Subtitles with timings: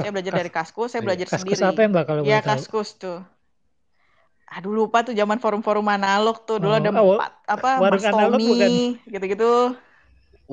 [0.00, 1.06] Saya belajar Kas- dari Kaskus, saya iya.
[1.06, 1.64] belajar Kaskus sendiri.
[1.68, 2.60] apa ya Mbak kalau Iya, boleh tahu?
[2.68, 3.16] Kaskus tuh.
[4.54, 6.56] Aduh lupa tuh zaman forum-forum analog tuh.
[6.62, 8.42] Dulu Oh, ada oh, empat apa warung Mas analog?
[8.42, 9.44] Tommy gitu-gitu.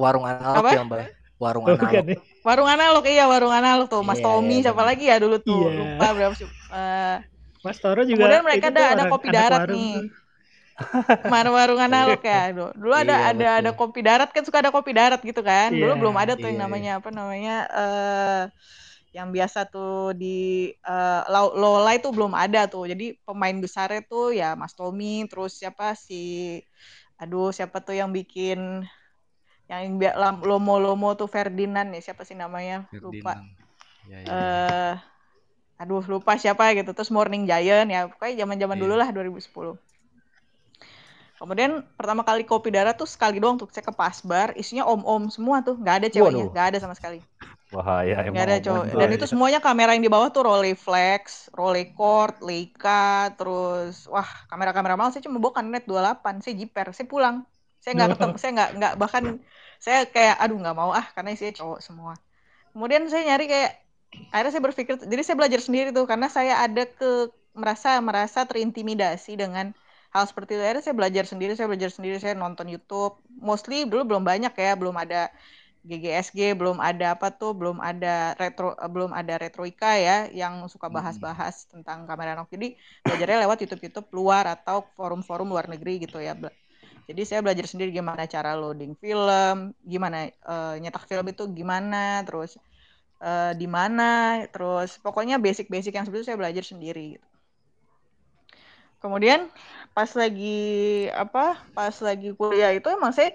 [0.02, 0.72] Warung analog Apa?
[0.76, 1.08] ya mbak.
[1.42, 2.06] Warung Oh, bukan analog.
[2.14, 2.18] ya?
[2.48, 4.02] Warung analog iya warung analog tuh.
[4.10, 4.90] Mas Iya, Tommy iya, siapa benar.
[4.90, 5.62] lagi ya dulu tuh.
[5.62, 5.78] Iya.
[5.78, 6.48] Lupa berapa sih.
[6.74, 7.16] Eh,
[7.64, 9.90] Mas Toro juga Kemudian mereka ada ada kopi darat warung nih.
[9.94, 10.06] tuh.
[11.26, 12.54] Warung analog ya.
[12.54, 13.80] Dulu, dulu ada Iya, ada ada betul.
[13.80, 15.70] kopi darat kan suka ada kopi darat gitu kan.
[15.82, 16.00] Dulu Iya.
[16.00, 18.42] belum ada tuh yang Iya, namanya apa namanya eh
[19.16, 22.84] yang biasa tuh di eh, Lau- Lola itu belum ada tuh.
[22.92, 26.60] Jadi pemain besarnya tuh ya Mas Tommy, terus siapa si
[27.16, 28.84] aduh siapa tuh yang bikin
[29.72, 29.98] yang
[30.44, 32.92] lomo-lomo tuh Ferdinand ya siapa sih namanya?
[33.00, 33.40] Lupa.
[33.40, 33.48] Ferdinand.
[34.06, 34.28] Ya, ya.
[34.30, 34.94] eh
[35.76, 38.84] aduh lupa siapa gitu terus Morning Giant ya pokoknya zaman-zaman Iya.
[38.86, 39.76] dulu lah 2010
[41.36, 45.60] kemudian pertama kali kopi darat tuh sekali doang tuh saya ke Pasbar isinya om-om semua
[45.60, 47.20] tuh nggak ada ceweknya nggak ada sama sekali
[47.76, 48.40] Bahaya emang.
[48.40, 48.84] nggak ada cowok.
[48.96, 49.16] dan ya.
[49.20, 55.12] itu semuanya kamera yang di bawah tuh Rolleiflex, Rolleicord, Leica terus wah kamera-kamera mahal.
[55.12, 57.36] Saya cuma bawa Canon 28 saya jiper saya pulang.
[57.84, 59.24] Saya nggak ketemu saya nggak nggak bahkan
[59.78, 62.14] saya kayak aduh nggak mau ah karena isinya cowok semua.
[62.72, 63.72] Kemudian saya nyari kayak
[64.32, 69.36] akhirnya saya berpikir jadi saya belajar sendiri tuh karena saya ada ke merasa merasa terintimidasi
[69.36, 69.76] dengan
[70.16, 70.64] hal seperti itu.
[70.64, 73.20] Akhirnya saya belajar sendiri saya belajar sendiri saya nonton YouTube.
[73.36, 75.28] Mostly dulu belum banyak ya belum ada
[75.86, 80.90] GGSG belum ada apa tuh belum ada retro eh, belum ada retroika ya yang suka
[80.90, 82.74] bahas-bahas tentang kamera analog jadi
[83.06, 86.34] belajarnya lewat YouTube YouTube luar atau forum-forum luar negeri gitu ya
[87.06, 92.58] jadi saya belajar sendiri gimana cara loading film gimana eh, nyetak film itu gimana terus
[93.22, 97.35] eh, di mana terus pokoknya basic-basic yang itu saya belajar sendiri gitu.
[99.06, 99.40] Kemudian
[99.96, 100.58] pas lagi
[101.24, 103.30] apa pas lagi kuliah itu emang saya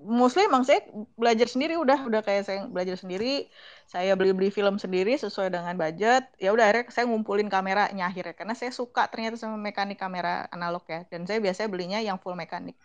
[0.00, 0.80] mostly emang saya
[1.20, 3.50] belajar sendiri udah udah kayak saya belajar sendiri.
[3.92, 6.22] Saya beli-beli film sendiri sesuai dengan budget.
[6.38, 10.86] Ya udah akhirnya saya ngumpulin kameranya akhirnya karena saya suka ternyata sama mekanik kamera analog
[10.86, 11.02] ya.
[11.10, 12.78] Dan saya biasanya belinya yang full mekanik.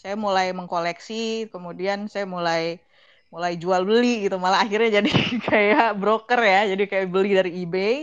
[0.00, 2.78] Saya mulai mengkoleksi kemudian saya mulai
[3.34, 4.36] mulai jual beli gitu.
[4.44, 5.10] Malah akhirnya jadi
[5.48, 7.94] kayak broker ya jadi kayak beli dari eBay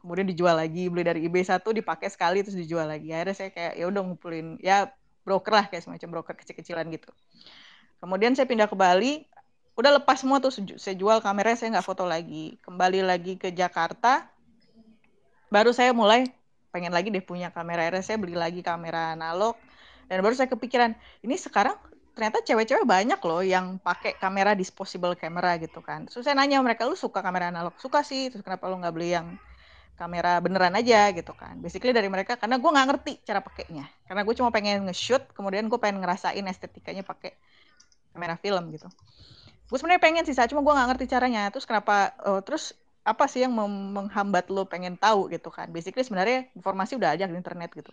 [0.00, 3.12] kemudian dijual lagi beli dari eBay satu dipakai sekali terus dijual lagi.
[3.12, 4.88] Akhirnya saya kayak ya udah ngumpulin ya
[5.22, 7.12] broker lah kayak semacam broker kecil-kecilan gitu.
[8.00, 9.28] Kemudian saya pindah ke Bali
[9.76, 12.56] udah lepas semua tuh saya jual kamera saya nggak foto lagi.
[12.64, 14.26] Kembali lagi ke Jakarta
[15.52, 16.24] baru saya mulai
[16.72, 17.84] pengen lagi deh punya kamera.
[17.84, 19.54] Akhirnya saya beli lagi kamera analog
[20.08, 21.76] dan baru saya kepikiran ini sekarang
[22.16, 26.08] ternyata cewek-cewek banyak loh yang pakai kamera disposable camera gitu kan.
[26.08, 27.76] Terus saya nanya mereka lu suka kamera analog?
[27.78, 28.32] Suka sih.
[28.32, 29.36] Terus kenapa lu nggak beli yang
[30.00, 31.60] kamera beneran aja gitu kan.
[31.60, 33.84] Basically dari mereka karena gue nggak ngerti cara pakainya.
[34.08, 37.36] Karena gue cuma pengen nge-shoot kemudian gue pengen ngerasain estetikanya pakai
[38.16, 38.88] kamera film gitu.
[39.68, 41.52] Gue sebenarnya pengen sih cuma gue nggak ngerti caranya.
[41.52, 42.72] Terus kenapa eh, terus
[43.04, 43.52] apa sih yang
[43.96, 45.68] menghambat lo pengen tahu gitu kan?
[45.68, 47.92] Basically sebenarnya informasi udah ada di internet gitu.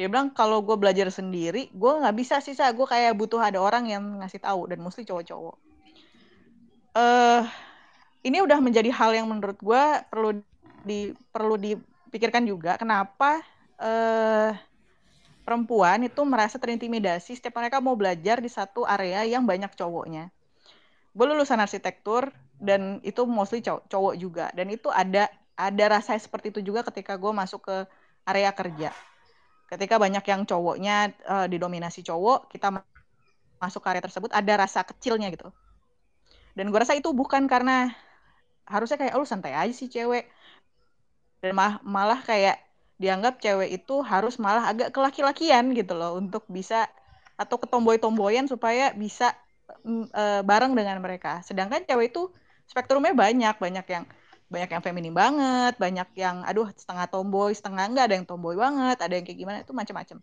[0.00, 2.72] Dia bilang kalau gue belajar sendiri gue nggak bisa sih Sa.
[2.72, 5.56] gue kayak butuh ada orang yang ngasih tahu dan mostly cowok-cowok.
[6.96, 7.44] Eh
[8.22, 10.30] ini udah menjadi hal yang menurut gue perlu
[10.82, 13.40] di perlu dipikirkan juga kenapa
[13.82, 14.52] eh
[15.42, 20.30] perempuan itu merasa terintimidasi setiap mereka mau belajar di satu area yang banyak cowoknya.
[21.16, 22.30] Gue lulusan arsitektur
[22.62, 25.28] dan itu mostly cowok, juga dan itu ada
[25.58, 27.76] ada rasa seperti itu juga ketika gue masuk ke
[28.28, 28.90] area kerja.
[29.70, 32.86] Ketika banyak yang cowoknya eh, didominasi cowok, kita ma-
[33.62, 35.48] masuk ke area tersebut ada rasa kecilnya gitu.
[36.52, 37.92] Dan gue rasa itu bukan karena
[38.68, 40.28] harusnya kayak oh, lu santai aja sih cewek
[41.42, 42.62] dan malah kayak
[43.02, 46.86] dianggap cewek itu harus malah agak kelaki-lakian gitu loh untuk bisa
[47.34, 49.34] atau ketomboy-tomboyan supaya bisa
[50.14, 51.42] eh, bareng dengan mereka.
[51.42, 52.30] Sedangkan cewek itu
[52.70, 54.04] spektrumnya banyak, banyak yang
[54.46, 59.00] banyak yang feminim banget, banyak yang aduh setengah tomboy, setengah enggak ada yang tomboy banget,
[59.02, 60.22] ada yang kayak gimana itu macam-macam.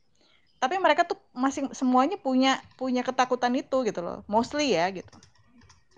[0.59, 4.23] Tapi mereka tuh masing semuanya punya punya ketakutan itu gitu loh.
[4.31, 5.11] Mostly ya gitu.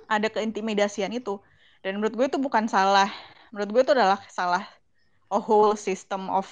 [0.09, 1.37] Ada keintimidasian itu.
[1.81, 3.09] Dan menurut gue itu bukan salah.
[3.49, 4.63] Menurut gue itu adalah salah
[5.31, 6.45] a whole system of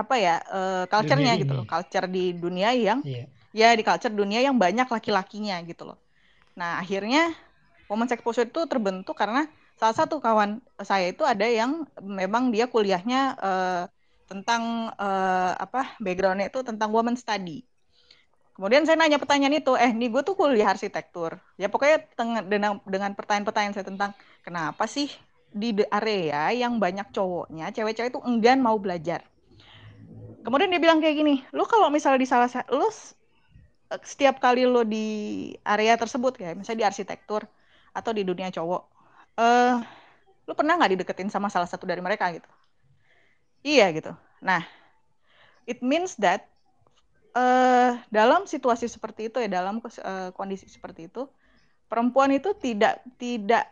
[0.00, 1.64] apa ya eh, culture-nya gitu loh.
[1.72, 3.28] culture di dunia yang Iya.
[3.60, 5.98] ya di culture dunia yang banyak laki-lakinya gitu loh.
[6.58, 7.20] Nah akhirnya
[7.90, 9.40] women's exposure itu terbentuk karena
[9.80, 10.50] salah satu kawan
[10.90, 11.72] saya itu ada yang
[12.20, 13.82] memang dia kuliahnya eh,
[14.30, 14.62] tentang
[15.00, 17.64] eh, apa backgroundnya itu tentang women study.
[18.56, 21.32] Kemudian saya nanya pertanyaan itu eh nih gue tuh kuliah arsitektur.
[21.60, 21.96] Ya pokoknya
[22.52, 22.72] dengan
[23.14, 24.10] pertanyaan-pertanyaan saya tentang
[24.42, 25.06] kenapa sih
[25.48, 29.24] di area yang banyak cowoknya cewek-cewek itu enggan mau belajar.
[30.44, 32.88] Kemudian dia bilang kayak gini lu kalau misalnya di salah sa- lu
[34.04, 35.06] setiap kali lu di
[35.64, 37.48] area tersebut ya misalnya di arsitektur
[37.96, 38.82] atau di dunia cowok
[39.40, 39.76] eh
[40.48, 42.48] lu pernah nggak dideketin sama salah satu dari mereka gitu?
[43.64, 44.12] Iya gitu.
[44.44, 44.64] Nah
[45.68, 46.48] it means that
[47.36, 51.28] uh, dalam situasi seperti itu ya dalam uh, kondisi seperti itu
[51.88, 53.68] perempuan itu tidak tidak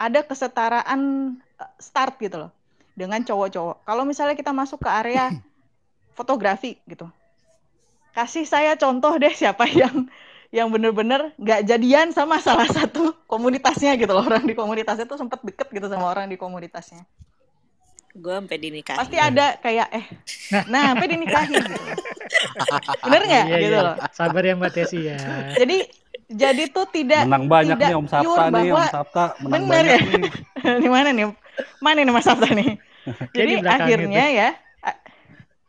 [0.00, 1.00] ada kesetaraan
[1.38, 2.50] eh, start gitu loh
[2.94, 3.86] dengan cowok-cowok.
[3.86, 5.30] Kalau misalnya kita masuk ke area
[6.18, 7.10] fotografi gitu
[8.14, 10.06] kasih saya contoh deh siapa yang
[10.54, 14.22] yang bener-bener nggak jadian sama salah satu komunitasnya gitu loh.
[14.22, 17.02] Orang di komunitasnya tuh sempat deket gitu sama orang di komunitasnya.
[18.14, 20.06] Gue sampai dinikahi pasti ada kayak eh
[20.70, 20.94] nah.
[20.94, 21.74] sampai dinikahi gitu.
[23.10, 23.44] Bener nggak?
[23.50, 23.86] Iya, gitu iya.
[23.90, 23.94] loh.
[24.14, 25.18] Sabar ya mbak Tesi ya.
[25.58, 25.90] Jadi
[26.30, 29.24] jadi tuh tidak menang banyak tidak nih Om Sabta pure nih Om bahwa- Sabta.
[29.42, 30.00] Menang bener banyak ya?
[30.08, 30.30] nih.
[30.84, 31.24] Di mana nih
[31.80, 32.70] mana nih Mas Sabta nih?
[33.36, 34.40] Jadi akhirnya gitu.
[34.40, 34.48] ya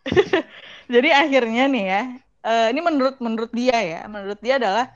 [0.93, 2.01] jadi akhirnya nih ya
[2.45, 4.93] eh, ini menurut menurut dia ya menurut dia adalah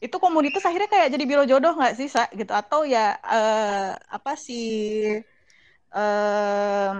[0.00, 2.24] itu komunitas akhirnya kayak jadi biro jodoh nggak sih Sa?
[2.32, 2.48] gitu.
[2.56, 5.20] Atau ya eh, apa sih
[5.92, 6.96] em,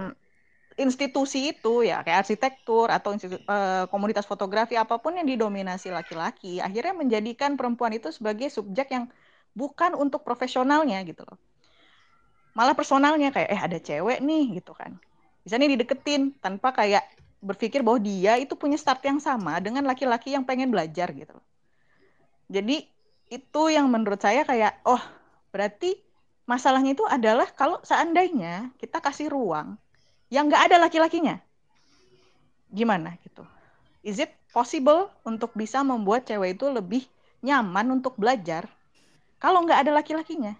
[0.85, 6.59] institusi itu ya kayak arsitektur atau institu- eh, komunitas fotografi apa pun yang didominasi laki-laki
[6.67, 9.05] akhirnya menjadikan perempuan itu sebagai subjek yang
[9.59, 11.37] bukan untuk profesionalnya gitu loh
[12.57, 14.91] malah personalnya kayak eh ada cewek nih gitu kan
[15.43, 17.03] bisa nih dideketin tanpa kayak
[17.41, 21.45] berpikir bahwa dia itu punya start yang sama dengan laki-laki yang pengen belajar gitu loh.
[22.51, 22.85] Jadi
[23.31, 25.01] itu yang menurut saya kayak oh
[25.49, 25.97] berarti
[26.45, 29.79] masalahnya itu adalah kalau seandainya kita kasih ruang
[30.31, 31.35] yang nggak ada laki-lakinya.
[32.71, 33.43] Gimana gitu?
[34.01, 37.03] Is it possible untuk bisa membuat cewek itu lebih
[37.43, 38.65] nyaman untuk belajar
[39.43, 40.55] kalau nggak ada laki-lakinya?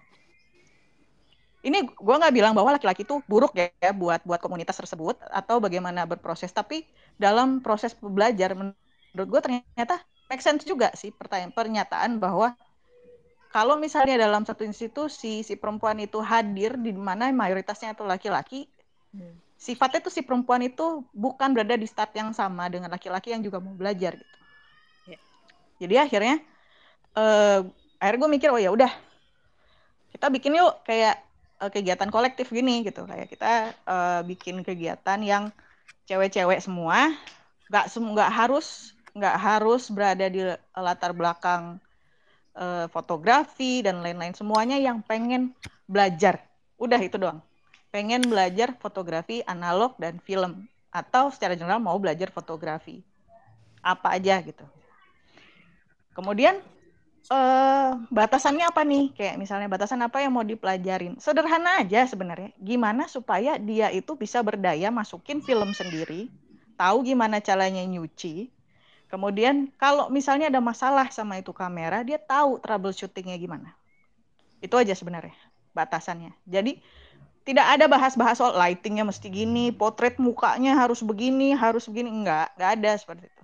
[1.62, 5.62] Ini gue nggak bilang bahwa laki-laki itu buruk ya, ya buat buat komunitas tersebut atau
[5.62, 6.84] bagaimana berproses tapi
[7.16, 12.58] dalam proses belajar menurut gue ternyata make sense juga sih pertanyaan pernyataan bahwa
[13.54, 18.66] kalau misalnya dalam satu institusi si perempuan itu hadir di mana mayoritasnya itu laki-laki
[19.12, 19.36] Hmm.
[19.62, 23.62] Sifatnya tuh si perempuan itu bukan berada di start yang sama dengan laki-laki yang juga
[23.62, 24.36] mau belajar gitu.
[25.06, 25.18] Ya.
[25.78, 26.36] jadi akhirnya
[27.14, 27.58] eh
[28.02, 28.90] akhirnya gue mikir oh ya udah
[30.10, 31.22] kita bikin yuk kayak
[31.62, 33.06] eh, kegiatan kolektif gini gitu.
[33.06, 35.54] Kayak kita eh, bikin kegiatan yang
[36.10, 37.14] cewek-cewek semua
[37.70, 40.42] nggak nggak harus nggak harus berada di
[40.74, 41.78] latar belakang
[42.58, 44.34] eh, fotografi dan lain-lain.
[44.34, 45.54] Semuanya yang pengen
[45.86, 46.42] belajar.
[46.82, 47.51] Udah itu doang
[47.92, 53.04] pengen belajar fotografi analog dan film atau secara general mau belajar fotografi
[53.84, 54.64] apa aja gitu
[56.16, 56.56] kemudian
[57.30, 59.14] eh batasannya apa nih?
[59.14, 61.22] Kayak misalnya batasan apa yang mau dipelajarin?
[61.22, 62.50] Sederhana aja sebenarnya.
[62.58, 66.26] Gimana supaya dia itu bisa berdaya masukin film sendiri,
[66.74, 68.50] tahu gimana caranya nyuci.
[69.06, 73.76] Kemudian kalau misalnya ada masalah sama itu kamera, dia tahu troubleshootingnya gimana.
[74.58, 75.36] Itu aja sebenarnya
[75.76, 76.32] batasannya.
[76.48, 76.80] Jadi
[77.42, 82.10] tidak ada bahas-bahas soal lightingnya mesti gini, potret mukanya harus begini, harus begini.
[82.10, 83.42] Enggak, enggak ada seperti itu.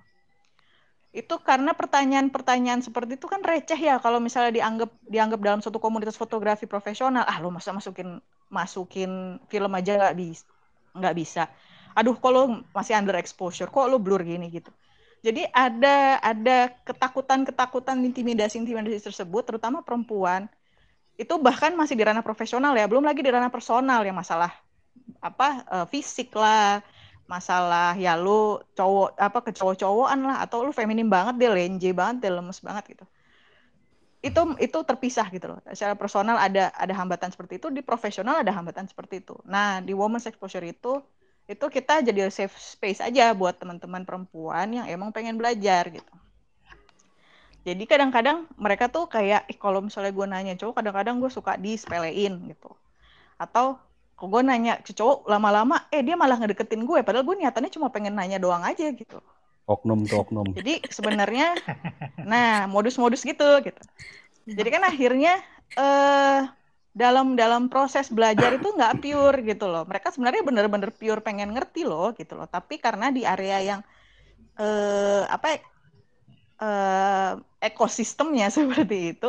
[1.24, 6.14] Itu karena pertanyaan-pertanyaan seperti itu kan receh ya kalau misalnya dianggap dianggap dalam suatu komunitas
[6.14, 7.26] fotografi profesional.
[7.26, 8.22] Ah lo masa masukin
[8.52, 10.46] masukin film aja nggak bisa
[10.98, 11.42] nggak bisa.
[11.98, 13.70] Aduh kok lo masih under exposure?
[13.70, 14.70] Kok lo blur gini gitu?
[15.18, 20.46] Jadi ada ada ketakutan-ketakutan intimidasi-intimidasi tersebut terutama perempuan
[21.18, 24.54] itu bahkan masih di ranah profesional ya belum lagi di ranah personal ya masalah
[25.18, 26.78] apa eh, fisik lah
[27.28, 32.25] masalah ya lu cowok apa ke cowok-cowokan lah atau lu feminim banget deh lenje banget
[32.25, 33.04] deh lemes banget gitu.
[34.25, 35.60] Itu itu terpisah gitu loh.
[35.68, 39.37] Secara personal ada ada hambatan seperti itu di profesional ada hambatan seperti itu.
[39.44, 41.04] Nah di women's exposure itu
[41.44, 46.12] itu kita jadi safe space aja buat teman-teman perempuan yang emang pengen belajar gitu
[47.68, 52.34] jadi kadang-kadang mereka tuh kayak "Ih, kalau misalnya gue nanya cowok kadang-kadang gue suka disepelein
[52.48, 52.70] gitu.
[53.37, 53.76] Atau
[54.18, 57.88] kok gue nanya ke cowok lama-lama eh dia malah ngedeketin gue padahal gue niatannya cuma
[57.94, 59.18] pengen nanya doang aja gitu.
[59.68, 60.46] Oknum tuh oknum.
[60.58, 61.54] Jadi sebenarnya
[62.26, 63.82] nah modus-modus gitu gitu.
[64.48, 65.38] Jadi kan akhirnya
[65.78, 66.40] eh
[66.98, 69.87] dalam dalam proses belajar itu nggak pure gitu loh.
[69.87, 72.50] Mereka sebenarnya bener-bener pure pengen ngerti loh gitu loh.
[72.50, 73.80] Tapi karena di area yang
[74.58, 75.77] eh apa
[76.62, 77.30] eh
[77.68, 79.26] ekosistemnya seperti itu.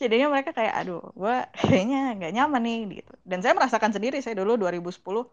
[0.00, 3.12] Jadinya mereka kayak aduh gue kayaknya nggak nyaman nih gitu.
[3.30, 5.24] Dan saya merasakan sendiri saya dulu 2010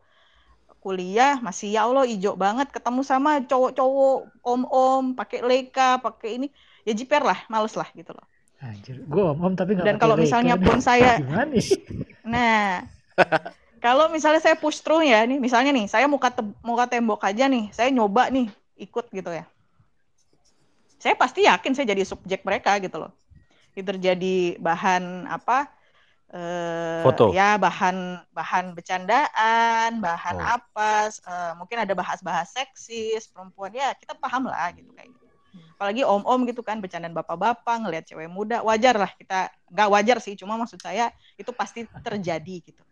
[0.83, 4.13] kuliah masih ya Allah hijau banget ketemu sama cowok-cowok
[4.51, 6.47] om-om pakai leka pakai ini.
[6.87, 8.25] Ya jiper lah males lah gitu loh.
[8.61, 11.25] Anjir, gue om-om tapi nggak dan kalau misalnya pun saya
[12.23, 12.85] nah
[13.81, 17.45] kalau misalnya saya push through ya nih misalnya nih saya muka te- muka tembok aja
[17.49, 18.45] nih saya nyoba nih
[18.77, 19.43] ikut gitu ya
[21.01, 23.11] saya pasti yakin saya jadi subjek mereka gitu loh
[23.73, 25.67] itu terjadi bahan apa
[26.31, 27.35] eh Foto.
[27.35, 30.55] ya bahan bahan bercandaan, bahan Oh.
[30.55, 35.25] apa, eh, mungkin ada bahas-bahas seksis, perempuan ya kita paham lah gitu kayak gitu.
[35.75, 40.39] Apalagi om-om gitu kan bercandaan bapak-bapak ngelihat cewek muda, wajar lah kita nggak wajar sih,
[40.39, 42.83] cuma maksud saya itu pasti terjadi gitu.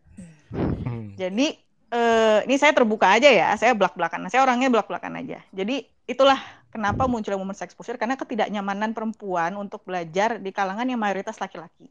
[0.83, 1.15] Hmm.
[1.15, 1.55] Jadi
[1.95, 4.27] eh, ini saya terbuka aja ya, saya belak-belakan.
[4.27, 5.39] Saya orangnya belak-belakan aja.
[5.55, 6.37] Jadi itulah
[6.69, 11.89] kenapa munculnya women's exposure karena ketidaknyamanan perempuan untuk belajar di kalangan yang mayoritas laki-laki.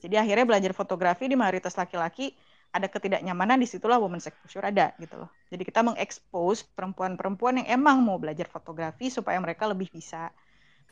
[0.00, 2.32] Jadi akhirnya belajar fotografi di mayoritas laki-laki
[2.72, 5.30] ada ketidaknyamanan di situlah women's exposure ada gitu loh.
[5.48, 10.28] Jadi kita mengekspos perempuan-perempuan yang emang mau belajar fotografi supaya mereka lebih bisa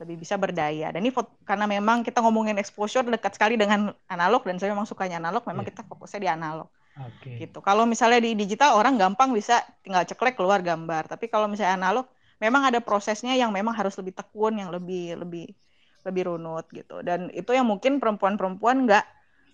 [0.00, 0.90] lebih bisa berdaya.
[0.90, 1.14] Dan ini
[1.46, 5.62] karena memang kita ngomongin exposure dekat sekali dengan analog dan saya memang sukanya analog, memang
[5.62, 5.70] Iya.
[5.70, 7.38] kita fokusnya di analog Oke.
[7.38, 7.62] gitu.
[7.62, 11.06] Kalau misalnya di digital orang gampang bisa tinggal ceklek keluar gambar.
[11.06, 12.10] Tapi kalau misalnya analog
[12.44, 15.48] memang ada prosesnya yang memang harus lebih tekun, yang lebih lebih
[16.04, 17.00] lebih runut gitu.
[17.00, 19.04] Dan itu yang mungkin perempuan-perempuan nggak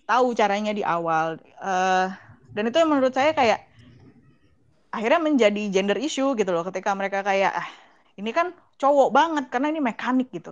[0.03, 1.39] tahu caranya di awal.
[1.39, 2.07] Eh,
[2.51, 3.63] dan itu yang menurut saya kayak
[4.91, 7.69] akhirnya menjadi gender issue gitu loh ketika mereka kayak ah
[8.19, 10.51] ini kan cowok banget karena ini mekanik gitu.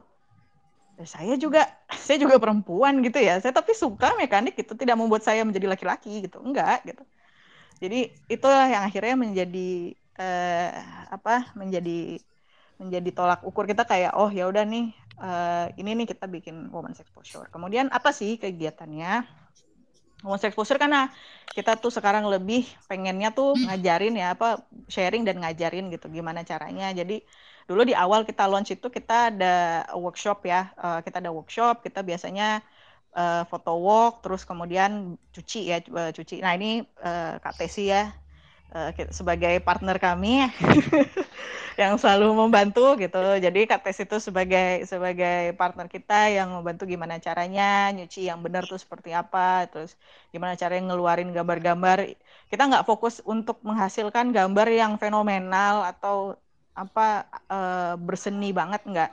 [0.96, 1.68] Ya, saya juga
[2.08, 3.44] saya juga perempuan gitu ya.
[3.44, 6.40] Saya tapi suka mekanik itu tidak membuat saya menjadi laki-laki gitu.
[6.40, 7.04] Enggak gitu.
[7.80, 10.70] Jadi itulah yang akhirnya menjadi eh,
[11.10, 11.56] apa?
[11.56, 12.20] menjadi
[12.80, 17.00] menjadi tolak ukur kita kayak oh ya udah nih eh, ini nih kita bikin women's
[17.00, 17.48] exposure.
[17.52, 19.24] Kemudian apa sih kegiatannya?
[20.24, 21.08] Women's exposure karena
[21.56, 24.60] kita tuh sekarang lebih pengennya tuh ngajarin ya apa
[24.92, 26.92] sharing dan ngajarin gitu gimana caranya.
[26.92, 27.24] Jadi
[27.68, 30.72] dulu di awal kita launch itu kita ada workshop ya.
[30.76, 32.60] Eh, kita ada workshop, kita biasanya
[33.16, 36.44] eh, foto walk terus kemudian cuci ya eh, cuci.
[36.44, 38.12] Nah, ini eh, Kak Tesi ya
[38.76, 40.46] eh, sebagai partner kami
[41.82, 43.18] yang selalu membantu gitu.
[43.40, 48.68] Jadi Kak Tes itu sebagai sebagai partner kita yang membantu gimana caranya nyuci yang benar
[48.68, 49.96] tuh seperti apa, terus
[50.34, 51.98] gimana caranya ngeluarin gambar-gambar.
[52.52, 56.36] Kita nggak fokus untuk menghasilkan gambar yang fenomenal atau
[56.76, 59.12] apa eh, berseni banget nggak.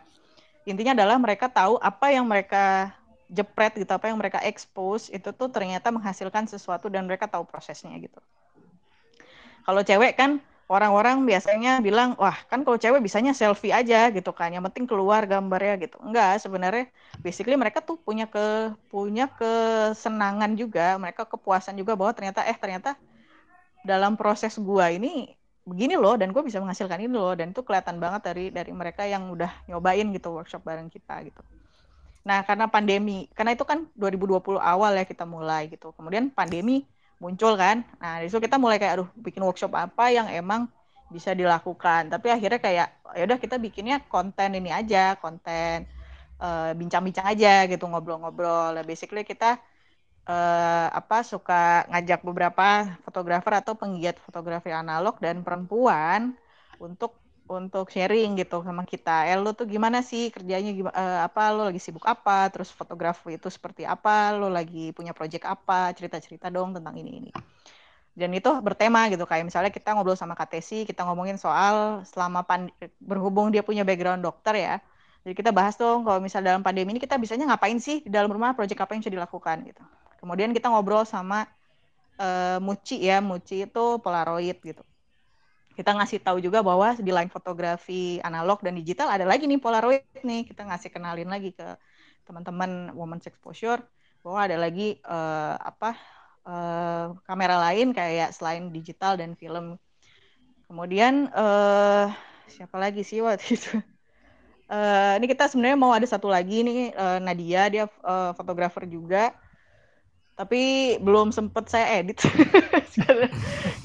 [0.66, 2.90] Intinya adalah mereka tahu apa yang mereka
[3.30, 7.94] jepret gitu, apa yang mereka expose itu tuh ternyata menghasilkan sesuatu dan mereka tahu prosesnya
[7.98, 8.18] gitu.
[9.66, 10.38] Kalau cewek kan
[10.70, 15.26] orang-orang biasanya bilang, wah kan kalau cewek bisanya selfie aja gitu kan, yang penting keluar
[15.26, 15.96] gambarnya gitu.
[16.02, 16.86] Enggak, sebenarnya
[17.22, 22.94] basically mereka tuh punya ke punya kesenangan juga, mereka kepuasan juga bahwa ternyata eh ternyata
[23.86, 25.34] dalam proses gua ini
[25.66, 29.02] begini loh dan gue bisa menghasilkan ini loh dan itu kelihatan banget dari dari mereka
[29.02, 31.42] yang udah nyobain gitu workshop bareng kita gitu.
[32.26, 35.94] Nah, karena pandemi, karena itu kan 2020 awal ya kita mulai gitu.
[35.94, 36.82] Kemudian pandemi
[37.22, 37.82] muncul kan.
[38.02, 40.68] Nah, dari situ kita mulai kayak aduh bikin workshop apa yang emang
[41.14, 42.12] bisa dilakukan.
[42.12, 45.86] Tapi akhirnya kayak ya udah kita bikinnya konten ini aja, konten
[46.42, 48.76] eh, bincang-bincang aja gitu, ngobrol-ngobrol.
[48.76, 49.58] Nah, basically kita
[50.28, 56.34] eh, apa suka ngajak beberapa fotografer atau penggiat fotografi analog dan perempuan
[56.82, 59.30] untuk untuk sharing gitu sama kita.
[59.30, 62.50] Eh lo tuh gimana sih kerjanya gimana apa lo lagi sibuk apa?
[62.50, 64.34] Terus fotografi itu seperti apa?
[64.34, 65.94] Lo lagi punya project apa?
[65.94, 67.30] Cerita-cerita dong tentang ini ini.
[68.16, 72.72] Dan itu bertema gitu kayak misalnya kita ngobrol sama KTC, kita ngomongin soal selama pand
[72.98, 74.74] berhubung dia punya background dokter ya.
[75.22, 78.30] Jadi kita bahas dong kalau misal dalam pandemi ini kita bisanya ngapain sih di dalam
[78.32, 79.82] rumah, project apa yang bisa dilakukan gitu.
[80.22, 81.44] Kemudian kita ngobrol sama
[82.18, 84.82] eh, Muci ya, Muci itu Polaroid gitu
[85.76, 90.02] kita ngasih tahu juga bahwa di line fotografi analog dan digital ada lagi nih Polaroid
[90.24, 90.48] nih.
[90.48, 91.76] Kita ngasih kenalin lagi ke
[92.26, 93.80] teman-teman Women's Exposure
[94.24, 95.94] bahwa ada lagi eh, apa
[96.48, 99.76] eh, kamera lain kayak selain digital dan film.
[100.66, 102.04] Kemudian eh,
[102.50, 103.70] siapa lagi sih waktu itu?
[104.66, 109.30] Eh, ini kita sebenarnya mau ada satu lagi nih eh, Nadia dia eh, fotografer juga
[110.36, 112.20] tapi belum sempet saya edit
[113.00, 113.28] karena,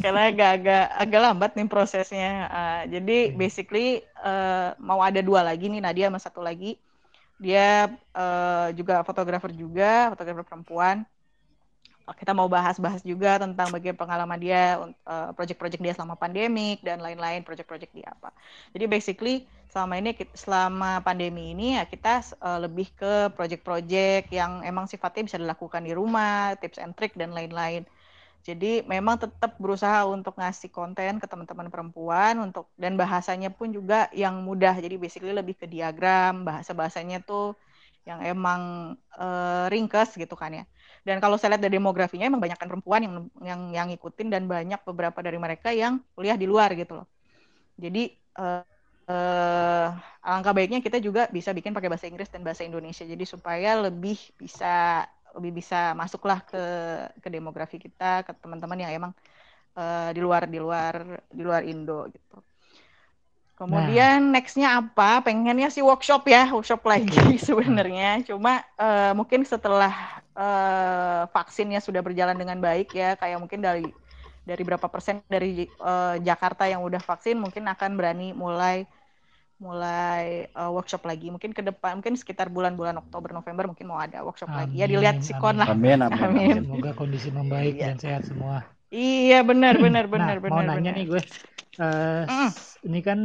[0.04, 2.52] karena agak-agak agak lambat nih prosesnya.
[2.52, 6.76] Uh, jadi basically uh, mau ada dua lagi nih Nadia sama satu lagi.
[7.40, 11.08] Dia uh, juga fotografer juga, fotografer perempuan.
[12.06, 14.78] Kita mau bahas-bahas juga tentang bagian pengalaman dia,
[15.08, 18.34] uh, project-project dia selama pandemik dan lain-lain, project-project dia apa.
[18.74, 19.36] Jadi basically
[19.72, 25.38] selama ini selama pandemi ini ya kita uh, lebih ke project-project yang emang sifatnya bisa
[25.40, 27.88] dilakukan di rumah, tips and trick dan lain-lain.
[28.42, 34.10] Jadi memang tetap berusaha untuk ngasih konten ke teman-teman perempuan untuk dan bahasanya pun juga
[34.18, 34.74] yang mudah.
[34.82, 37.54] Jadi basically lebih ke diagram, bahasa-bahasanya tuh
[38.02, 40.66] yang emang uh, ringkes gitu kan ya.
[41.02, 44.82] Dan kalau saya lihat dari demografinya emang banyakkan perempuan yang yang yang ngikutin dan banyak
[44.86, 47.08] beberapa dari mereka yang kuliah di luar gitu loh.
[47.82, 48.62] Jadi uh,
[49.10, 49.88] uh,
[50.22, 54.18] alangkah baiknya kita juga bisa bikin pakai bahasa Inggris dan bahasa Indonesia jadi supaya lebih
[54.38, 55.06] bisa
[55.36, 56.64] lebih bisa masuklah ke
[57.24, 59.12] ke demografi kita ke teman-teman yang emang
[59.80, 60.96] eh, di luar di luar
[61.32, 62.51] di luar Indo gitu.
[63.62, 65.22] Kemudian nextnya apa?
[65.22, 68.26] Pengennya sih workshop ya, workshop lagi sebenarnya.
[68.26, 69.94] Cuma eh, mungkin setelah
[70.34, 73.94] eh, vaksinnya sudah berjalan dengan baik ya, kayak mungkin dari
[74.42, 78.78] dari berapa persen dari eh, Jakarta yang udah vaksin mungkin akan berani mulai
[79.62, 81.30] mulai eh, workshop lagi.
[81.34, 84.82] Mungkin ke depan, mungkin sekitar bulan-bulan Oktober November mungkin mau ada workshop lagi.
[84.82, 85.62] Ya Amin, dilihat sikon amin.
[85.62, 85.72] lah.
[85.72, 86.58] Amin, amin, Amin.
[86.62, 86.62] amin.
[86.66, 87.86] Semoga kondisi membaik Iya.
[87.86, 88.58] dan sehat semua.
[89.00, 90.48] Iya benar benar benar nah, benar.
[90.50, 90.96] mau nanya benar.
[90.96, 91.22] nih gue,
[91.82, 92.52] Eh, Mm.
[92.88, 93.20] ini kan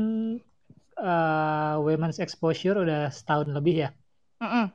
[1.08, 3.88] eh, women's exposure udah setahun lebih ya
[4.42, 4.70] Mm-mm.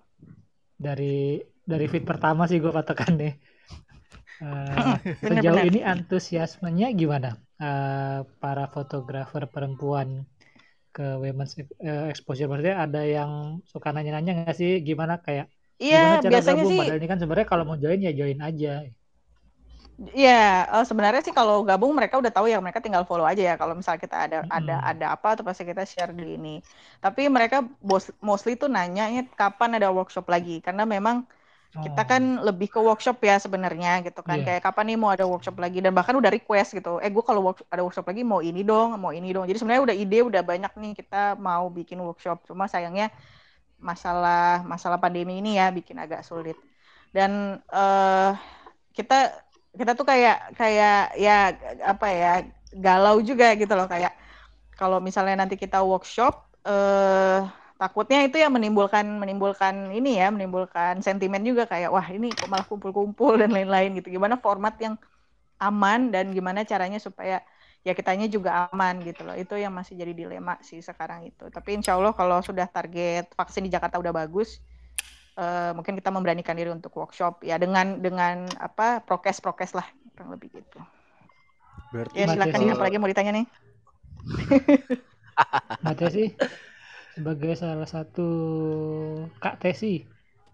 [0.86, 1.40] dari
[1.72, 3.34] dari fit pertama sih gue patokan nih.
[4.44, 5.68] Eh, Bener, sejauh bener.
[5.70, 7.30] ini antusiasmenya gimana
[7.62, 10.10] Eh, para fotografer perempuan
[10.96, 11.54] ke women's
[12.14, 12.48] exposure?
[12.52, 13.32] Maksudnya ada yang
[13.72, 15.46] suka nanya-nanya nggak sih gimana kayak
[15.86, 16.72] Iya biasanya gabung?
[16.72, 16.82] sih.
[16.82, 18.70] Padahal ini kan sebenarnya kalau mau join ya join aja.
[20.17, 20.31] Iya,
[20.74, 23.74] eh, sebenarnya sih kalau gabung mereka udah tahu ya mereka tinggal follow aja ya kalau
[23.77, 24.81] misalnya kita ada ada Mm-mm.
[24.89, 26.50] ada apa atau pasti kita share di ini.
[27.03, 27.55] Tapi mereka
[27.88, 31.17] bos, mostly tuh nanyanya kapan ada workshop lagi karena memang
[31.84, 32.12] kita Oh.
[32.12, 34.46] kan lebih ke workshop ya sebenarnya gitu kan Iya.
[34.46, 36.89] kayak kapan nih mau ada workshop lagi dan bahkan udah request gitu.
[37.03, 39.46] Eh gue kalau work- ada workshop lagi mau ini dong, mau ini dong.
[39.50, 41.17] Jadi sebenarnya udah ide udah banyak nih kita
[41.48, 42.38] mau bikin workshop.
[42.50, 43.05] Cuma sayangnya
[43.81, 46.58] masalah masalah pandemi ini ya bikin agak sulit.
[47.15, 48.29] Dan eh
[48.98, 49.15] kita
[49.80, 51.32] kita tuh kayak kayak ya
[51.92, 52.30] apa ya
[52.86, 54.12] galau juga gitu loh kayak
[54.80, 56.34] kalau misalnya nanti kita workshop
[56.68, 57.40] eh
[57.82, 62.68] takutnya itu ya menimbulkan menimbulkan ini ya menimbulkan sentimen juga kayak wah ini kok malah
[62.70, 64.08] kumpul-kumpul dan lain-lain gitu.
[64.16, 64.96] Gimana format yang
[65.62, 67.42] aman dan gimana caranya supaya
[67.88, 69.36] ya kitanya juga aman gitu loh.
[69.38, 71.44] Itu yang masih jadi dilema sih sekarang itu.
[71.56, 74.62] Tapi insya Allah kalau sudah target vaksin di Jakarta udah bagus
[75.42, 78.36] eh, mungkin kita memberanikan diri untuk workshop ya dengan dengan
[78.68, 80.80] apa prokes prokes lah kurang lebih gitu
[81.92, 83.46] Berarti ya silakan nih apalagi mau ditanya nih
[85.82, 86.25] Mbak Tesi
[87.16, 88.27] sebagai salah satu
[89.44, 89.94] Kak Tesi.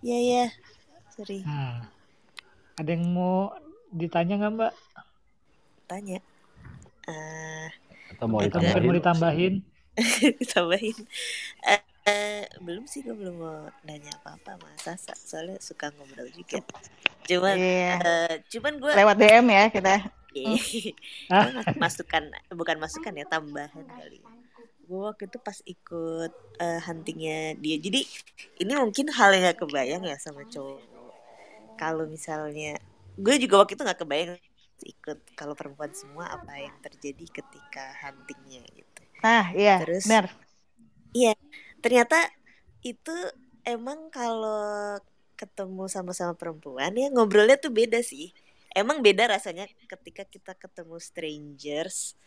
[0.04, 0.43] Iya ya.
[1.15, 1.89] Sorry, Nah,
[2.80, 3.54] ada yang mau
[3.93, 4.73] ditanya nggak Mbak?
[5.88, 6.19] tanya.
[7.10, 7.69] Eh,
[8.12, 8.91] Atau mau mungkin ditambahin?
[8.91, 9.54] mau ditambahin?
[10.41, 10.97] ditambahin.
[11.67, 11.82] Eh,
[12.60, 16.63] belum sih gue belum mau nanya apa-apa sama Sasa soalnya suka ngobrol juga.
[17.24, 17.93] Cuman Iya.
[18.00, 19.96] eh, cuman gue lewat DM ya kita
[21.34, 21.50] Ah.
[21.76, 24.22] masukan bukan masukan ya tambahan kali.
[24.86, 27.76] Gue waktu itu pas ikut eh, huntingnya dia.
[27.76, 28.06] Jadi
[28.60, 30.80] ini mungkin hal yang gak kebayang ya sama cowok.
[31.76, 32.78] Kalau misalnya
[33.17, 34.38] gue juga waktu itu nggak kebayang
[34.78, 39.02] ikut kalau perempuan semua apa yang terjadi ketika huntingnya gitu.
[39.17, 40.30] nah iya Terus- benar
[41.83, 42.17] ternyata
[42.85, 43.13] itu
[43.67, 44.97] emang kalau
[45.37, 48.33] ketemu sama-sama perempuan ya ngobrolnya tuh beda sih
[48.73, 52.17] emang beda rasanya ketika kita ketemu strangers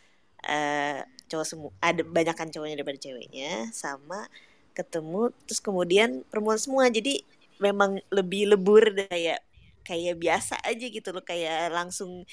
[0.41, 4.25] eh cowok semua ada banyakan cowoknya daripada ceweknya sama
[4.73, 7.21] ketemu terus kemudian perempuan semua jadi
[7.61, 9.43] memang lebih lebur kayak
[9.85, 12.23] kayak biasa aja gitu loh kayak langsung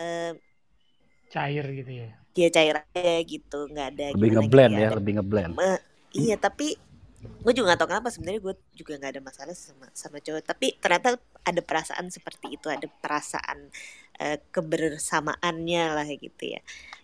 [0.00, 0.34] eh
[1.32, 2.08] Cair gitu ya.
[2.32, 5.52] dia cair aja gitu nggak ada Lebih ngeblend gitu ya, ada lebih ngeblend.
[6.12, 6.76] Iya tapi
[7.22, 8.08] gue juga gak tahu kenapa.
[8.10, 10.42] Sebenarnya gue juga nggak ada masalah sama sama cowok.
[10.42, 12.66] Tapi ternyata ada perasaan seperti itu.
[12.66, 13.70] Ada perasaan
[14.18, 16.60] eh, kebersamaannya lah gitu ya.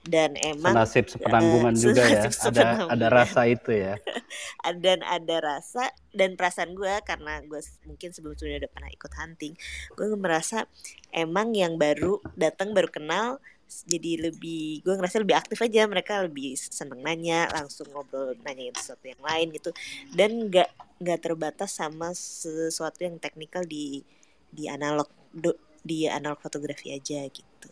[0.09, 2.23] Dan emang Senasib sepenanggungan eh, juga ya.
[2.27, 3.95] Ada ada rasa itu ya.
[4.85, 9.55] dan ada rasa dan perasaan gue karena gue mungkin sebelum sebelumnya udah pernah ikut hunting
[9.95, 10.67] gue merasa
[11.15, 16.57] emang yang baru datang baru kenal jadi lebih gue ngerasa lebih aktif aja mereka lebih
[16.57, 19.71] seneng nanya langsung ngobrol nanyain sesuatu yang lain gitu.
[20.13, 24.01] Dan nggak nggak terbatas sama sesuatu yang teknikal di
[24.49, 27.71] di analog do- di analog fotografi aja gitu.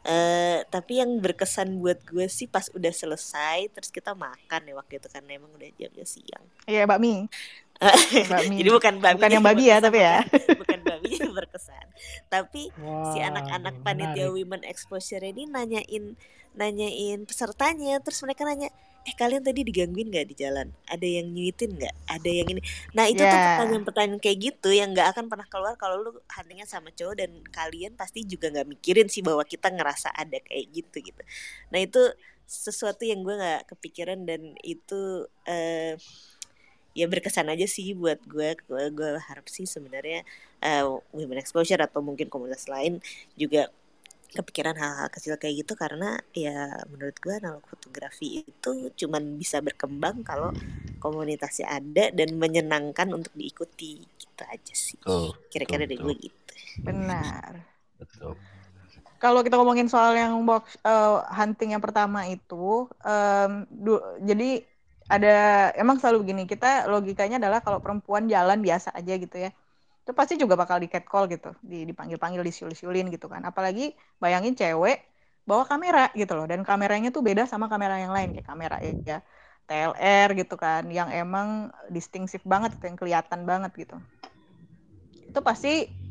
[0.00, 4.98] Eh tapi yang berkesan buat gue sih pas udah selesai terus kita makan ya waktu
[4.98, 6.44] itu kan emang udah jam-jam siang.
[6.66, 10.20] Iya bakmi bakmi jadi bukan babi bukan yang babi ya tapi ya.
[10.60, 11.86] bukan babi yang berkesan.
[12.28, 16.14] Tapi Wah, si anak-anak panitia women exposure ini nanyain
[16.52, 18.68] nanyain pesertanya terus mereka nanya
[19.00, 20.68] eh kalian tadi digangguin nggak di jalan?
[20.84, 21.94] Ada yang nyuitin nggak?
[22.04, 22.60] Ada yang ini?
[22.92, 23.56] Nah itu tuh Ya.
[23.56, 27.96] pertanyaan-pertanyaan kayak gitu yang nggak akan pernah keluar kalau lu huntingnya sama cowok dan kalian
[27.96, 31.22] pasti juga nggak mikirin sih bahwa kita ngerasa ada kayak gitu gitu.
[31.72, 32.12] Nah itu
[32.44, 35.96] sesuatu yang gue nggak kepikiran dan itu eh
[36.98, 40.20] ya berkesan aja sih buat gue gue, gue harap sih sebenarnya
[40.64, 40.84] eh,
[41.16, 42.98] women exposure atau mungkin komunitas lain
[43.38, 43.70] juga
[44.30, 46.54] kepikiran hal-hal kecil kayak gitu karena ya
[46.92, 50.50] menurut gue analog fotografi itu cuman bisa berkembang kalau
[51.02, 55.00] komunitasnya ada dan menyenangkan untuk diikuti gitu aja sih
[55.50, 56.52] kira-kira dari gue gitu
[56.86, 57.54] Benar.
[57.98, 58.36] betul.
[59.20, 64.64] Kalau kita ngomongin soal yang box eh, hunting yang pertama itu, em, du- jadi
[65.14, 65.28] ada
[65.80, 69.50] emang selalu gini kita logikanya adalah kalau perempuan jalan biasa aja gitu ya,
[70.02, 73.42] itu pasti juga bakal di catcall gitu, di dipanggil-panggil, disiul-siulin gitu kan.
[73.50, 73.82] Apalagi
[74.22, 74.96] bayangin cewek
[75.48, 79.18] bawa kamera gitu loh, dan kameranya tuh beda sama kamera yang lain kayak kamera ya
[79.68, 81.48] TLR gitu kan, yang emang
[81.94, 83.96] distingsif banget, itu yang kelihatan banget gitu
[85.30, 85.68] itu pasti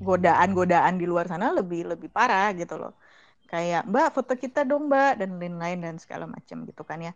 [0.08, 2.92] godaan-godaan di luar sana lebih lebih parah gitu loh.
[3.52, 7.12] Kayak Mbak foto kita dong Mbak dan lain-lain dan segala macam gitu kan ya.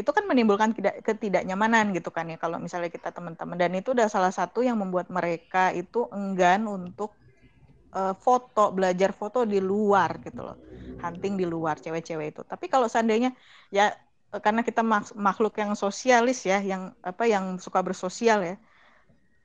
[0.00, 4.08] Itu kan menimbulkan tidak ketidaknyamanan gitu kan ya kalau misalnya kita teman-teman dan itu udah
[4.14, 7.10] salah satu yang membuat mereka itu enggan untuk
[7.96, 10.56] eh, foto belajar foto di luar gitu loh.
[11.04, 12.40] Hunting di luar cewek-cewek itu.
[12.52, 13.30] Tapi kalau seandainya
[13.76, 13.82] ya
[14.34, 18.54] eh, karena kita mak- makhluk yang sosialis ya, yang apa yang suka bersosial ya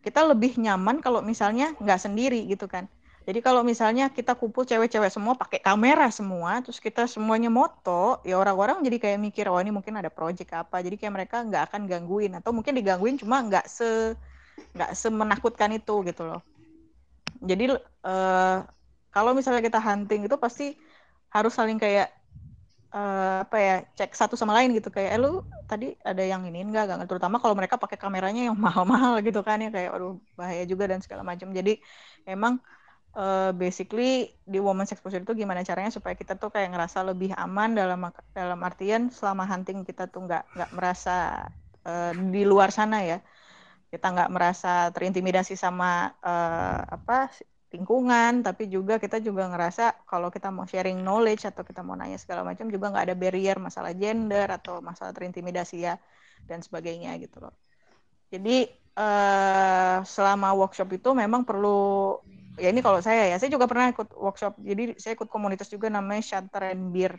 [0.06, 2.86] kita lebih nyaman kalau misalnya nggak sendiri gitu kan.
[3.28, 8.36] Jadi kalau misalnya kita kumpul cewek-cewek semua pakai kamera semua, terus kita semuanya moto, ya
[8.42, 10.82] orang-orang jadi kayak mikir, oh ini mungkin ada project apa.
[10.82, 14.18] Jadi kayak mereka nggak akan gangguin atau mungkin digangguin cuma nggak se
[14.76, 16.42] nggak semenakutkan itu gitu loh.
[17.50, 17.64] Jadi
[18.06, 18.56] eh,
[19.14, 20.64] kalau misalnya kita hunting itu pasti
[21.36, 22.08] harus saling kayak
[22.96, 25.30] eh, apa ya cek satu sama lain gitu kayak eh, lu
[25.70, 29.58] tadi ada yang ini enggak enggak terutama kalau mereka pakai kameranya yang mahal-mahal gitu kan
[29.64, 31.72] ya kayak aduh bahaya juga dan segala macam jadi
[32.28, 32.54] emang
[33.17, 37.76] eh, basically di women's exposure itu gimana caranya supaya kita tuh kayak ngerasa lebih aman
[37.76, 38.00] dalam
[38.32, 41.47] dalam artian selama hunting kita tuh nggak nggak merasa
[41.88, 43.19] eh, di luar sana ya
[43.91, 47.28] kita nggak merasa terintimidasi sama eh, apa
[47.71, 52.19] lingkungan, tapi juga kita juga ngerasa kalau kita mau sharing knowledge atau kita mau nanya
[52.19, 55.95] segala macam juga nggak ada barrier masalah gender atau masalah terintimidasi ya
[56.43, 57.56] dan sebagainya gitu loh.
[58.32, 62.19] Jadi eh, selama workshop itu memang perlu
[62.62, 64.62] ya ini kalau saya ya, saya juga pernah ikut workshop.
[64.62, 67.17] Jadi saya ikut komunitas juga namanya Shutter and Beer.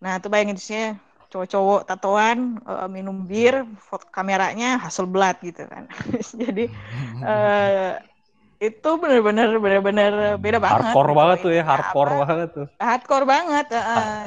[0.00, 0.86] Nah, itu bayangin isinya
[1.28, 5.84] cowok-cowok tatoan eh, minum bir, foto kameranya Hasselblad gitu kan.
[6.42, 6.72] Jadi
[7.20, 7.92] eh,
[8.62, 10.94] itu benar-benar benar-benar beda banget.
[10.94, 11.18] Hardcore gitu.
[11.20, 12.66] banget tuh ya, Ininya hardcore apa, banget tuh.
[12.80, 13.66] Hardcore banget.
[13.76, 13.82] eh.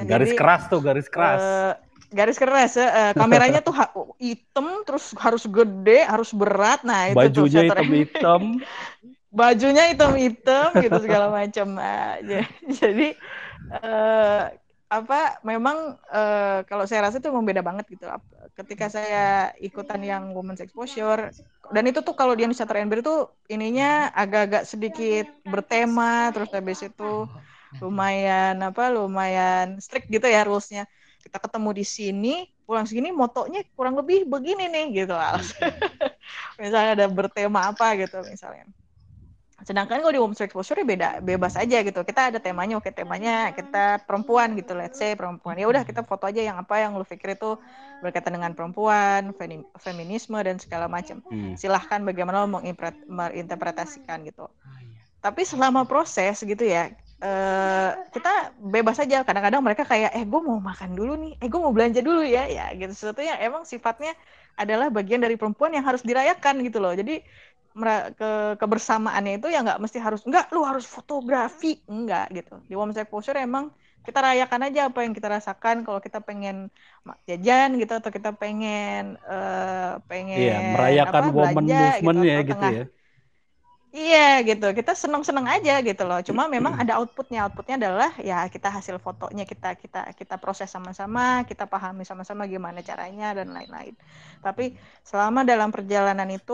[0.05, 1.41] Garis Jadi, keras tuh, garis keras.
[1.41, 1.73] eh,
[2.07, 2.88] garis keras ya.
[2.88, 3.75] eh, kameranya tuh
[4.19, 6.83] hitam terus harus gede, harus berat.
[6.83, 8.41] Nah, itu Bajunya shutter and- hitam-hitam.
[9.39, 11.67] bajunya hitam-hitam gitu segala macam.
[12.28, 13.06] J- Jadi
[13.73, 14.41] eh,
[14.88, 15.15] apa
[15.50, 15.78] memang
[16.15, 18.06] eh, kalau saya rasa itu memang beda banget gitu.
[18.58, 21.32] Ketika saya ikutan yang women's exposure
[21.73, 23.17] dan itu tuh kalau di Shutter Beer tuh
[23.52, 27.28] ininya agak-agak sedikit bertema terus habis itu
[27.84, 30.84] lumayan apa lumayan strict gitu ya rulesnya
[31.23, 32.30] kita ketemu di sini
[32.65, 35.13] pulang segini motonya kurang lebih begini nih gitu
[36.62, 38.65] misalnya ada bertema apa gitu misalnya
[39.67, 41.99] sedangkan kalau di women's exposure ya beda bebas aja gitu.
[42.08, 45.60] Kita ada temanya oke temanya kita perempuan gitu let's say perempuan.
[45.60, 47.60] Ya udah kita foto aja yang apa yang lu pikir itu
[47.99, 51.19] berkaitan dengan perempuan femi- feminisme dan segala macam.
[51.27, 51.60] Hmm.
[51.60, 52.63] silahkan bagaimana lo
[53.12, 54.47] menginterpretasikan gitu.
[55.19, 56.88] Tapi selama proses gitu ya
[57.19, 59.27] eh, kita bebas aja.
[59.27, 61.34] Kadang-kadang mereka kayak eh gue mau makan dulu nih.
[61.43, 62.47] Eh gue mau belanja dulu ya.
[62.47, 62.95] Ya gitu.
[62.95, 64.15] Sesuatu yang emang sifatnya
[64.56, 66.95] adalah bagian dari perempuan yang harus dirayakan gitu loh.
[66.95, 67.21] Jadi
[68.19, 68.25] ke
[68.61, 73.37] kebersamaannya itu ya nggak mesti harus enggak lu harus fotografi enggak gitu di women's exposure
[73.37, 73.65] emang
[74.05, 76.55] kita rayakan aja apa yang kita rasakan kalau kita pengen
[77.29, 82.41] jajan gitu atau kita pengen eh, pengen Iya, merayakan apa, woman belanja movement ya atau
[82.49, 82.81] gitu tengah ya.
[83.97, 86.19] Iya gitu, kita seneng-seneng aja gitu loh.
[86.27, 87.39] Cuma memang ada outputnya.
[87.47, 92.79] Outputnya adalah ya kita hasil fotonya kita kita kita proses sama-sama, kita pahami sama-sama gimana
[92.89, 93.95] caranya dan lain-lain.
[94.45, 94.63] Tapi
[95.09, 96.53] selama dalam perjalanan itu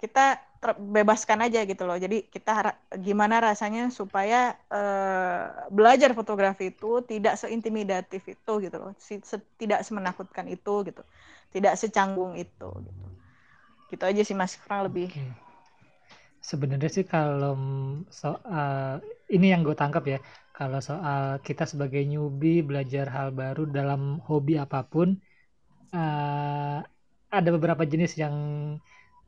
[0.00, 0.20] kita
[0.60, 1.96] terbebaskan aja gitu loh.
[1.96, 8.92] Jadi kita gimana rasanya supaya eh, belajar fotografi itu tidak seintimidatif itu gitu loh,
[9.56, 11.02] tidak semenakutkan itu gitu,
[11.50, 13.06] tidak secanggung itu gitu.
[13.90, 15.08] Gitu aja sih mas, kurang lebih.
[15.10, 15.24] Oke.
[16.40, 17.56] Sebenarnya sih kalau
[18.08, 20.18] soal ini yang gue tangkap ya,
[20.56, 25.20] kalau soal kita sebagai newbie belajar hal baru dalam hobi apa pun,
[25.92, 26.78] eh,
[27.30, 28.34] ada beberapa jenis yang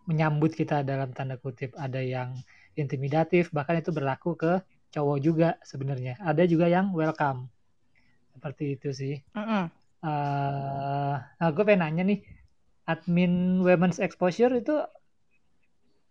[0.08, 2.34] menyambut kita dalam tanda kutip, ada yang
[2.74, 4.52] intimidatif, bahkan itu berlaku ke
[4.92, 6.18] cowok juga sebenarnya.
[6.20, 7.48] Ada juga yang welcome,
[8.34, 9.14] seperti itu sih.
[9.36, 9.64] Mm-mm.
[10.02, 12.20] eh nah gue pengen nanya nih,
[12.88, 14.74] admin Women's Exposure itu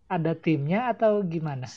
[0.07, 1.67] ada timnya atau gimana?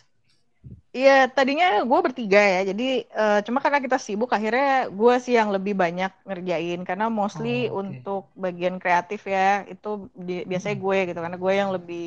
[0.97, 2.59] Iya, tadinya gue bertiga ya.
[2.71, 2.85] Jadi
[3.19, 4.67] uh, cuma karena kita sibuk, akhirnya
[4.99, 6.79] gue sih yang lebih banyak ngerjain.
[6.89, 7.81] Karena mostly Oh, oke.
[7.81, 9.41] untuk bagian kreatif ya,
[9.73, 9.89] itu
[10.27, 11.19] di- biasanya gue gitu.
[11.25, 12.03] Karena gue yang lebih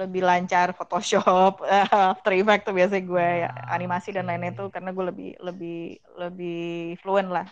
[0.00, 1.52] lebih lancar Photoshop,
[2.16, 5.72] After Effects tuh biasanya gue ya, Ah, animasi dan lainnya tuh karena gue lebih lebih
[6.22, 6.52] lebih
[7.02, 7.46] fluent lah.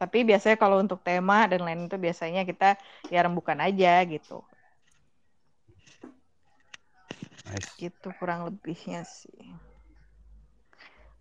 [0.00, 2.64] Tapi biasanya kalau untuk tema dan lain itu biasanya kita
[3.14, 4.42] ya rembukan aja gitu.
[7.54, 7.70] Nice.
[7.78, 9.54] Gitu kurang lebihnya sih.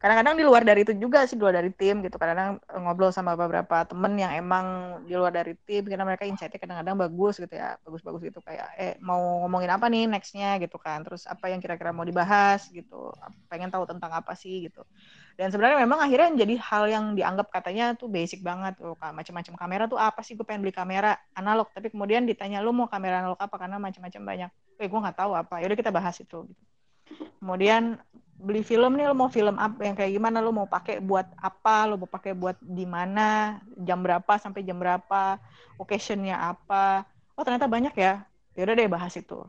[0.04, 2.20] Kadang-kadang di luar dari itu juga sih, di luar dari tim gitu.
[2.20, 7.00] Kadang-kadang ngobrol sama beberapa temen yang emang di luar dari tim, karena mereka insight-nya kadang-kadang
[7.08, 11.24] bagus gitu ya, bagus-bagus gitu kayak eh mau ngomongin apa nih nextnya gitu kan, terus
[11.24, 13.16] apa yang kira-kira mau dibahas gitu,
[13.48, 14.84] pengen tahu tentang apa sih gitu.
[15.40, 20.04] Dan sebenarnya memang akhirnya jadi hal yang dianggap katanya tuh basic banget macam-macam kamera tuh
[20.04, 20.36] apa sih?
[20.36, 24.20] Gue pengen beli kamera analog, tapi kemudian ditanya lu mau kamera analog apa karena macam-macam
[24.28, 24.52] banyak.
[24.80, 25.62] Eh gue nggak tahu apa.
[25.62, 26.46] Yaudah kita bahas itu.
[26.46, 26.62] Gitu.
[27.40, 28.00] Kemudian
[28.44, 30.40] beli film nih lo mau film apa yang kayak gimana?
[30.44, 31.88] Lo mau pakai buat apa?
[31.88, 33.60] Lo mau pakai buat di mana?
[33.84, 35.38] Jam berapa sampai jam berapa?
[35.78, 37.06] Occasionnya apa?
[37.36, 38.26] Oh ternyata banyak ya.
[38.54, 39.40] Yaudah deh bahas itu.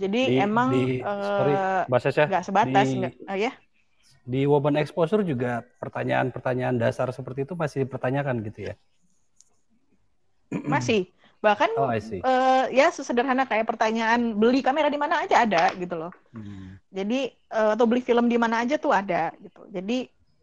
[0.00, 3.52] Jadi Di, emang di sorry, eh, Sasha, nggak sebatas di, nggak oh ya?
[4.24, 8.74] di Woban Exposure juga pertanyaan-pertanyaan dasar seperti itu masih dipertanyakan gitu ya?
[10.66, 11.06] masih
[11.44, 11.90] bahkan Oh,
[12.26, 15.36] eh, ya sesederhana kayak pertanyaan beli kamera di mana aja?
[15.44, 16.12] Ada gitu loh.
[16.32, 16.78] Hmm.
[16.98, 17.14] jadi
[17.54, 19.60] eh, atau beli film di mana aja tuh ada gitu.
[19.76, 19.94] Jadi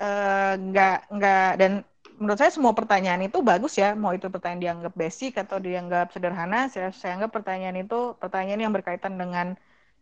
[0.03, 1.71] eh, nggak nggak dan
[2.19, 3.87] menurut saya semua pertanyaan itu bagus ya.
[4.01, 8.73] Mau itu pertanyaan dianggap basic atau dianggap sederhana saya, saya anggap pertanyaan itu pertanyaan yang
[8.77, 9.47] berkaitan dengan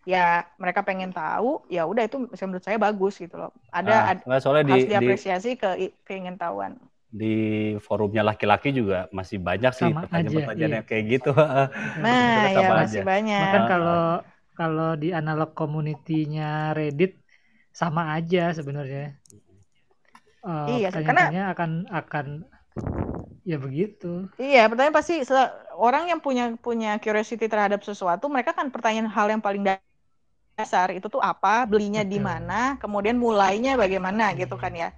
[0.05, 3.51] ya mereka pengen tahu ya udah itu menurut saya bagus gitu loh.
[3.73, 5.67] Ada Ah, ad- soalnya di, harus di, diapresiasi ke
[6.07, 6.73] keingin tahuan
[7.09, 7.35] di
[7.79, 11.31] forumnya laki-laki juga masih banyak sih pertanyaan-pertanyaan aja, yang kayak gitu.
[12.03, 13.01] nah ya sama masih aja.
[13.07, 14.03] banyak Bahkan Ah, kalau
[14.55, 17.19] kalau di analog community-nya Reddit
[17.75, 19.19] sama aja sebenarnya.
[20.45, 22.25] Eh, Iya, karena- akan akan
[23.45, 24.29] ya begitu.
[24.37, 25.21] Iya, pertanyaan pasti
[25.75, 29.65] orang yang punya punya curiosity terhadap sesuatu, mereka kan pertanyaan hal yang paling
[30.55, 34.89] dasar itu tuh apa, belinya di mana, kemudian mulainya bagaimana gitu kan ya.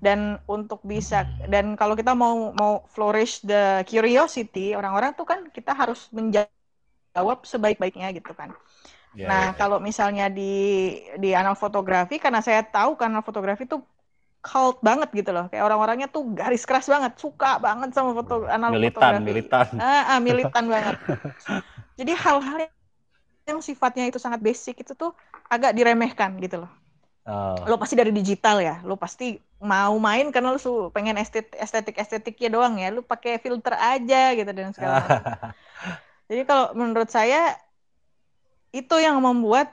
[0.00, 5.72] Dan untuk bisa dan kalau kita mau mau flourish the curiosity, orang-orang tuh kan kita
[5.76, 8.50] harus menjawab sebaik-baiknya gitu kan.
[9.14, 9.56] Ya, Nah, ya.
[9.60, 10.42] kalau misalnya di
[11.22, 13.80] di anal fotografi karena saya tahu karena fotografi tuh
[14.44, 15.46] cult banget gitu loh.
[15.50, 19.30] Kayak orang-orangnya tuh garis keras banget, suka banget sama foto anal militan, fotografi.
[19.30, 19.68] militan.
[19.80, 20.96] Ah, ah, militan banget.
[21.98, 22.58] Jadi hal-hal
[23.50, 25.12] yang sifatnya itu sangat basic itu tuh
[25.50, 26.72] agak diremehkan gitu loh.
[27.26, 29.36] Oh, Lo pasti dari digital ya, lo pasti
[29.72, 34.16] mau main karena lo su- pengen estetik estetik estetiknya doang ya, lo pakai filter aja
[34.38, 35.22] gitu dan segala macam.
[36.30, 37.58] Jadi kalau menurut saya
[38.74, 39.66] itu yang membuat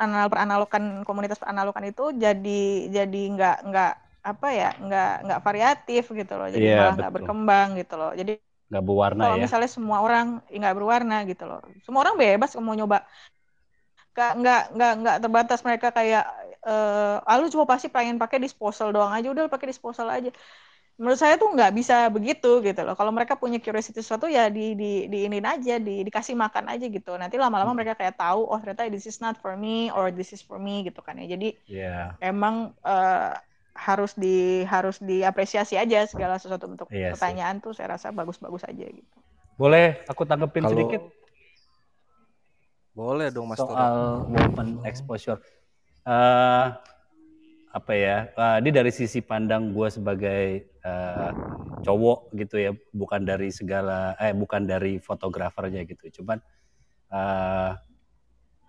[0.00, 2.50] anal peranalogan komunitas peranalogan itu jadi
[2.96, 3.90] jadi nggak nggak
[4.30, 8.32] apa ya nggak nggak variatif gitu loh jadi Iya, malah nggak berkembang gitu loh jadi
[8.68, 9.44] nggak berwarna kalau ya.
[9.44, 12.98] misalnya semua orang ya nggak berwarna gitu loh semua orang bebas mau nyoba
[14.10, 16.24] nggak nggak nggak nggak terbatas mereka kayak
[16.60, 20.28] eh ah, lu cuma pasti pengen pakai disposal doang aja udah pakai disposal aja.
[21.00, 22.92] Menurut saya tuh nggak bisa begitu gitu loh.
[22.92, 27.16] Kalau mereka punya curiosity sesuatu ya di di diinin aja di dikasih makan aja gitu.
[27.16, 30.44] Nanti lama-lama mereka kayak tahu oh ternyata this is not for me or this is
[30.44, 31.24] for me gitu kan ya.
[31.32, 33.32] Jadi Iya, emang eh,
[33.72, 37.16] harus di harus diapresiasi aja segala sesuatu untuk Iya sih.
[37.16, 39.16] pertanyaan tuh saya rasa bagus-bagus aja gitu.
[39.56, 41.00] Boleh aku tanggepin Kalau- sedikit
[42.90, 43.72] Boleh dong Mas Toro.
[43.72, 45.38] soal woman exposure.
[46.02, 46.66] Eh,
[47.70, 48.30] apa ya?
[48.34, 51.30] eh, ini dari sisi pandang gue sebagai eh,
[51.86, 56.22] cowok gitu ya, bukan dari segala, eh bukan dari fotografernya gitu.
[56.22, 56.42] Cuman
[57.14, 57.70] eh,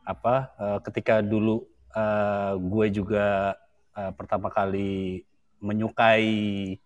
[0.05, 0.35] apa?
[0.59, 1.65] eh, ketika dulu
[1.97, 3.57] eh, gue juga
[3.97, 5.25] eh, pertama kali
[5.61, 6.77] menyukai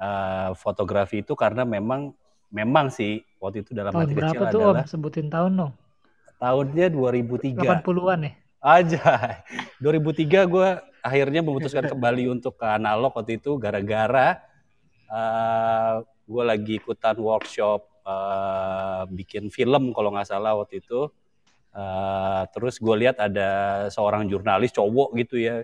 [0.00, 2.16] eh, fotografi itu karena memang
[2.50, 4.90] memang sih waktu itu dalam Tahun hati kecil berapa tuh adalah Om?
[4.90, 5.72] Sebutin tahun dong.
[6.40, 7.84] Tahunnya 2003.
[7.84, 8.32] 80-an ya?
[8.60, 9.04] Aja.
[9.84, 10.68] 2003 gue
[11.00, 14.40] akhirnya memutuskan kembali untuk ke analog waktu itu gara-gara
[16.30, 21.10] gue lagi ikutan workshop eh, bikin film kalau nggak salah waktu itu.
[21.70, 23.50] Eh, terus gue lihat ada
[23.90, 25.62] seorang jurnalis cowok gitu ya.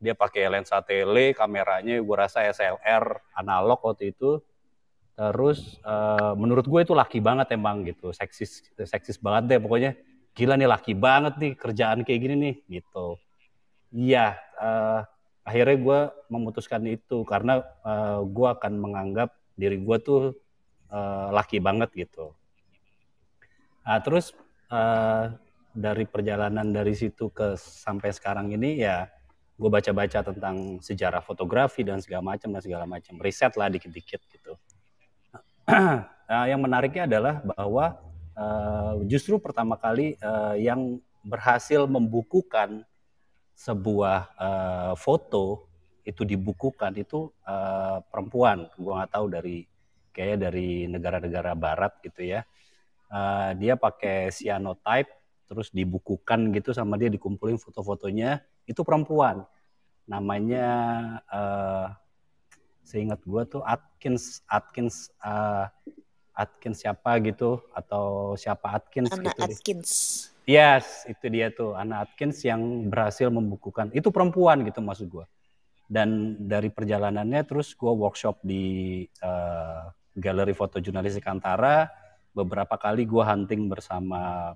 [0.00, 4.40] Dia pakai lensa tele, kameranya gue rasa SLR analog waktu itu.
[5.20, 9.92] Terus eh, menurut gue itu laki banget emang gitu, seksis seksis banget deh pokoknya.
[10.32, 13.20] Gila nih laki banget nih kerjaan kayak gini nih gitu.
[13.92, 15.00] Iya, eh,
[15.44, 16.00] akhirnya gue
[16.32, 20.32] memutuskan itu karena eh, gue akan menganggap diri gue tuh
[20.88, 22.32] eh, laki banget gitu.
[23.84, 24.32] Nah, terus
[24.72, 25.24] eh,
[25.76, 29.04] dari perjalanan dari situ ke sampai sekarang ini ya
[29.60, 34.56] gue baca-baca tentang sejarah fotografi dan segala macam dan segala macam riset lah dikit-dikit gitu.
[35.70, 37.84] Nah, yang menariknya adalah bahwa
[38.34, 42.82] uh, justru pertama kali uh, yang berhasil membukukan
[43.54, 45.68] sebuah uh, foto
[46.04, 48.66] itu dibukukan itu uh, perempuan.
[48.74, 49.68] Gue nggak tahu dari
[50.16, 52.40] kayak dari negara-negara Barat gitu ya.
[53.10, 55.10] Uh, dia pakai cyanotype
[55.50, 58.38] terus dibukukan gitu sama dia dikumpulin foto-fotonya
[58.70, 59.42] itu perempuan
[60.06, 60.66] namanya
[61.26, 61.90] uh,
[62.90, 65.70] seingat gue tuh Atkins Atkins uh,
[66.34, 69.90] Atkins siapa gitu atau siapa Atkins Anna gitu Atkins.
[70.42, 73.94] Yes itu dia tuh Anna Atkins yang berhasil membukukan.
[73.94, 75.26] Itu perempuan gitu maksud gue
[75.90, 81.90] dan dari perjalanannya terus gue workshop di uh, galeri foto jurnalistik Antara.
[82.30, 84.54] Beberapa kali gue hunting bersama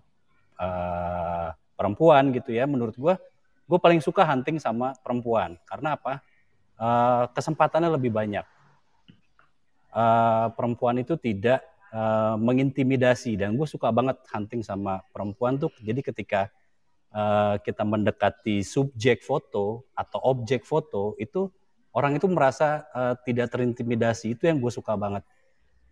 [0.63, 2.71] uh, perempuan gitu ya.
[2.71, 3.15] Menurut gue
[3.67, 5.59] gue paling suka hunting sama perempuan.
[5.67, 6.23] Karena apa
[6.79, 8.47] uh, kesempatannya lebih banyak.
[9.95, 11.63] Uh, perempuan itu tidak
[11.95, 13.39] uh, mengintimidasi.
[13.39, 15.71] Dan gue suka banget hunting sama perempuan tuh.
[15.79, 16.51] Jadi ketika
[17.15, 21.47] uh, kita mendekati subjek foto atau objek foto itu
[21.95, 24.35] orang itu merasa uh, tidak terintimidasi.
[24.35, 25.23] Itu yang gue suka banget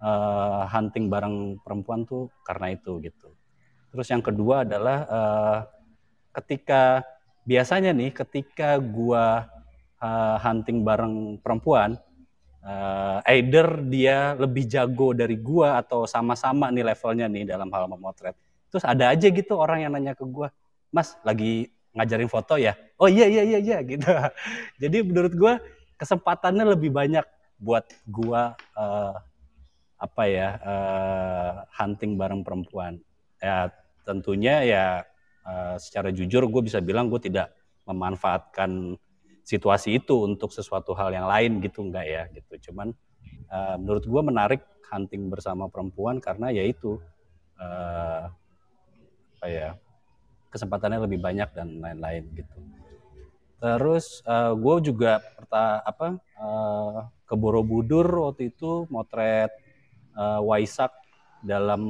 [0.02, 3.30] uh, hunting bareng perempuan tuh karena itu gitu.
[3.94, 5.58] Terus yang kedua adalah uh,
[6.40, 7.04] ketika
[7.44, 9.51] biasanya nih ketika gua
[10.02, 11.94] uh, hunting bareng perempuan,
[12.66, 18.34] uh, either dia lebih jago dari gua atau sama-sama nih levelnya nih dalam hal memotret.
[18.68, 20.50] Terus ada aja gitu orang yang nanya ke gua,
[20.90, 22.74] Mas lagi ngajarin foto ya?
[22.98, 24.10] Oh iya iya iya iya gitu.
[24.82, 25.62] Jadi menurut gua
[25.96, 27.22] kesempatannya lebih banyak
[27.62, 29.14] buat gua uh,
[30.02, 32.98] apa ya uh, hunting bareng perempuan
[33.38, 33.70] ya
[34.02, 34.84] tentunya ya
[35.46, 37.54] uh, secara jujur gue bisa bilang gue tidak
[37.86, 38.98] memanfaatkan
[39.42, 42.70] situasi itu untuk sesuatu hal yang lain gitu enggak ya gitu.
[42.70, 42.94] Cuman
[43.50, 47.00] uh, menurut gue menarik hunting bersama perempuan karena ya itu
[47.58, 48.28] uh,
[49.38, 49.74] apa ya
[50.52, 52.56] kesempatannya lebih banyak dan lain-lain gitu.
[53.62, 59.54] Terus uh, gue juga perta apa uh, ke Borobudur waktu itu motret
[60.18, 60.92] uh, Waisak
[61.42, 61.82] dalam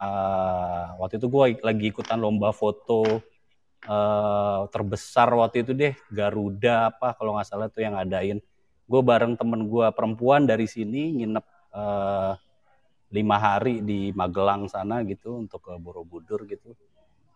[0.00, 3.22] uh, waktu itu gue lagi ikutan lomba foto
[3.84, 8.40] uh, terbesar waktu itu deh Garuda apa kalau nggak salah tuh yang ngadain.
[8.86, 12.32] Gue bareng temen gue perempuan dari sini nginep uh,
[13.12, 16.72] lima hari di Magelang sana gitu untuk ke Borobudur gitu.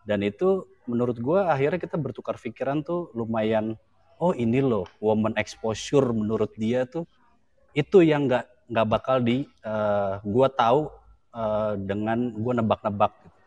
[0.01, 3.77] Dan itu menurut gue akhirnya kita bertukar pikiran tuh lumayan
[4.17, 7.05] oh ini loh woman exposure menurut dia tuh.
[7.77, 10.87] Itu yang nggak nggak bakal di uh, gue tahu
[11.35, 13.37] uh, dengan gue nebak-nebak gitu.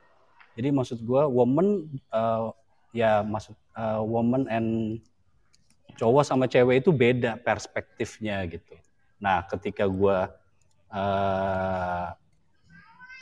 [0.60, 2.52] jadi maksud gue woman uh,
[2.94, 5.02] ya maksud uh, woman and
[5.98, 8.78] cowok sama cewek itu beda perspektifnya gitu.
[9.18, 10.18] Nah ketika gue
[10.94, 12.06] uh,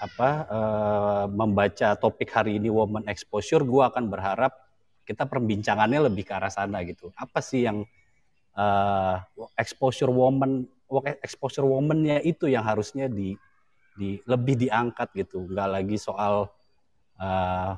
[0.02, 4.52] apa uh, membaca topik hari ini woman exposure gue akan berharap
[5.08, 7.08] kita perbincangannya lebih ke arah sana gitu.
[7.16, 7.88] Apa sih yang
[8.54, 9.24] uh,
[9.56, 10.68] exposure woman
[11.24, 13.32] exposure woman-nya itu yang harusnya di,
[13.96, 15.48] di lebih diangkat gitu.
[15.48, 16.52] Nggak lagi soal
[17.16, 17.72] uh,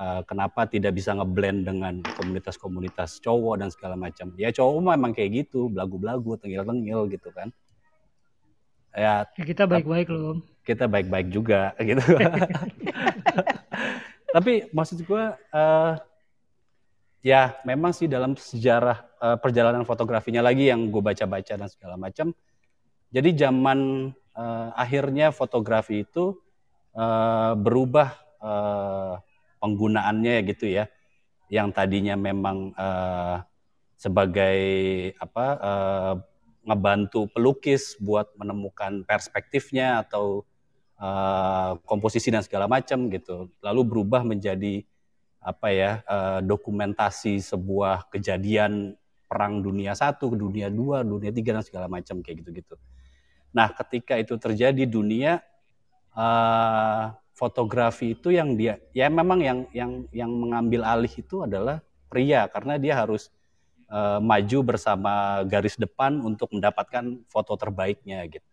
[0.00, 4.32] uh, kenapa tidak bisa ngeblend dengan komunitas-komunitas cowok dan segala macam?
[4.40, 7.52] Ya cowok memang kayak gitu belagu-belagu tengil-tengil gitu kan.
[8.96, 12.02] Ya, ya kita baik-baik loh kita baik-baik juga gitu.
[14.30, 15.92] Tapi maksud gue uh,
[17.24, 22.30] ya memang sih dalam sejarah uh, perjalanan fotografinya lagi yang gue baca-baca dan segala macam.
[23.10, 26.38] Jadi zaman uh, akhirnya fotografi itu
[26.94, 29.18] uh, berubah uh,
[29.60, 30.88] penggunaannya gitu ya,
[31.52, 33.44] yang tadinya memang uh,
[34.00, 34.58] sebagai
[35.20, 36.14] apa uh,
[36.64, 40.48] ngebantu pelukis buat menemukan perspektifnya atau
[40.96, 44.84] uh, komposisi dan segala macam gitu, lalu berubah menjadi
[45.40, 51.86] apa ya uh, dokumentasi sebuah kejadian perang dunia satu, dunia dua, dunia tiga dan segala
[51.88, 52.76] macam kayak gitu-gitu.
[53.54, 55.40] Nah, ketika itu terjadi dunia
[56.12, 61.80] uh, fotografi itu yang dia ya memang yang yang yang mengambil alih itu adalah
[62.12, 63.32] pria karena dia harus
[63.88, 68.44] uh, maju bersama garis depan untuk mendapatkan foto terbaiknya gitu.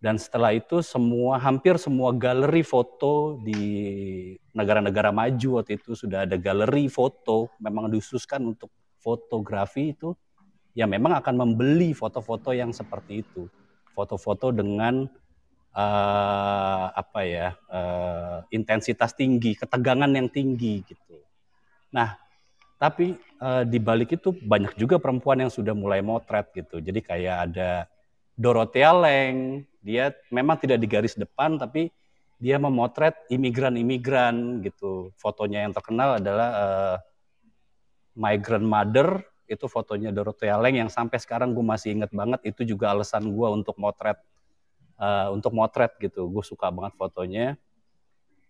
[0.00, 6.36] Dan setelah itu semua hampir semua galeri foto di negara-negara maju waktu itu sudah ada
[6.36, 8.68] galeri foto memang dikhususkan untuk
[9.00, 10.12] fotografi itu
[10.76, 13.48] ya memang akan membeli foto-foto yang seperti itu.
[13.96, 15.08] Foto-foto dengan
[15.74, 21.18] uh, apa ya uh, intensitas tinggi, ketegangan yang tinggi gitu.
[21.90, 22.16] Nah,
[22.78, 26.78] tapi uh, di balik itu banyak juga perempuan yang sudah mulai motret gitu.
[26.78, 27.90] Jadi kayak ada
[28.34, 31.90] Dorothea Leng, dia memang tidak di garis depan tapi
[32.42, 35.14] dia memotret imigran-imigran gitu.
[35.18, 36.96] Fotonya yang terkenal adalah uh,
[38.14, 42.40] Migrant Mother, itu fotonya Dorothea Leng yang sampai sekarang gue masih inget banget.
[42.42, 44.18] Itu juga alasan gue untuk motret,
[44.98, 46.26] uh, untuk motret gitu.
[46.30, 47.58] Gue suka banget fotonya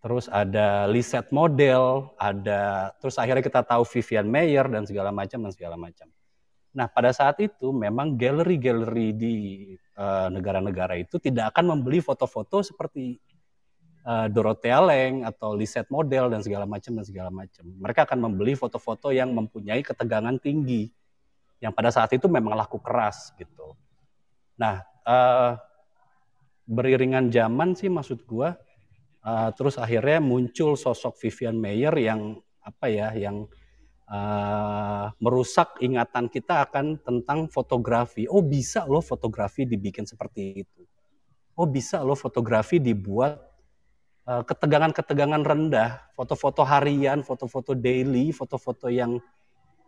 [0.04, 5.52] terus ada Lisette Model, ada terus akhirnya kita tahu Vivian Mayer dan segala macam dan
[5.56, 6.12] segala macam.
[6.76, 9.34] Nah, pada saat itu memang galeri-galeri di
[9.96, 13.16] uh, negara-negara itu tidak akan membeli foto-foto seperti
[14.04, 17.64] uh, Dorothea Leng atau Lisette Model dan segala macam dan segala macam.
[17.64, 20.92] Mereka akan membeli foto-foto yang mempunyai ketegangan tinggi
[21.64, 23.72] yang pada saat itu memang laku keras gitu.
[24.60, 25.56] Nah, uh,
[26.64, 28.56] beriringan zaman sih maksud gua
[29.24, 33.44] uh, terus akhirnya muncul sosok Vivian Mayer yang apa ya yang
[34.08, 38.28] uh, merusak ingatan kita akan tentang fotografi.
[38.28, 40.82] Oh bisa loh fotografi dibikin seperti itu.
[41.54, 43.38] Oh bisa loh fotografi dibuat
[44.26, 49.20] uh, ketegangan-ketegangan rendah, foto-foto harian, foto-foto daily, foto-foto yang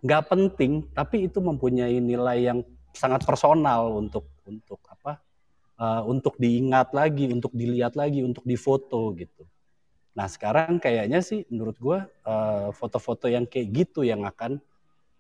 [0.04, 2.58] nggak penting, tapi itu mempunyai nilai yang
[2.92, 5.20] sangat personal untuk untuk apa
[5.80, 9.44] uh, untuk diingat lagi, untuk dilihat lagi, untuk difoto gitu.
[10.16, 14.58] Nah sekarang kayaknya sih menurut gue uh, foto-foto yang kayak gitu yang akan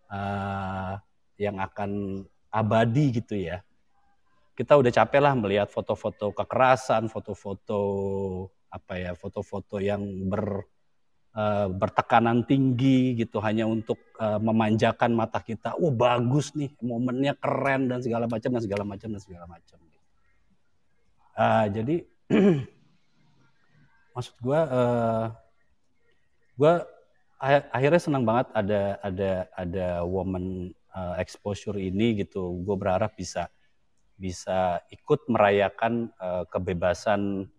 [0.08, 0.96] uh,
[1.36, 3.60] yang akan abadi gitu ya.
[4.56, 7.80] Kita udah capek lah melihat foto-foto kekerasan, foto-foto
[8.72, 10.00] apa ya, foto-foto yang
[10.32, 10.64] ber
[11.36, 15.76] uh, bertekanan tinggi gitu hanya untuk uh, memanjakan mata kita.
[15.76, 19.85] Oh bagus nih, momennya keren dan segala macam dan segala macam dan segala macam.
[21.36, 21.96] Uh, jadi
[24.16, 25.28] maksud gue, uh,
[26.56, 26.72] gue
[27.68, 32.64] akhirnya senang banget ada ada ada woman uh, exposure ini gitu.
[32.64, 33.52] Gue berharap bisa
[34.16, 37.52] bisa ikut merayakan uh, kebebasan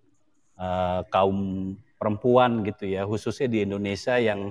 [0.58, 4.50] uh, kaum perempuan gitu ya, khususnya di Indonesia yang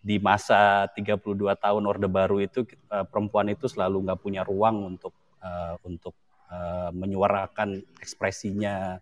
[0.00, 5.12] di masa 32 tahun Orde Baru itu uh, perempuan itu selalu nggak punya ruang untuk
[5.44, 6.16] uh, untuk
[6.50, 8.98] uh, menyuarakan ekspresinya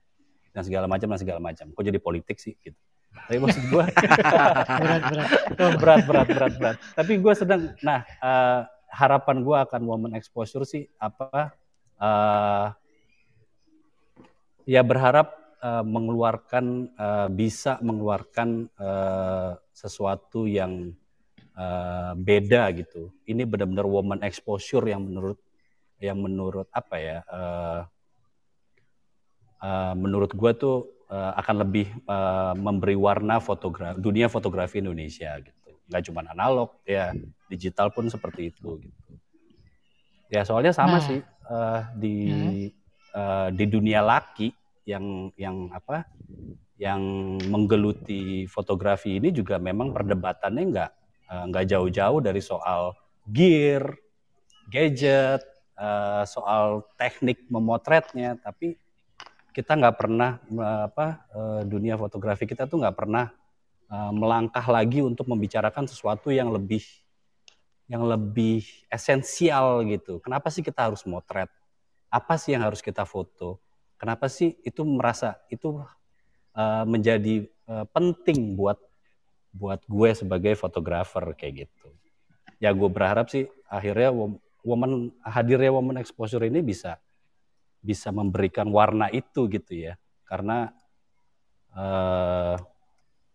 [0.55, 1.70] dan segala macam dan segala macam.
[1.74, 2.78] Kok jadi politik sih gitu.
[3.14, 3.84] Tapi maksud gue
[4.80, 5.28] berat, berat.
[5.78, 6.76] berat berat berat berat.
[6.99, 11.55] Tapi gue sedang, nah uh, harapan gue akan woman exposure sih apa?
[11.95, 12.74] Uh,
[14.66, 20.92] ya berharap uh, mengeluarkan uh, bisa mengeluarkan uh, sesuatu yang
[21.55, 23.14] uh, beda gitu.
[23.24, 25.38] Ini benar-benar woman exposure yang menurut
[26.03, 27.80] yang menurut apa ya uh,
[29.62, 30.76] uh, menurut gue tuh
[31.09, 37.12] uh, akan lebih uh, memberi warna fotografi dunia fotografi Indonesia gitu nggak cuma analog ya
[37.49, 39.12] digital pun seperti itu gitu
[40.32, 41.05] ya soalnya sama nah.
[41.05, 42.68] sih uh, di hmm.
[43.12, 44.51] uh, di dunia laki
[44.84, 46.09] yang yang apa
[46.76, 47.01] yang
[47.49, 50.90] menggeluti fotografi ini juga memang perdebatannya nggak
[51.49, 52.92] nggak uh, jauh-jauh dari soal
[53.30, 53.95] gear
[54.68, 58.79] gadget uh, soal teknik memotretnya, tapi
[59.55, 60.43] kita nggak pernah
[60.91, 63.31] apa uh, dunia fotografi kita tuh nggak pernah
[63.87, 66.83] uh, melangkah lagi untuk membicarakan sesuatu yang lebih
[67.87, 70.18] yang lebih esensial gitu.
[70.18, 71.53] Kenapa sih kita harus motret?
[72.09, 73.61] Apa sih yang harus kita foto?
[74.01, 75.83] Kenapa sih itu merasa itu
[76.87, 77.51] menjadi
[77.91, 78.79] penting buat
[79.55, 81.89] buat gue sebagai fotografer kayak gitu.
[82.59, 84.11] Ya gue berharap sih akhirnya
[84.65, 86.97] woman hadirnya woman exposure ini bisa
[87.85, 90.01] bisa memberikan warna itu gitu ya.
[90.25, 90.73] Karena
[91.77, 92.57] uh,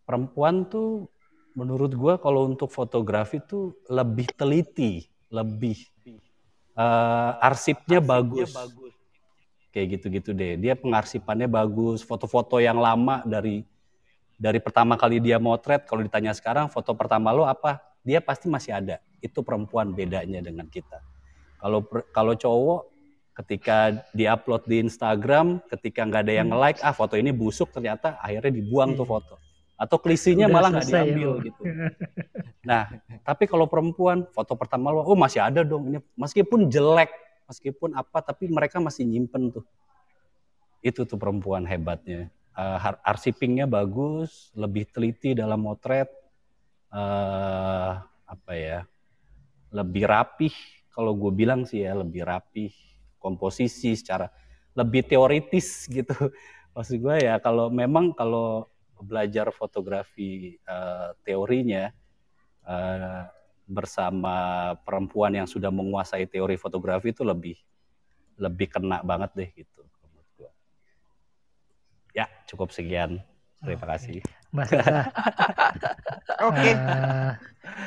[0.04, 1.06] perempuan tuh
[1.54, 5.78] menurut gue kalau untuk fotografi tuh lebih teliti lebih
[6.74, 8.50] uh, arsipnya, arsipnya bagus.
[8.50, 8.94] bagus.
[9.70, 10.58] Kayak gitu-gitu deh.
[10.58, 12.02] Dia pengarsipannya bagus.
[12.02, 13.62] Foto-foto yang lama dari
[14.34, 17.78] dari pertama kali dia motret kalau ditanya sekarang foto pertama lo apa?
[18.02, 18.98] Dia pasti masih ada.
[19.22, 20.98] Itu perempuan bedanya dengan kita
[21.60, 21.84] kalau
[22.16, 22.82] kalau cowok
[23.44, 26.60] ketika diupload di Instagram, ketika nggak ada yang hmm.
[26.60, 29.14] like, ah foto ini busuk ternyata akhirnya dibuang tuh hmm.
[29.16, 29.36] foto.
[29.80, 31.62] Atau klisinya malah nggak diambil ya, gitu.
[32.68, 32.84] Nah,
[33.24, 37.08] tapi kalau perempuan foto pertama lo, oh masih ada dong ini, meskipun jelek,
[37.48, 39.64] meskipun apa, tapi mereka masih nyimpen tuh.
[40.84, 42.28] Itu tuh perempuan hebatnya.
[42.60, 42.76] Uh,
[43.08, 46.12] arsipingnya bagus, lebih teliti dalam motret,
[46.92, 48.84] uh, apa ya,
[49.72, 50.52] lebih rapih
[50.94, 52.72] kalau gue bilang sih ya lebih rapi
[53.20, 54.30] komposisi secara
[54.74, 56.16] lebih teoritis gitu
[56.74, 58.70] maksud gue ya kalau memang kalau
[59.00, 61.88] belajar fotografi uh, teorinya
[62.68, 63.24] uh,
[63.70, 64.36] bersama
[64.82, 67.56] perempuan yang sudah menguasai teori fotografi itu lebih
[68.42, 70.52] lebih kena banget deh gitu menurut gua.
[72.16, 73.22] Ya, cukup sekian.
[73.60, 74.24] Terima kasih.
[74.54, 75.00] Mbak Sasa,
[76.42, 76.74] Oke.
[76.74, 77.30] eh,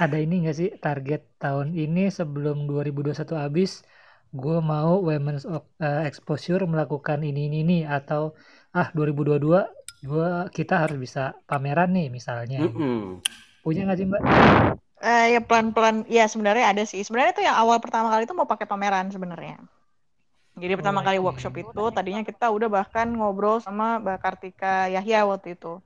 [0.04, 3.70] ada ini nggak sih target tahun ini sebelum 2021 habis,
[4.40, 8.22] gue mau Women's of- eh, Exposure melakukan ini ini ini atau
[8.78, 9.60] ah 2022
[10.08, 12.58] gua kita harus bisa pameran nih misalnya.
[12.60, 13.22] Mm-mm.
[13.64, 14.22] Punya nggak sih Mbak?
[15.02, 17.02] Eh, ya pelan-pelan, ya sebenarnya ada sih.
[17.06, 19.56] Sebenarnya itu yang awal pertama kali itu mau pakai pameran sebenarnya.
[20.62, 21.26] Jadi pertama Oh, kali oke.
[21.26, 25.80] workshop itu tadinya kita udah bahkan ngobrol sama Mbak Kartika Yahya waktu itu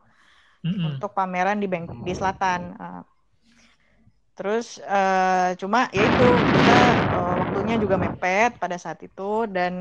[0.65, 0.87] Mm-mm.
[0.89, 2.61] untuk pameran di Bangkok di selatan.
[2.83, 3.01] Eh,
[4.37, 6.23] terus eh, cuma ya itu
[6.55, 6.73] kita
[7.13, 9.23] eh, waktunya juga mepet pada saat itu
[9.57, 9.73] dan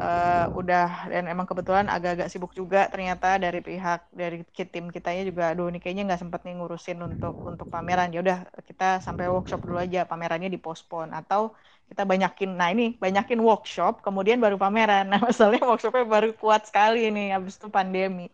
[0.00, 4.36] eh, udah dan emang kebetulan agak-agak sibuk juga ternyata dari pihak dari
[4.72, 8.08] tim kitanya juga aduh ini kayaknya nggak sempet nih ngurusin untuk untuk pameran.
[8.14, 11.40] Ya udah kita sampai workshop dulu aja pamerannya dipospon atau
[11.88, 15.04] kita banyakin nah ini banyakin workshop kemudian baru pameran.
[15.12, 18.28] Nah masalahnya workshopnya baru kuat sekali nih habis itu pandemi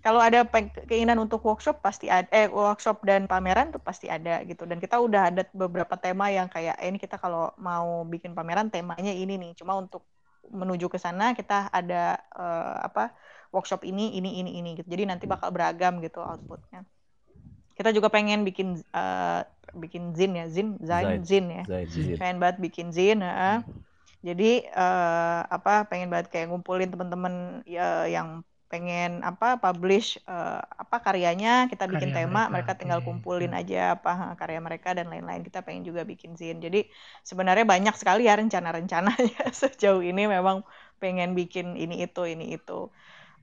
[0.00, 0.48] kalau ada
[0.88, 4.96] keinginan untuk workshop pasti ada eh workshop dan pameran tuh pasti ada gitu dan kita
[4.96, 9.36] udah ada beberapa tema yang kayak eh, ini kita kalau mau bikin pameran temanya ini
[9.36, 10.00] nih cuma untuk
[10.48, 13.12] menuju ke sana kita ada eh, apa
[13.52, 16.88] workshop ini ini ini ini gitu jadi nanti bakal beragam gitu outputnya
[17.76, 19.40] kita juga pengen bikin eh,
[19.76, 22.04] bikin zin ya zin zain zin ya Zaid, Zin.
[22.08, 22.18] Zaid.
[22.18, 23.60] pengen banget bikin zin heeh.
[24.24, 28.40] jadi eh, apa pengen banget kayak ngumpulin teman-teman ya, yang
[28.72, 33.06] pengen apa publish eh, apa karyanya kita bikin Karya tema mereka, mereka tinggal oke.
[33.06, 35.42] kumpulin aja apa ha, karya mereka dan lain-lain.
[35.46, 36.78] Kita pengen juga bikin zin jadi
[37.28, 39.40] sebenarnya banyak sekali ya rencana-rencananya.
[39.60, 40.62] Sejauh ini memang
[41.02, 42.72] pengen bikin ini itu ini itu.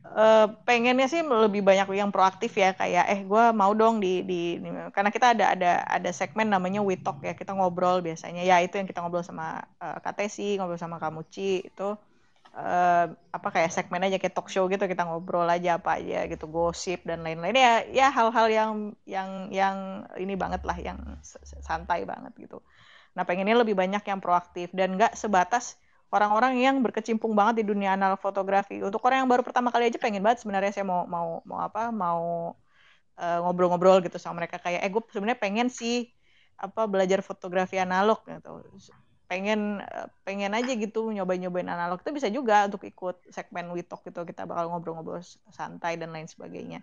[0.08, 4.36] Eh, pengennya sih lebih banyak yang proaktif ya kayak eh gue mau dong di, di
[4.64, 8.42] di- karena kita ada ada ada segmen namanya We Talk ya kita ngobrol biasanya.
[8.48, 11.84] Ya itu yang kita ngobrol sama eh, Kak Tesi ngobrol sama Kamuci itu
[12.58, 13.06] eh,
[13.38, 17.06] apa kayak segmen aja kayak talk show gitu kita ngobrol aja apa aja gitu gosip
[17.06, 17.54] dan lain-lain.
[17.54, 18.72] Ya ya hal-hal yang
[19.06, 19.78] yang yang
[20.18, 20.98] ini banget lah yang
[21.68, 22.58] santai banget gitu.
[23.16, 25.78] Nah pengennya lebih banyak yang proaktif dan nggak sebatas
[26.10, 28.82] orang-orang yang berkecimpung banget di dunia analog fotografi.
[28.82, 31.94] Untuk orang yang baru pertama kali aja pengen banget sebenarnya saya mau mau mau apa
[31.94, 32.54] mau
[33.22, 34.58] eh, ngobrol-ngobrol gitu sama mereka.
[34.62, 36.10] Kayak eh gue sebenarnya pengen sih
[36.58, 38.66] apa belajar fotografi analog gitu
[39.28, 42.00] pengen eh, pengen aja gitu nyobain-nyobain analog.
[42.02, 45.22] Itu bisa juga untuk ikut segmen Witok gitu kita bakal ngobrol-ngobrol
[45.52, 46.82] santai dan lain sebagainya.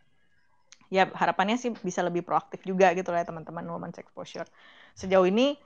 [0.92, 4.46] Ya harapannya sih bisa lebih proaktif juga gitu lah ya teman-teman Women's Exposure
[4.94, 5.58] sejauh ini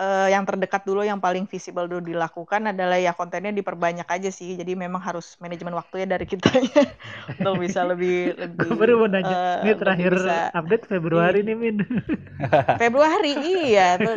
[0.00, 4.56] eh, yang terdekat dulu yang paling visible dulu dilakukan adalah ya kontennya diperbanyak aja sih.
[4.56, 6.82] Jadi memang harus manajemen waktunya dari kitanya
[7.40, 9.36] untuk bisa lebih lebih baru mau nanya.
[9.36, 11.76] eh, Ini terakhir bisa update Februari nih Min.
[12.80, 14.00] Februari iya.
[14.00, 14.14] Tuh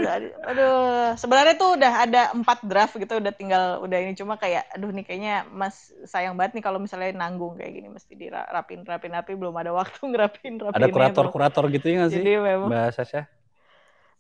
[0.50, 0.78] aduh
[1.20, 4.14] sebenarnya tuh udah ada empat draft gitu udah tinggal udah ini.
[4.16, 7.88] Cuma kayak aduh nih kayaknya mas sayang banget nih kalau misalnya nanggung kayak gini.
[7.92, 12.24] Mesti dirapin rapin rapi belum ada waktu ngerapin rapin Ada kurator-kurator gitu ya nggak sih,
[12.24, 12.72] jadi memang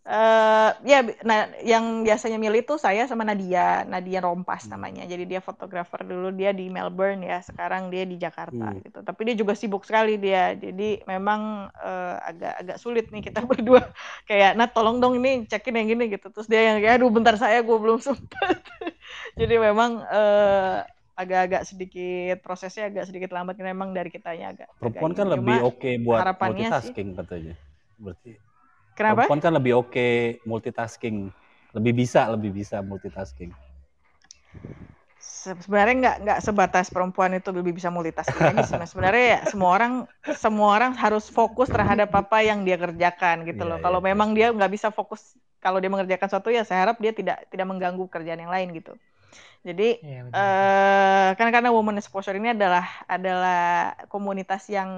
[0.03, 4.75] Eh ya nah yang biasanya milih tuh saya sama Nadia Nadia Rompas Hmm.
[4.75, 8.83] namanya jadi dia fotografer dulu dia di Melbourne ya sekarang dia di Jakarta Hmm.
[8.83, 13.47] gitu tapi dia juga sibuk sekali dia jadi memang eh, agak agak sulit nih kita
[13.47, 13.79] berdua
[14.27, 17.39] kayak Nat tolong dong ini cekin yang gini gitu terus dia yang kayak aduh bentar
[17.39, 18.59] saya gue belum sempat
[19.39, 20.77] jadi memang eh,
[21.15, 25.15] agak-agak sedikit prosesnya agak sedikit lambat karena memang dari kitanya agak agak Perempuan ini.
[25.15, 27.53] kan lebih oke buat harapannya sih- multitasking katanya.
[27.95, 28.31] Berarti
[28.97, 30.07] kenapa perempuan kan lebih oke
[30.49, 31.17] multitasking.
[31.75, 33.51] Lebih bisa, lebih bisa multitasking.
[35.23, 38.91] Se- sebenarnya nggak nggak sebatas perempuan itu lebih bisa multitasking aja sih, Mas.
[38.91, 39.93] sebenarnya ya semua orang
[40.43, 44.09] semua orang harus fokus terhadap apa yang dia kerjakan gitu Iya, loh iya, kalau iya.
[44.09, 45.21] memang dia nggak bisa fokus
[45.63, 48.91] kalau dia mengerjakan sesuatu ya saya harap dia tidak tidak mengganggu kerjaan yang lain gitu
[49.63, 50.33] jadi Iya, betul.
[50.33, 54.89] eh karena karena woman exposure ini adalah adalah komunitas yang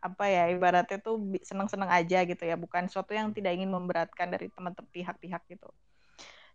[0.00, 4.48] apa ya ibaratnya tuh senang-senang aja gitu ya bukan sesuatu yang tidak ingin memberatkan dari
[4.48, 5.68] teman-teman pihak-pihak gitu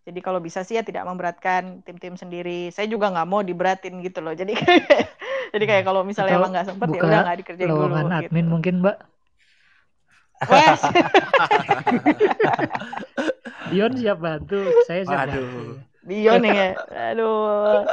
[0.07, 4.23] jadi kalau bisa sih ya tidak memberatkan tim-tim sendiri saya juga nggak mau diberatin gitu
[4.23, 5.11] loh jadi kayak
[5.53, 8.47] jadi kayak kalau misalnya Atau emang nggak sempet ya udah nggak dikerjain dulu gitu admin
[8.47, 8.97] mungkin Mbak.
[10.47, 10.79] Wah,
[13.73, 15.33] Dion siap bantu, saya siap Waduh.
[15.33, 15.75] bantu.
[16.07, 16.73] Dion ya.
[17.11, 17.83] Aduh.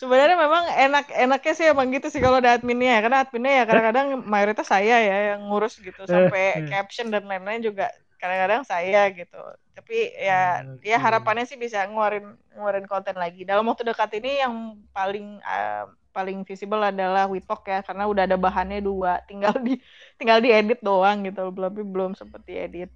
[0.00, 3.00] Sebenarnya memang enak-enaknya sih emang gitu sih kalau ada adminnya ya.
[3.02, 6.68] Karena adminnya ya kadang-kadang mayoritas saya ya yang ngurus gitu sampai eh.
[6.70, 9.40] caption dan lain-lain juga kadang-kadang saya gitu.
[9.76, 10.88] Tapi ya Oke.
[10.88, 13.44] ya harapannya sih bisa ngeluarin ngeluarin konten lagi.
[13.44, 14.54] Dalam waktu dekat ini yang
[14.94, 15.84] paling eh,
[16.16, 19.76] paling visible adalah Witok ya karena udah ada bahannya dua, tinggal di
[20.16, 22.88] tinggal diedit doang gitu, tapi belum sempet diedit.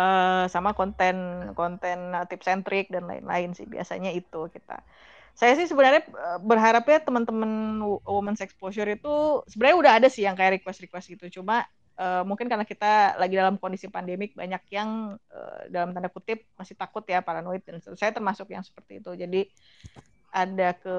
[0.00, 1.16] Uh, sama konten
[1.52, 4.80] konten tip centric dan lain-lain sih biasanya itu kita.
[5.36, 10.60] Saya sih sebenarnya eh, berharapnya teman-teman women's exposure itu sebenarnya udah ada sih yang kayak
[10.60, 11.40] request-request gitu.
[11.40, 11.64] Cuma
[12.00, 16.76] uh, mungkin karena kita lagi dalam kondisi pandemik banyak yang uh, dalam tanda kutip masih
[16.76, 19.12] takut ya paranoid dan saya termasuk yang seperti itu.
[19.16, 19.48] Jadi
[20.30, 20.96] ada ke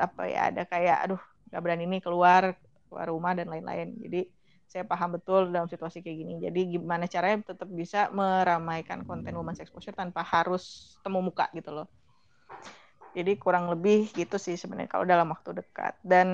[0.00, 2.42] apa ya ada kayak aduh nggak berani nih keluar
[2.88, 3.96] keluar rumah dan lain-lain.
[4.00, 4.20] Jadi
[4.68, 6.34] saya paham betul dalam situasi kayak gini.
[6.44, 11.88] Jadi gimana caranya tetap bisa meramaikan konten women's exposure tanpa harus temu muka gitu loh.
[13.16, 15.96] Jadi kurang lebih gitu sih sebenarnya kalau dalam waktu dekat.
[16.04, 16.28] Dan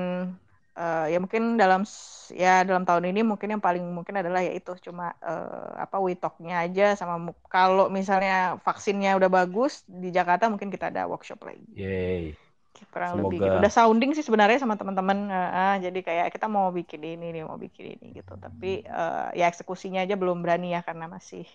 [0.74, 1.86] uh, ya mungkin dalam
[2.34, 6.66] ya dalam tahun ini mungkin yang paling mungkin adalah ya itu cuma uh, apa witoknya
[6.66, 11.64] aja sama kalau misalnya vaksinnya udah bagus di Jakarta mungkin kita ada workshop lagi.
[11.70, 12.43] Yeay
[12.90, 13.24] kurang Semoga...
[13.30, 13.54] lebih gitu.
[13.62, 17.54] udah sounding sih sebenarnya sama teman-teman uh, jadi kayak kita mau bikin ini nih mau
[17.54, 18.34] bikin ini gitu.
[18.34, 21.46] Tapi uh, ya eksekusinya aja belum berani ya karena masih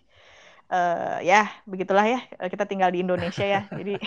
[0.72, 2.20] uh, ya begitulah ya.
[2.47, 3.67] Kita tinggal di Indonesia ya.
[3.67, 3.99] Jadi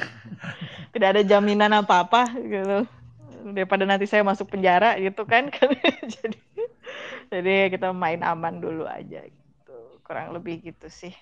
[0.96, 2.84] tidak ada jaminan apa-apa gitu.
[3.48, 5.48] Daripada nanti saya masuk penjara gitu kan.
[6.18, 6.40] Jadi
[7.28, 9.76] jadi kita main aman dulu aja gitu.
[10.00, 11.12] Kurang lebih gitu sih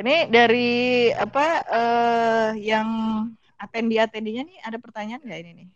[0.00, 0.70] ini dari
[1.12, 2.88] apa uh, yang
[3.60, 5.68] atendi atendinya nih ada pertanyaan nggak ini nih?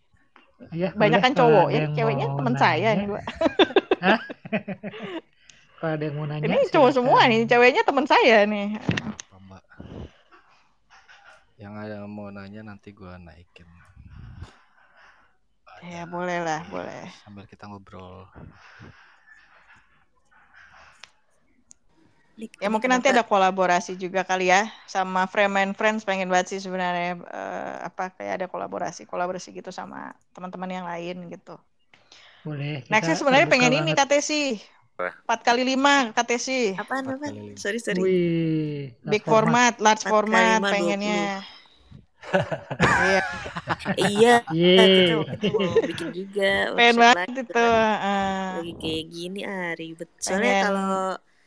[0.72, 3.24] Ya, Banyak kan cowok ya, ceweknya teman saya nih, Mbak.
[5.76, 6.48] Kalau ada yang mau nanya.
[6.48, 8.80] Ini cowok semua nih, ceweknya teman saya nih.
[9.36, 9.64] Mbak.
[11.60, 13.68] Yang ada yang mau nanya nanti gua naikin.
[15.84, 17.04] Ya, boleh lah, boleh.
[17.20, 18.24] Sambil kita ngobrol.
[22.36, 26.60] Ya mungkin nanti ada kolaborasi juga kali ya sama Frame and Friends pengen banget sih
[26.60, 31.56] sebenarnya uh, apa kayak ada kolaborasi kolaborasi gitu sama teman-teman yang lain gitu.
[32.44, 32.84] Boleh.
[32.92, 34.60] Nextnya sebenarnya pengen ini KTC.
[34.96, 36.76] Empat kali lima KTC.
[36.76, 37.26] Apa apa?
[37.56, 38.00] Sorry sorry.
[38.00, 41.40] Wih, Big format, large format pengennya.
[43.04, 43.22] iya.
[44.12, 44.34] iya.
[44.44, 46.52] Kita waktu mau bikin juga.
[46.76, 47.60] Pengen banget itu.
[47.60, 50.08] Uh, Lagi kayak gini ah ribet.
[50.16, 50.96] Soalnya kalau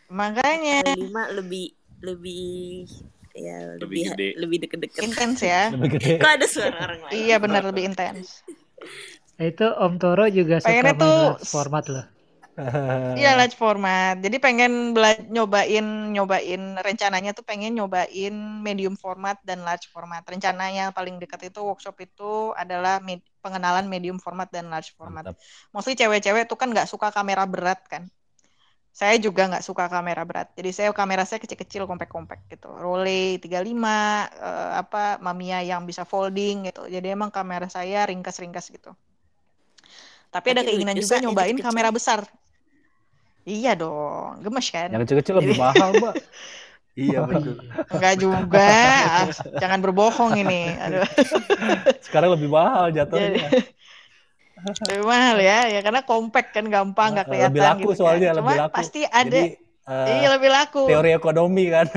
[0.10, 2.90] Makanya lima lebih lebih
[3.36, 5.02] ya lebih lebih, lebih deket-deket.
[5.06, 5.70] Intens ya.
[5.70, 6.14] lebih gede.
[6.24, 7.14] Kok ada suara orang lain?
[7.14, 8.42] iya benar lebih intens.
[9.40, 12.06] Itu Om Toro juga Pengennya suka tuh format loh.
[13.16, 14.20] Iya large format.
[14.20, 20.28] Jadi pengen bela- nyobain nyobain rencananya tuh pengen nyobain medium format dan large format.
[20.28, 25.24] Rencananya paling dekat itu workshop itu adalah med pengenalan medium format dan large format.
[25.24, 25.40] Mantap.
[25.72, 28.12] Mostly cewek-cewek tuh kan nggak suka kamera berat kan
[29.00, 30.52] saya juga nggak suka kamera berat.
[30.60, 32.68] Jadi saya kamera saya kecil-kecil, kompak-kompak gitu.
[32.68, 34.28] Role 35, uh,
[34.76, 36.84] apa Mamiya yang bisa folding gitu.
[36.84, 38.92] Jadi emang kamera saya ringkas-ringkas gitu.
[40.28, 41.64] Tapi ada keinginan juga nyobain kecil.
[41.64, 42.28] kamera besar.
[43.48, 44.92] Iya dong, gemes kan?
[44.92, 46.16] Yang kecil-kecil lebih mahal, Mbak.
[47.08, 47.56] iya betul.
[47.96, 48.72] Enggak juga,
[49.64, 50.76] jangan berbohong ini.
[50.76, 51.08] Aduh.
[52.04, 53.48] Sekarang lebih mahal jatuhnya.
[53.48, 53.64] Jadi,
[54.66, 58.36] lebih mahal ya ya karena compact kan gampang nggak kelihatan lebih laku gitu soalnya kan.
[58.42, 59.42] lebih Cuma laku pasti ada Jadi,
[59.90, 60.86] uh, iya lebih laku.
[60.86, 61.90] teori ekonomi kan.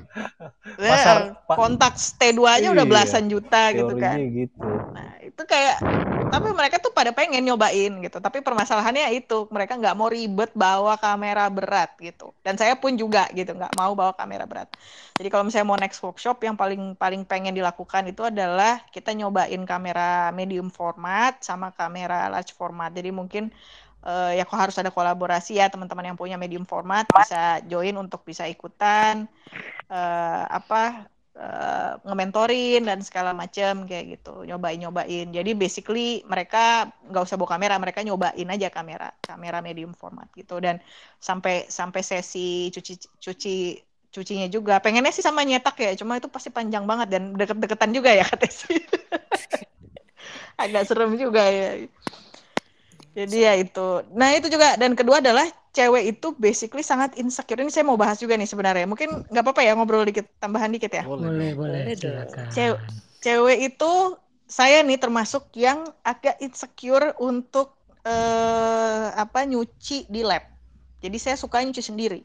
[0.78, 4.16] Pasar kontak T2 aja udah iya, belasan juta gitu kan.
[4.22, 4.62] gitu.
[4.94, 5.82] nah itu kayak
[6.26, 8.18] tapi mereka tuh pada pengen nyobain gitu.
[8.18, 12.34] Tapi permasalahannya itu mereka nggak mau ribet bawa kamera berat gitu.
[12.42, 14.68] Dan saya pun juga gitu nggak mau bawa kamera berat.
[15.16, 19.62] Jadi kalau misalnya mau next workshop yang paling paling pengen dilakukan itu adalah kita nyobain
[19.64, 22.90] kamera medium format sama kamera large format.
[22.92, 23.48] Jadi mungkin
[24.06, 28.22] uh, ya kok harus ada kolaborasi ya teman-teman yang punya medium format bisa join untuk
[28.22, 29.26] bisa ikutan
[29.90, 34.46] uh, apa uh, ngementorin dan segala macam kayak gitu.
[34.46, 39.92] Nyobain nyobain jadi basically mereka nggak usah bawa kamera mereka nyobain aja kamera kamera medium
[39.92, 40.62] format gitu.
[40.62, 40.78] Dan
[41.18, 43.56] sampai sampai sesi cuci cuci
[44.14, 44.78] cucinya juga.
[44.80, 48.54] Pengennya sih sama nyetak ya cuma itu pasti panjang banget dan deket-deketan juga ya katanya
[48.54, 48.80] sih.
[50.62, 51.84] Agak serem juga ya
[53.16, 54.04] jadi ya itu.
[54.12, 57.56] Nah itu juga dan kedua adalah cewek itu basically sangat insecure.
[57.56, 58.84] Ini saya mau bahas juga nih sebenarnya.
[58.84, 61.08] Mungkin nggak apa-apa ya ngobrol dikit, tambahan dikit ya.
[61.08, 61.96] Boleh, boleh.
[62.52, 62.80] Cewek,
[63.24, 63.92] cewek itu
[64.44, 67.72] saya nih termasuk yang agak insecure untuk
[68.04, 70.44] eh, apa nyuci di lab.
[71.00, 72.20] Jadi saya suka nyuci sendiri.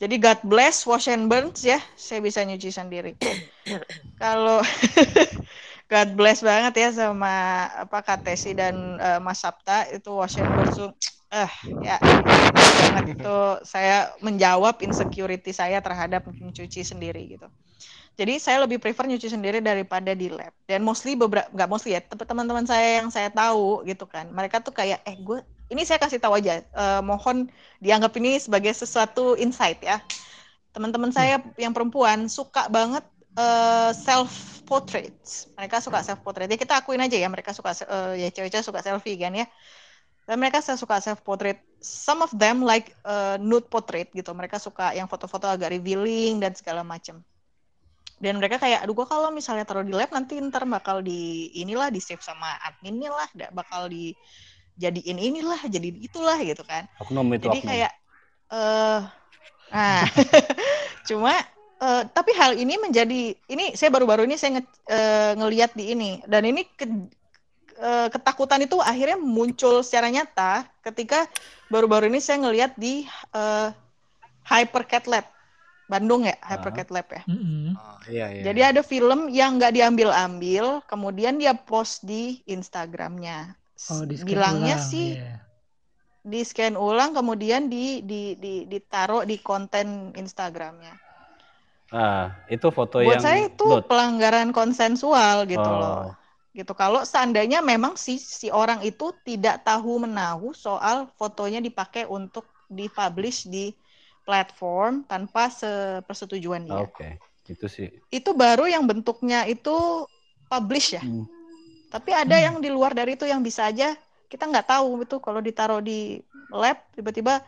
[0.00, 3.14] Jadi God bless wash and burns ya, saya bisa nyuci sendiri.
[4.22, 4.58] Kalau
[5.84, 10.90] God bless banget ya sama apa Katesi dan uh, Mas Sabta itu Washington tuh
[11.34, 11.98] eh ya
[12.94, 17.50] banget itu saya menjawab insecurity saya terhadap mencuci sendiri gitu.
[18.14, 20.54] Jadi saya lebih prefer nyuci sendiri daripada di lab.
[20.70, 24.30] Dan mostly beberapa nggak mostly ya, teman-teman saya yang saya tahu gitu kan.
[24.30, 25.42] Mereka tuh kayak eh gue
[25.74, 26.62] ini saya kasih tahu aja.
[26.62, 27.50] eh, mohon
[27.82, 29.98] dianggap ini sebagai sesuatu insight ya.
[30.70, 33.02] Teman-teman saya yang perempuan suka banget
[33.38, 35.52] eh, self portraits.
[35.58, 36.48] Mereka suka self portrait.
[36.48, 39.46] Ya kita akuin aja ya, mereka suka eh, ya cewek-cewek suka selfie kan ya.
[40.24, 41.60] Dan mereka suka self portrait.
[41.84, 44.32] Some of them like eh, nude portrait gitu.
[44.32, 47.20] Mereka suka yang foto-foto agak revealing dan segala macam
[48.22, 51.90] dan mereka kayak aduh gua kalau misalnya taruh di lab nanti ntar bakal di inilah
[51.90, 57.58] di save sama adminnya lah bakal dijadiin inilah jadi itulah gitu kan Oknum itu jadi
[57.58, 57.68] oknum.
[57.68, 57.92] kayak
[58.54, 59.00] eh
[59.74, 60.06] nah
[61.08, 61.34] cuma
[61.80, 66.10] eh, tapi hal ini menjadi ini saya baru-baru ini saya nge, eh, ngeliat di ini
[66.26, 67.08] dan ini ke-
[67.78, 71.26] eh, ketakutan itu akhirnya muncul secara nyata ketika
[71.72, 73.04] baru-baru ini saya ngeliat di
[73.34, 73.68] eh,
[74.44, 75.26] Hypercat Lab
[75.88, 77.76] Bandung ya Hypercat Lab ya Mm-mm.
[77.76, 78.42] Oh, iya iya.
[78.46, 83.58] jadi ada film yang nggak diambil-ambil, kemudian dia post di Instagramnya.
[83.90, 85.42] Oh, di Bilangnya ulang, sih iya.
[86.24, 91.03] di scan ulang, kemudian di, di, di, ditaruh di konten Instagramnya.
[91.94, 93.86] Ah, itu foto Buat yang saya itu nude.
[93.90, 95.78] pelanggaran konsensual gitu Oh.
[95.80, 95.98] loh.
[96.54, 96.72] Gitu.
[96.74, 103.46] Kalau seandainya memang si si orang itu tidak tahu menahu soal fotonya dipakai untuk dipublish
[103.50, 103.74] di
[104.26, 106.86] platform tanpa sepersetujuan dia.
[106.86, 107.18] Oke,
[107.50, 107.88] itu sih.
[108.10, 110.06] Itu baru yang bentuknya itu
[110.50, 111.02] publish ya.
[111.02, 111.26] Hmm.
[111.94, 112.44] Tapi ada Hmm.
[112.50, 113.94] yang di luar dari itu yang bisa aja
[114.30, 116.18] kita nggak tahu itu kalau ditaruh di
[116.50, 117.38] lab tiba-tiba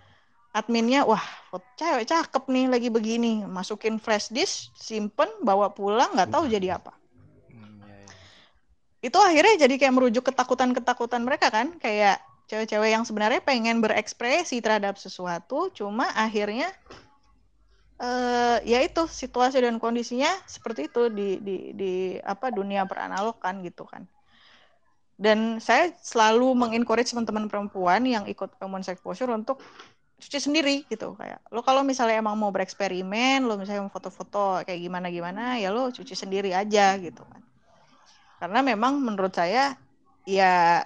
[0.57, 1.21] adminnya wah
[1.77, 3.45] cewek cakep nih lagi begini.
[3.45, 6.97] Masukin flash disk simpen bawa pulang nggak tahu jadi apa.
[7.53, 8.09] Hmm, iya, iya.
[9.05, 14.97] itu akhirnya jadi kayak merujuk ketakutan-ketakutan mereka kan kayak cewek-cewek yang sebenarnya pengen berekspresi terhadap
[14.97, 16.73] sesuatu cuma akhirnya
[17.97, 23.61] eh ya itu situasi dan kondisinya seperti itu di di di apa dunia beranalog kan
[23.61, 24.09] gitu kan.
[25.17, 29.65] Dan saya selalu mengencourage teman-teman perempuan yang ikut common exposure untuk
[30.17, 34.81] cuci sendiri gitu kayak lo kalau misalnya emang mau bereksperimen lo misalnya mau foto-foto kayak
[34.81, 37.43] gimana gimana ya lo cuci sendiri aja gitu kan.
[38.41, 39.77] Karena memang menurut saya
[40.25, 40.85] ya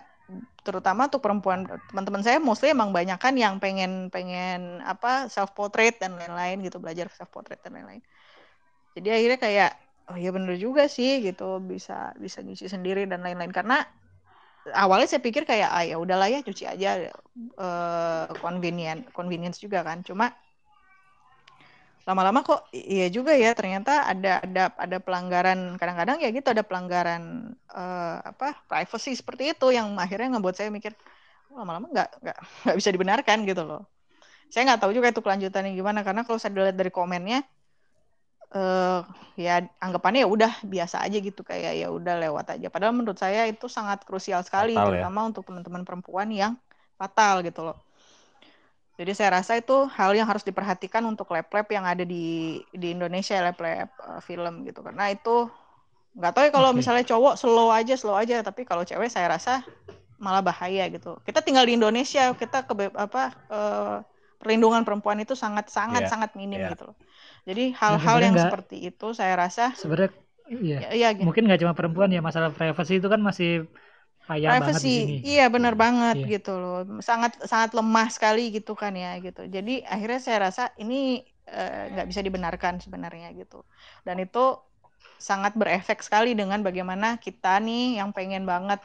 [0.62, 5.98] terutama untuk perempuan teman-teman saya mostly emang banyak kan yang pengen pengen apa self portrait
[5.98, 8.02] dan lain-lain gitu belajar self portrait dan lain-lain.
[8.94, 9.70] Jadi akhirnya kayak
[10.10, 13.50] oh iya bener juga sih gitu bisa bisa nyuci sendiri dan lain-lain.
[13.50, 13.82] Karena
[14.74, 20.00] awalnya saya pikir kayak ah ya udahlah ya cuci aja eh convenient convenience juga kan.
[20.06, 20.32] Cuma
[22.08, 27.22] lama-lama kok iya juga ya ternyata ada ada ada pelanggaran kadang-kadang ya gitu ada pelanggaran
[27.70, 30.92] eh, apa privacy seperti itu yang akhirnya ngebuat saya mikir
[31.52, 33.82] "Oh, lama-lama nggak nggak nggak bisa dibenarkan gitu loh.
[34.52, 37.38] Saya nggak tahu juga itu kelanjutannya gimana karena kalau saya lihat dari komennya
[38.50, 39.00] eh
[39.38, 42.66] ya anggapannya ya udah biasa aja gitu kayak ya udah lewat aja.
[42.66, 45.06] Padahal menurut saya itu sangat krusial sekali Fatal ya.
[45.06, 46.58] terutama untuk teman-teman perempuan yang
[46.98, 47.78] fatal gitu loh.
[49.00, 53.38] Jadi saya rasa itu hal yang harus diperhatikan untuk lab-lab yang ada di di Indonesia
[53.40, 54.82] lab-lab eh, film gitu.
[54.82, 55.48] Karena itu
[56.18, 56.82] nggak tahu ya kalau Oke.
[56.82, 58.42] misalnya cowok slow aja slow aja.
[58.42, 59.62] Tapi kalau cewek saya rasa
[60.20, 61.16] malah bahaya gitu.
[61.22, 63.96] Kita tinggal di Indonesia kita ke apa eh,
[64.42, 66.74] perlindungan perempuan itu sangat sangat Iya, sangat minim iya.
[66.74, 66.96] gitu loh
[67.48, 70.10] jadi hal-hal sebenarnya yang nggak- seperti itu saya rasa Sebenarnya
[70.66, 70.76] iya.
[70.80, 71.24] ya, iya gitu.
[71.26, 73.48] Mungkin nggak cuma perempuan ya masalah privacy itu kan masih
[74.28, 75.12] payah banget di sini.
[75.28, 76.26] iya benar banget Iya.
[76.32, 76.76] gitu loh
[77.08, 80.94] sangat sangat lemah sekali gitu kan ya gitu jadi akhirnya saya rasa ini
[81.50, 83.56] eh, nggak bisa dibenarkan sebenarnya gitu
[84.06, 84.38] dan itu
[85.20, 88.80] sangat berefek sekali dengan bagaimana kita nih yang pengen banget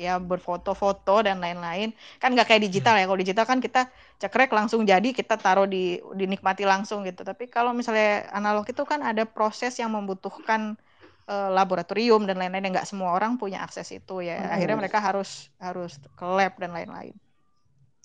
[0.00, 1.92] ya berfoto-foto dan lain-lain.
[2.18, 3.04] Kan nggak kayak digital ya.
[3.08, 3.88] Kalau digital kan kita
[4.18, 7.22] cekrek langsung jadi kita taruh di dinikmati langsung gitu.
[7.22, 10.74] Tapi kalau misalnya analog itu kan ada proses yang membutuhkan
[11.28, 12.64] eh, laboratorium dan lain-lain.
[12.70, 14.48] Yang nggak semua orang punya akses itu ya.
[14.54, 17.14] Akhirnya mereka harus harus ke lab dan lain-lain.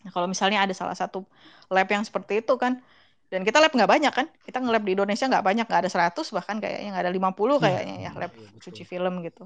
[0.06, 1.26] Nah, kalau misalnya ada salah satu
[1.74, 2.80] lab yang seperti itu kan
[3.28, 6.32] dan kita lab nggak banyak kan kita nge-lab di Indonesia nggak banyak nggak ada 100
[6.32, 8.62] bahkan kayaknya nggak ada 50 kayaknya ya lab Iya, betul.
[8.64, 9.44] cuci film gitu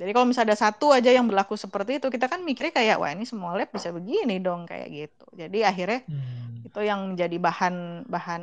[0.00, 3.12] jadi kalau misalnya ada satu aja yang berlaku seperti itu kita kan mikirnya kayak wah
[3.12, 5.26] ini semua lab bisa begini dong kayak gitu.
[5.36, 6.64] Jadi akhirnya Hmm.
[6.64, 7.74] itu yang menjadi bahan
[8.08, 8.42] bahan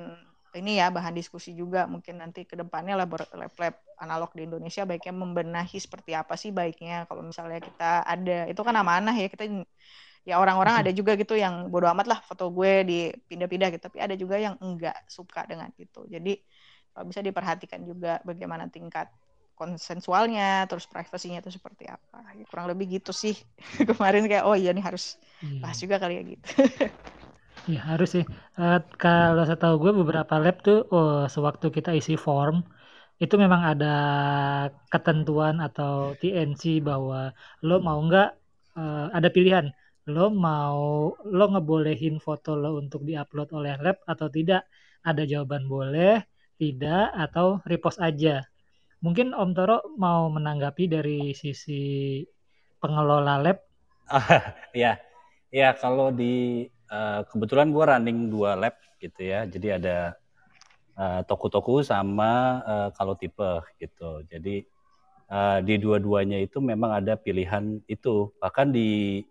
[0.53, 5.77] ini ya bahan diskusi juga mungkin nanti ke depannya lab-lab analog di Indonesia baiknya membenahi
[5.81, 7.09] seperti apa sih baiknya.
[7.09, 9.49] Kalau misalnya kita ada itu kan amanah ya kita
[10.27, 13.83] ya orang-orang ada juga gitu yang bodo amat lah foto gue dipindah-pindah gitu.
[13.89, 16.05] Tapi ada juga yang enggak suka dengan itu.
[16.05, 16.37] Jadi
[16.93, 19.09] kalau bisa diperhatikan juga bagaimana tingkat
[19.59, 22.17] konsensualnya terus privasinya itu seperti apa.
[22.37, 23.35] Ya, kurang lebih gitu sih.
[23.89, 25.03] Kemarin kayak oh iya nih harus
[25.41, 25.63] Iya.
[25.63, 26.47] bahas juga kali ya gitu.
[27.69, 28.23] Iya harus sih.
[28.59, 32.55] Eh, kalau saya tahu gue beberapa lab tuh, oh, sewaktu kita isi form,
[33.23, 33.85] itu memang ada
[34.93, 37.17] ketentuan atau TNC bahwa
[37.67, 38.27] lo mau nggak
[38.79, 39.65] eh, ada pilihan.
[40.13, 40.81] Lo mau
[41.37, 44.61] lo ngebolehin foto lo untuk diupload oleh lab atau tidak?
[45.07, 46.11] Ada jawaban boleh
[46.61, 48.29] tidak atau repost aja
[49.01, 52.21] mungkin Om Toro mau menanggapi dari sisi
[52.81, 53.57] pengelola lab?
[54.77, 55.01] Ya
[55.51, 59.45] ya kalau di uh, kebetulan gue running dua lab gitu ya.
[59.45, 60.17] Jadi ada
[60.97, 64.23] uh, toko-toko sama uh, kalau tipe gitu.
[64.27, 64.65] Jadi
[65.31, 68.33] uh, di dua-duanya itu memang ada pilihan itu.
[68.41, 69.21] Bahkan di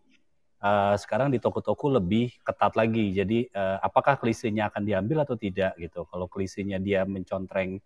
[0.62, 3.12] uh, sekarang di toko-toko lebih ketat lagi.
[3.12, 6.07] Jadi uh, apakah klisenya akan diambil atau tidak gitu.
[6.09, 7.83] Kalau klisenya dia mencontreng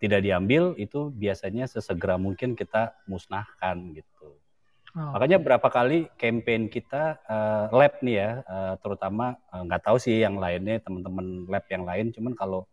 [0.00, 4.40] tidak diambil itu biasanya sesegera mungkin kita musnahkan gitu
[4.90, 5.14] Oh.
[5.14, 10.18] Makanya berapa kali campaign kita uh, lab nih ya, uh, terutama nggak uh, tahu sih
[10.18, 12.66] yang lainnya teman-teman lab yang lain, cuman kalau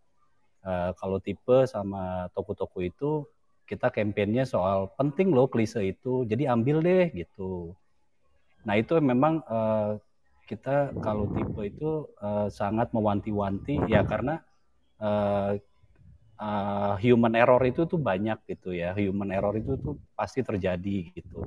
[0.65, 3.11] uh, kalau tipe sama toko-toko itu
[3.69, 7.77] kita campaignnya soal penting loh klise itu, jadi ambil deh gitu.
[8.65, 10.01] Nah itu memang uh,
[10.49, 14.41] kita kalau tipe itu uh, sangat mewanti-wanti ya karena
[14.97, 15.53] uh,
[16.39, 21.45] uh, human error itu tuh banyak gitu ya, human error itu tuh pasti terjadi gitu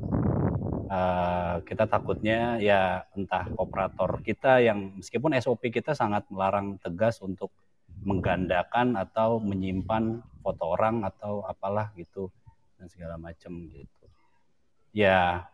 [0.91, 7.55] uh, kita takutnya ya entah operator kita yang meskipun SOP kita sangat melarang tegas untuk
[8.03, 12.33] menggandakan atau menyimpan foto orang atau apalah gitu
[12.81, 14.07] dan segala macam gitu.
[14.91, 15.47] Ya,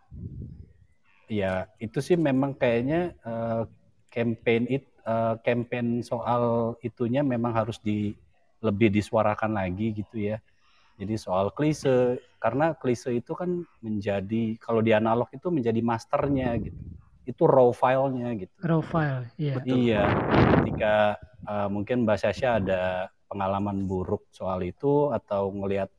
[1.26, 3.66] ya itu sih memang kayaknya uh,
[4.08, 8.14] campaign it uh, campaign soal itunya memang harus di
[8.64, 10.40] lebih disuarakan lagi gitu ya
[10.96, 16.80] jadi soal klise, karena klise itu kan menjadi kalau di analog itu menjadi masternya gitu.
[17.28, 18.56] Itu raw filenya gitu.
[18.64, 19.60] Raw file, iya.
[19.60, 20.02] Iya.
[20.56, 25.92] Ketika uh, mungkin Mbak Sasha ada pengalaman buruk soal itu atau ngelihat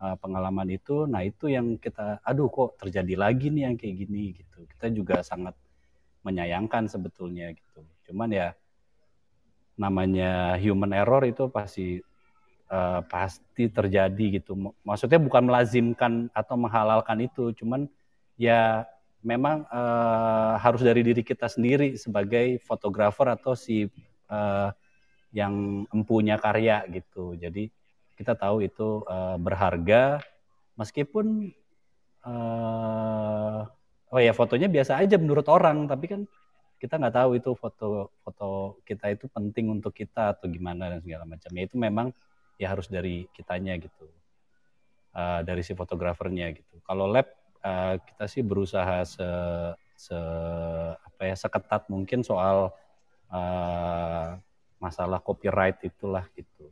[0.00, 4.32] uh, pengalaman itu, nah itu yang kita, aduh kok terjadi lagi nih yang kayak gini
[4.32, 4.64] gitu.
[4.64, 5.52] Kita juga sangat
[6.24, 7.84] menyayangkan sebetulnya gitu.
[8.08, 8.56] Cuman ya
[9.78, 12.02] namanya human error itu pasti
[12.68, 14.74] uh, pasti terjadi gitu.
[14.82, 17.86] Maksudnya bukan melazimkan atau menghalalkan itu, cuman
[18.34, 18.84] ya
[19.22, 23.86] memang uh, harus dari diri kita sendiri sebagai fotografer atau si
[24.30, 24.68] uh,
[25.30, 27.38] yang empunya karya gitu.
[27.38, 27.70] Jadi
[28.18, 30.18] kita tahu itu uh, berharga
[30.74, 31.54] meskipun
[32.26, 33.62] uh,
[34.08, 36.22] oh ya fotonya biasa aja menurut orang, tapi kan
[36.78, 41.26] kita nggak tahu itu foto foto kita itu penting untuk kita atau gimana dan segala
[41.26, 41.50] macam.
[41.50, 42.14] Ya itu memang
[42.58, 44.06] ya harus dari kitanya gitu.
[45.12, 46.78] Uh, dari si fotografernya gitu.
[46.86, 47.26] Kalau lab
[47.66, 49.28] uh, kita sih berusaha se,
[49.98, 50.18] se
[50.94, 52.70] apa ya seketat mungkin soal
[53.32, 54.38] uh,
[54.78, 56.70] masalah copyright itulah gitu.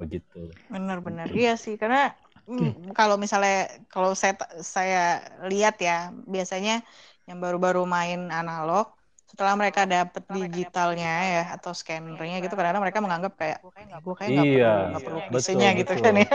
[0.00, 0.48] Begitu.
[0.72, 2.16] Benar-benar iya sih karena
[2.48, 6.80] hmm, kalau misalnya kalau saya saya lihat ya biasanya
[7.26, 8.90] yang baru-baru main analog
[9.32, 14.44] setelah mereka dapat digitalnya ya atau scannernya gitu karena mereka menganggap kayak gue kayak nggak
[14.44, 16.04] iya, perlu nggak perlu visinya gitu betul.
[16.04, 16.28] kan ya.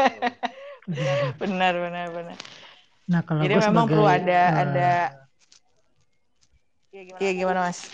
[1.44, 2.38] Benar benar benar.
[3.12, 4.92] Nah kalau jadi memang sebagai, perlu ada uh, ada
[6.98, 7.92] Iya gimana mas?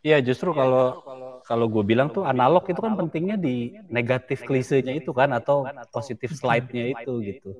[0.00, 1.04] Iya justru kalau
[1.44, 6.32] kalau gue bilang tuh analog itu kan pentingnya di negatif klisenya itu kan atau positif
[6.34, 7.50] slide-nya itu gitu.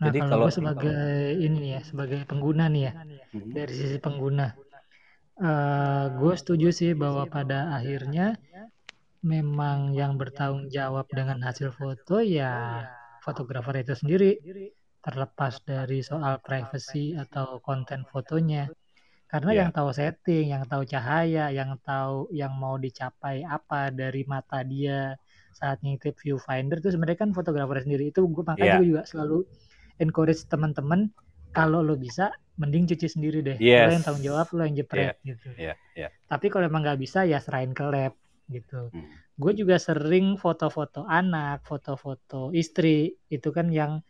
[0.00, 2.92] Nah, Jadi kalau, kalau sebagai ini ya sebagai pengguna nih ya
[3.36, 3.52] hmm.
[3.52, 4.56] dari sisi pengguna
[5.36, 8.40] uh, gue setuju sih bahwa pada akhirnya
[9.20, 12.88] memang yang bertanggung jawab dengan hasil foto ya
[13.20, 14.40] fotografer itu sendiri
[15.04, 18.72] terlepas dari soal privacy atau konten fotonya
[19.30, 19.60] karena yeah.
[19.62, 25.14] yang tahu setting, yang tahu cahaya, yang tahu yang mau dicapai apa dari mata dia
[25.54, 28.78] saat ngintip viewfinder itu sebenarnya kan fotografer sendiri itu gue makanya yeah.
[28.82, 29.46] gue juga selalu
[30.00, 31.12] encourage teman-teman
[31.52, 33.88] kalau lo bisa mending cuci sendiri deh yes.
[33.88, 35.16] lo yang tanggung jawab lo yang jepret yeah.
[35.24, 35.76] gitu yeah.
[35.96, 36.10] Yeah.
[36.28, 38.12] tapi kalau emang nggak bisa ya serahin ke lab
[38.50, 39.38] gitu hmm.
[39.38, 44.02] gue juga sering foto-foto anak foto-foto istri itu kan yang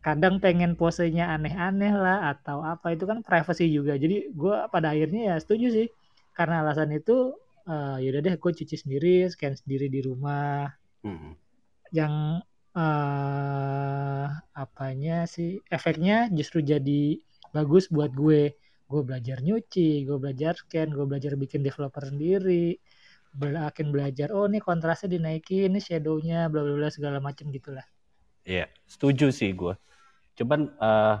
[0.00, 5.34] kadang pengen posenya aneh-aneh lah atau apa itu kan privacy juga jadi gue pada akhirnya
[5.34, 5.86] ya setuju sih
[6.32, 7.36] karena alasan itu
[7.68, 10.72] uh, yaudah deh gue cuci sendiri scan sendiri di rumah
[11.04, 11.36] hmm.
[11.92, 12.40] yang
[12.76, 15.62] uh, apanya sih?
[15.70, 17.18] Efeknya justru jadi
[17.50, 18.54] bagus buat gue.
[18.90, 22.78] Gue belajar nyuci gue belajar scan gue belajar bikin developer sendiri.
[23.40, 27.86] Akan belajar oh ini kontrasnya dinaikin ini shadownya bla bla bla segala macam gitulah.
[28.42, 29.74] Iya setuju sih gue.
[30.34, 31.16] Cuman uh,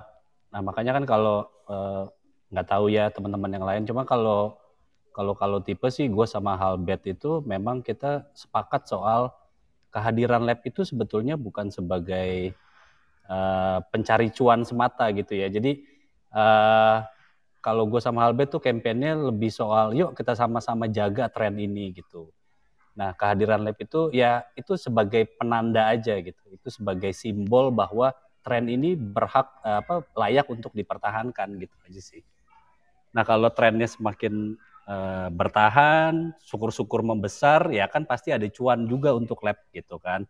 [0.50, 2.10] nah makanya kan kalau uh,
[2.50, 3.82] nggak tahu ya teman-teman yang lain.
[3.86, 4.58] Cuma kalau
[5.14, 9.30] kalau kalau tipe sih gue sama hal bed itu memang kita sepakat soal
[9.90, 12.54] kehadiran lab itu sebetulnya bukan sebagai
[13.26, 15.50] uh, pencari cuan semata gitu ya.
[15.50, 15.82] Jadi
[16.34, 17.02] uh,
[17.60, 22.32] kalau gue sama Albert tuh kampanye lebih soal yuk kita sama-sama jaga tren ini gitu.
[22.96, 26.44] Nah kehadiran lab itu ya itu sebagai penanda aja gitu.
[26.48, 32.22] Itu sebagai simbol bahwa tren ini berhak apa layak untuk dipertahankan gitu aja sih.
[33.12, 34.56] Nah kalau trennya semakin
[34.90, 40.26] uh, bertahan, syukur-syukur membesar, ya kan pasti ada cuan juga untuk lab gitu kan,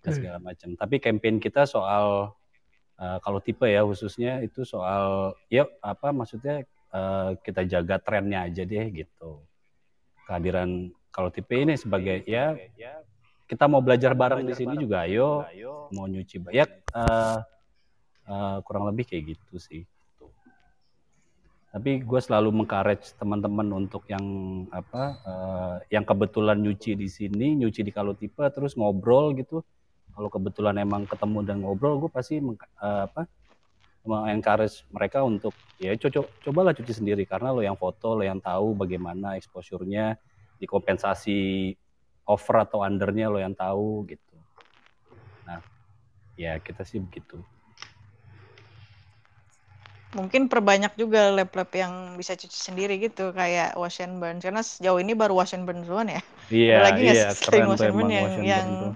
[0.00, 0.72] dan segala macam.
[0.72, 2.32] Tapi campaign kita soal
[2.96, 6.64] uh, kalau tipe ya khususnya itu soal, yuk apa maksudnya
[6.96, 9.44] uh, kita jaga trennya aja deh gitu.
[10.24, 12.56] Kehadiran kalau tipe ini sebagai ya
[13.52, 15.44] kita mau belajar bareng di sini juga ayo
[15.92, 17.38] mau nyuci banyak uh,
[18.24, 19.84] uh, kurang lebih kayak gitu sih
[21.72, 24.22] tapi gue selalu mengcourage teman-teman untuk yang
[24.68, 29.64] apa uh, yang kebetulan nyuci di sini nyuci di kalau tipe terus ngobrol gitu
[30.12, 33.24] kalau kebetulan emang ketemu dan ngobrol gue pasti meng, uh, apa
[34.04, 38.76] mengencourage mereka untuk ya coba cobalah cuci sendiri karena lo yang foto lo yang tahu
[38.76, 40.20] bagaimana exposure-nya
[40.60, 41.72] dikompensasi
[42.28, 44.36] over atau undernya lo yang tahu gitu.
[45.46, 45.58] Nah,
[46.38, 47.42] ya kita sih begitu.
[50.18, 55.00] Mungkin perbanyak juga lab-lab yang bisa cuci sendiri gitu kayak wash and burn karena sejauh
[55.00, 56.20] ini baru wash and burn duluan ya.
[56.54, 58.92] Iya, Ada lagi nggak selain keren wash and burn yang wash and yang tuh.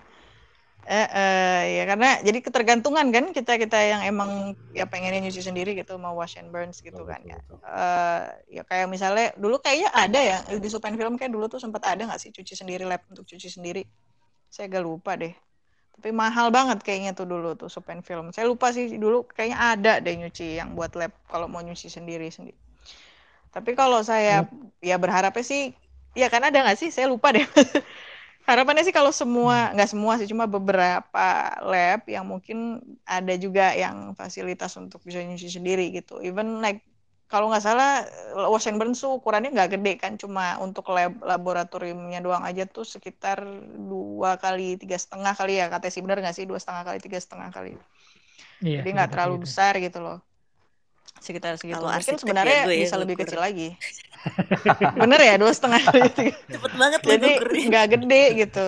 [0.87, 5.71] eh, eh, ya karena jadi ketergantungan kan kita kita yang emang ya pengennya nyuci sendiri
[5.75, 7.39] gitu mau wash and burns gitu Betul, kan ya.
[7.67, 8.23] Eh,
[8.57, 12.03] ya kayak misalnya dulu kayaknya ada ya di Supen Film kayak dulu tuh sempat ada
[12.07, 13.83] nggak sih cuci sendiri lab untuk cuci sendiri.
[14.55, 15.35] Saya agak lupa deh.
[15.97, 18.29] Tapi mahal banget kayaknya tuh dulu tuh Supen Film.
[18.31, 22.29] Saya lupa sih dulu kayaknya ada deh nyuci yang buat lab kalau mau nyuci sendiri
[22.29, 22.57] sendiri.
[23.51, 24.45] Tapi kalau saya
[24.85, 25.73] ya berharapnya sih
[26.13, 26.93] ya kan ada nggak sih?
[26.93, 27.43] Saya lupa deh.
[28.49, 31.27] Harapannya sih kalau semua nggak semua sih cuma beberapa
[31.67, 36.21] lab yang mungkin ada juga yang fasilitas untuk bisa nyuci sendiri gitu.
[36.23, 36.85] Even like
[37.27, 38.07] kalau nggak salah
[38.47, 42.87] wash and burn tuh ukurannya nggak gede kan cuma untuk lab laboratoriumnya doang aja tuh
[42.87, 43.43] sekitar
[43.75, 46.45] dua kali tiga setengah kali ya katanya sih benar nggak sih?
[46.47, 47.75] Dua setengah kali tiga setengah kali.
[48.63, 49.47] Iya, jadi nggak terlalu segitu.
[49.51, 50.19] besar gitu loh.
[51.19, 51.83] Sekitar segitu.
[51.83, 53.69] Kalau mungkin sebenarnya jago ya bisa lebih kecil lagi.
[55.03, 57.33] Bener ya dua setengah kali tiga Cepet banget lu jadi
[57.67, 58.67] nggak gede gitu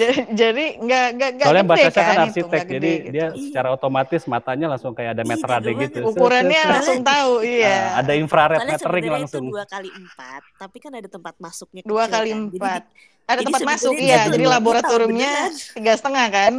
[0.00, 3.26] jadi jadi nggak nggak nggak Soalnya Mbak Sasha kan itu, arsitek, nggak jadi gede dia
[3.26, 3.42] gitu.
[3.50, 5.76] secara otomatis matanya langsung kayak ada jago gitu.
[5.76, 5.90] banget.
[5.90, 9.44] Set, ukurannya langsung tahu iya Ah, ada infrared Soalnya metering langsung.
[9.46, 12.40] itu dua kali empat, tapi kan ada tempat masuknya dua kali kan.
[12.52, 12.82] Empat
[13.26, 15.32] ada jadi tempat masuk iya jadi laboratoriumnya
[15.74, 16.52] tiga setengah kan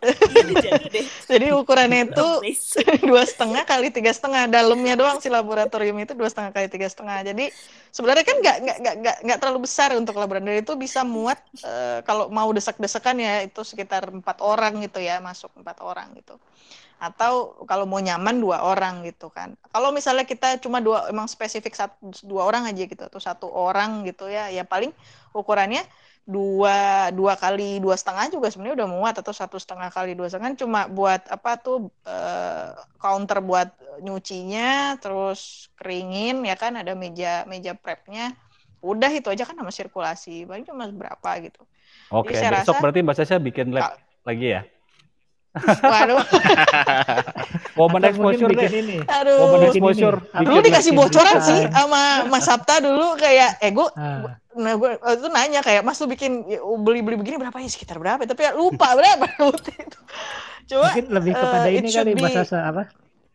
[0.00, 1.06] jadi deh.
[1.32, 2.28] jadi ukurannya itu
[3.10, 4.48] dua setengah kali tiga setengah.
[4.50, 7.24] Dalamnya doang si laboratorium itu dua setengah kali tiga setengah.
[7.24, 7.50] Jadi
[7.94, 10.60] sebenarnya kan nggak nggak nggak nggak terlalu besar untuk laboratorium.
[10.62, 15.52] Itu bisa muat eh, kalau mau desak-desakan ya itu sekitar empat orang gitu ya masuk
[15.58, 16.36] empat orang gitu.
[17.02, 19.58] Atau kalau mau nyaman dua orang gitu kan.
[19.74, 24.04] Kalau misalnya kita cuma dua emang spesifik satu dua orang aja gitu atau satu orang
[24.08, 24.94] gitu ya ya paling
[25.34, 25.82] ukurannya
[26.24, 26.78] dua
[27.10, 30.88] dua kali dua setengah juga sebenarnya udah muat atau satu setengah kali dua setengah cuma
[30.88, 33.68] buat apa tuh eh, counter buat
[34.00, 38.32] nyucinya terus keringin ya kan ada meja meja prepnya
[38.80, 41.60] udah itu aja kan sama sirkulasi paling cuma berapa gitu
[42.10, 44.62] Oke, saya besok rasa- berarti Mbak Sasha bikin lab lagi ya?
[45.82, 46.18] waduh
[47.78, 48.80] Woman exposure bikin deh.
[48.82, 48.98] ini.
[49.04, 50.18] aduh Woman exposure.
[50.32, 51.46] bikin dulu dikasih bocoran desain.
[51.46, 55.82] sih sama Mas Sabta dulu kayak eh gue Ah, nah gue waktu itu nanya kayak
[55.82, 58.22] Mas lu bikin ya, beli beli begini berapa ya sekitar berapa?
[58.22, 59.98] Tapi ya lupa berapa itu.
[60.70, 62.82] Coba mungkin lebih kepada eh, it ini kali be- Sasa apa?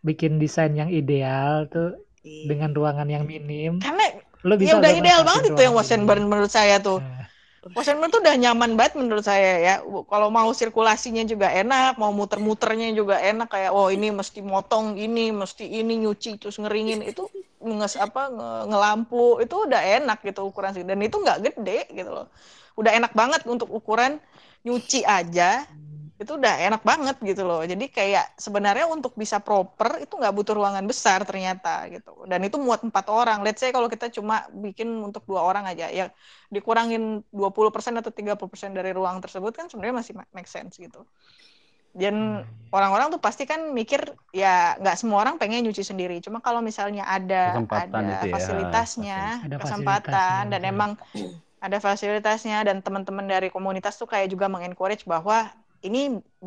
[0.02, 3.80] Bikin desain yang ideal tuh dengan ruangan yang minim.
[3.84, 4.06] karena
[4.48, 5.76] Lo bisa ya udah udah ideal banget itu yang
[6.08, 7.04] burn menurut saya tuh.
[7.04, 7.28] Nah,
[7.64, 9.76] and burn tuh udah nyaman banget menurut saya ya.
[9.84, 15.36] Kalau mau sirkulasinya juga enak mau muter-muternya juga enak kayak oh ini mesti motong ini
[15.36, 17.04] mesti ini nyuci terus ngeringin.
[17.04, 17.28] Itu
[17.60, 20.88] nges apa nge- ngelampu itu udah enak gitu ukuran sih.
[20.88, 22.28] Dan itu nggak gede gitu loh.
[22.80, 24.24] Udah enak banget untuk ukuran
[24.64, 25.68] nyuci aja
[26.22, 27.60] itu udah enak banget gitu loh.
[27.72, 32.10] Jadi kayak sebenarnya untuk bisa proper itu nggak butuh ruangan besar ternyata gitu.
[32.32, 33.38] Dan itu muat empat orang.
[33.46, 36.04] Let's say kalau kita cuma bikin untuk dua orang aja ya
[36.56, 37.02] dikurangin
[37.38, 41.00] 20% atau 30% dari ruang tersebut kan sebenarnya masih ma- make sense gitu.
[42.02, 46.22] Dan orang-orang tuh pasti kan mikir ya nggak semua orang pengen nyuci sendiri.
[46.26, 49.16] Cuma kalau misalnya ada Kesempatan ada itu ya, fasilitasnya
[49.46, 50.92] Ada kesempatan fasilitasnya, dan emang
[51.66, 55.50] ada fasilitasnya dan teman-teman dari komunitas tuh kayak juga mengencourage bahwa
[55.88, 56.00] ini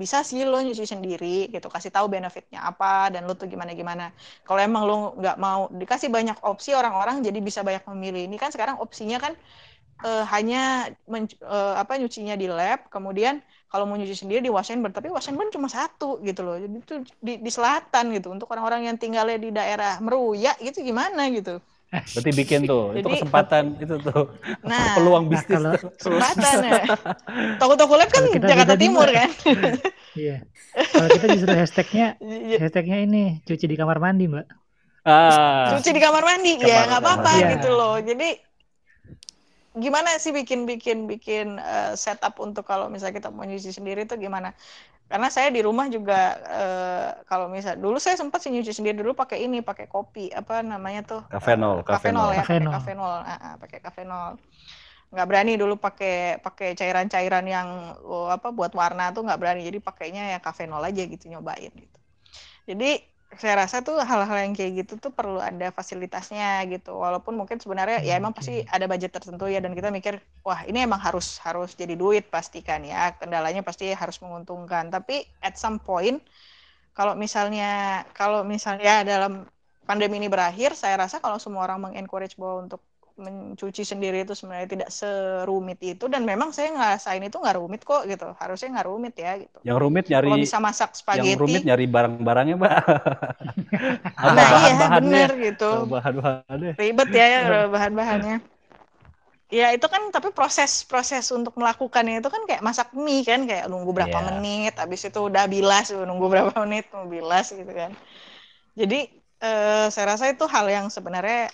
[0.02, 4.04] bisa sih lo nyuci sendiri gitu kasih tahu benefitnya apa dan lo tuh gimana gimana
[4.46, 8.50] kalau emang lo nggak mau dikasih banyak opsi orang-orang jadi bisa banyak memilih ini kan
[8.54, 9.32] sekarang opsinya kan
[10.06, 10.58] eh, hanya
[11.12, 13.34] men- eh, apa nyucinya di lab, kemudian
[13.70, 16.56] kalau mau nyuci sendiri di burn, tapi burn cuma satu gitu loh.
[16.62, 16.94] Jadi itu
[17.26, 18.26] di, di selatan gitu.
[18.34, 21.50] Untuk orang-orang yang tinggalnya di daerah Meruya gitu gimana gitu.
[21.92, 24.32] Berarti bikin tuh, itu Jadi- kesempatan itu tuh
[24.64, 25.52] Nah, peluang Nah, bisnis.
[25.52, 25.90] kalau- tuh.
[25.92, 26.72] Kesempatan ya.
[27.60, 29.28] Toko-toko lab kan Kalau kita Jakarta Timur kan.
[30.14, 30.44] Iya.
[30.72, 32.06] Kalau kita justru hashtagnya
[32.54, 34.46] hashtagnya ini cuci di kamar mandi, Mbak.
[35.02, 37.52] Ah, cuci di kamar mandi Kamar- ya nggak apa-apa mandi.
[37.52, 38.28] gitu loh jadi
[39.74, 44.14] gimana sih bikin bikin bikin eh, setup untuk kalau misalnya kita mau nyuci sendiri itu
[44.16, 44.52] gimana
[45.12, 46.20] karena saya di rumah juga
[46.60, 50.64] eh, kalau misal dulu saya sempat sih nyuci sendiri dulu pakai ini pakai kopi apa
[50.72, 51.22] namanya tuh?
[51.32, 52.72] Kafenol, Eh, kafenol ya pakai kafenol.
[52.74, 54.28] kafenol Ah, ah, pakai kafenol
[55.12, 57.68] nggak berani dulu pakai pakai cairan-cairan yang
[58.12, 59.62] oh, apa buat warna tuh nggak berani.
[59.68, 61.98] Jadi pakainya ya kafenol aja gitu nyobain gitu.
[62.68, 62.90] Jadi
[63.40, 66.92] saya rasa tuh hal-hal yang kayak gitu tuh perlu ada fasilitasnya gitu.
[67.00, 70.84] Walaupun mungkin sebenarnya ya emang pasti ada budget tertentu ya dan kita mikir wah ini
[70.84, 73.16] emang harus harus jadi duit pastikan ya.
[73.16, 74.92] Kendalanya pasti harus menguntungkan.
[74.92, 76.20] Tapi at some point
[76.92, 79.48] kalau misalnya kalau misalnya dalam
[79.88, 82.80] pandemi ini berakhir saya rasa kalau semua orang mengencourage bahwa untuk
[83.18, 88.02] mencuci sendiri itu sebenarnya tidak serumit itu dan memang saya ngerasain itu nggak rumit kok
[88.10, 91.66] gitu harusnya nggak rumit ya gitu yang rumit kalau nyari bisa masak yang rumit spaghetti
[91.66, 92.72] nyari barang-barangnya, Mbak.
[94.36, 94.96] Nah iya bahan-bahannya?
[94.96, 96.72] bener gitu Bahan-bahannya.
[96.80, 97.40] ribet ya ya,
[97.74, 98.36] bahan-bahannya
[99.52, 103.68] ya itu kan tapi proses proses untuk melakukannya itu kan kayak masak mie kan kayak
[103.68, 104.28] nunggu berapa Iya.
[104.32, 107.92] menit habis itu udah bilas nunggu berapa menit mau bilas gitu kan
[108.80, 108.96] jadi
[109.44, 111.52] eh, saya rasa itu hal yang sebenarnya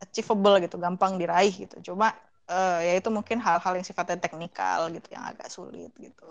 [0.00, 2.12] achievable gitu gampang diraih gitu cuma
[2.48, 6.26] eh, ya itu mungkin hal-hal yang sifatnya teknikal gitu yang agak sulit gitu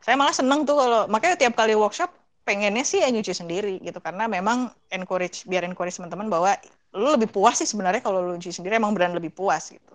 [0.00, 2.08] saya malah seneng tuh kalau makanya tiap kali workshop
[2.46, 6.56] pengennya sih ya nyuci sendiri gitu karena memang encourage biar encourage teman-teman bahwa
[6.96, 9.94] lu lebih puas sih sebenarnya kalau lu nyuci sendiri emang beneran lebih puas gitu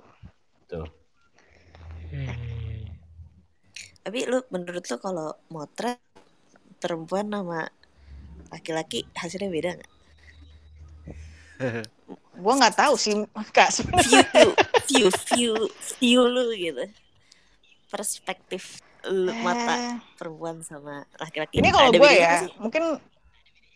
[0.69, 0.87] Tuh.
[4.05, 5.97] Tapi lu menurut lu kalau motret
[6.77, 7.65] perempuan sama
[8.53, 9.91] laki-laki hasilnya beda nggak?
[12.35, 13.13] gue nggak tahu sih
[13.49, 14.49] kak sebenarnya View,
[14.85, 15.53] view, view,
[15.95, 16.83] view lu gitu.
[17.87, 21.55] Perspektif lu mata Eh, perempuan sama laki-laki.
[21.55, 22.51] ini kalau gue ya sih?
[22.57, 22.97] mungkin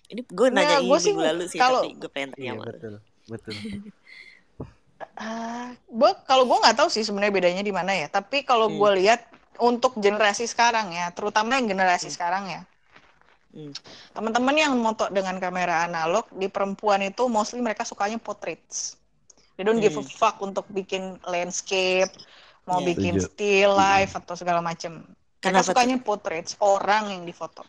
[0.08, 2.54] Ini gue Nggak, nanya gue ini sih lalu sih, kalau- tapi gue pengen tanya Iya
[2.58, 2.94] betul,
[3.28, 3.54] betul.
[5.22, 8.76] eh, gue kalau gue nggak tahu sih sebenarnya bedanya di mana ya tapi kalau Hmm.
[8.76, 9.22] gue lihat
[9.60, 12.62] untuk generasi sekarang ya terutama yang generasi sekarang ya
[13.50, 13.74] Hmm.
[14.14, 18.94] teman-teman yang moto dengan kamera analog di perempuan itu mostly mereka sukanya portraits
[19.58, 20.10] they don't give a Hmm.
[20.20, 22.14] fuck untuk bikin landscape
[22.70, 22.90] mau Iya.
[22.94, 25.02] bikin still life atau segala macam
[25.42, 25.74] mereka tuh?
[25.74, 27.66] sukanya portraits orang yang difoto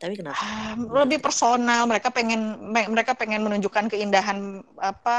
[0.00, 0.42] Tapi kenapa?
[0.42, 2.40] Ah, lebih personal mereka pengen
[2.72, 5.18] me- mereka pengen menunjukkan keindahan apa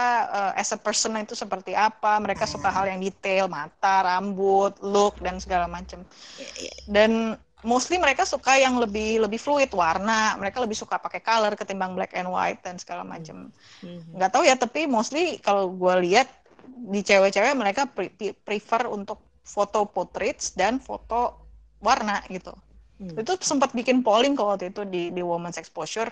[0.58, 5.22] eh, as a person itu seperti apa mereka suka hal yang detail mata rambut look
[5.22, 6.02] dan segala macam
[6.38, 6.74] Ya, ya.
[6.90, 11.96] dan mostly mereka suka yang lebih lebih fluid warna mereka lebih suka pakai color ketimbang
[11.96, 13.50] black and white dan segala macam
[13.82, 14.20] Mhm.
[14.20, 16.28] nggak tahu ya tapi mostly kalau gue lihat
[16.64, 21.36] di cewek-cewek mereka pre- pre- prefer untuk foto portraits dan foto
[21.80, 22.52] warna gitu
[22.94, 23.18] Hmm.
[23.20, 26.08] itu sempat bikin polling kok waktu itu di di Women's Exposure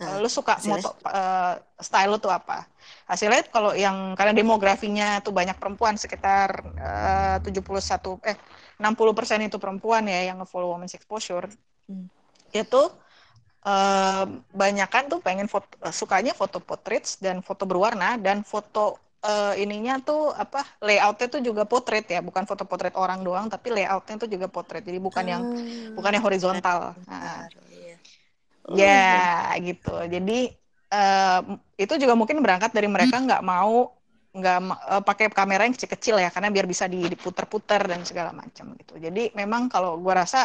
[0.00, 0.82] Ah, Eh, lu suka hasilnya?
[0.82, 1.54] moto eh,
[1.86, 2.66] style lu tuh apa?
[3.10, 8.36] Hasilnya kalau yang karena demografinya tuh banyak perempuan sekitar eh, 71 eh
[8.80, 11.46] 60% itu perempuan ya yang nge-follow Women's Exposure.
[11.88, 12.08] Hmm.
[12.54, 12.80] itu
[13.64, 14.24] eh
[14.60, 19.94] banyakan tuh pengen foto eh, sukanya foto portraits dan foto berwarna dan foto eh, ininya
[20.04, 24.28] tuh apa layoutnya tuh juga portrait ya bukan foto portrait orang doang tapi layoutnya tuh
[24.34, 24.84] juga portrait.
[24.84, 26.92] Jadi bukan yang Ah, bukan yang horizontal.
[27.08, 27.48] Nah,
[28.64, 29.18] bentar, iya.
[29.18, 29.88] Oh, Ya, gitu.
[30.14, 30.32] Jadi
[30.94, 31.38] eh,
[31.82, 33.92] itu juga mungkin berangkat dari mereka nggak mau
[34.34, 34.56] nggak
[34.92, 38.92] eh, pakai kamera yang kecil-kecil ya, karena biar bisa di- diputer-puter dan segala macam gitu.
[39.06, 40.38] Jadi memang kalau gua rasa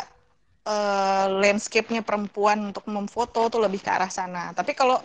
[0.67, 4.51] eh, landscape-nya perempuan untuk memfoto tuh lebih ke arah sana.
[4.57, 4.97] Tapi kalau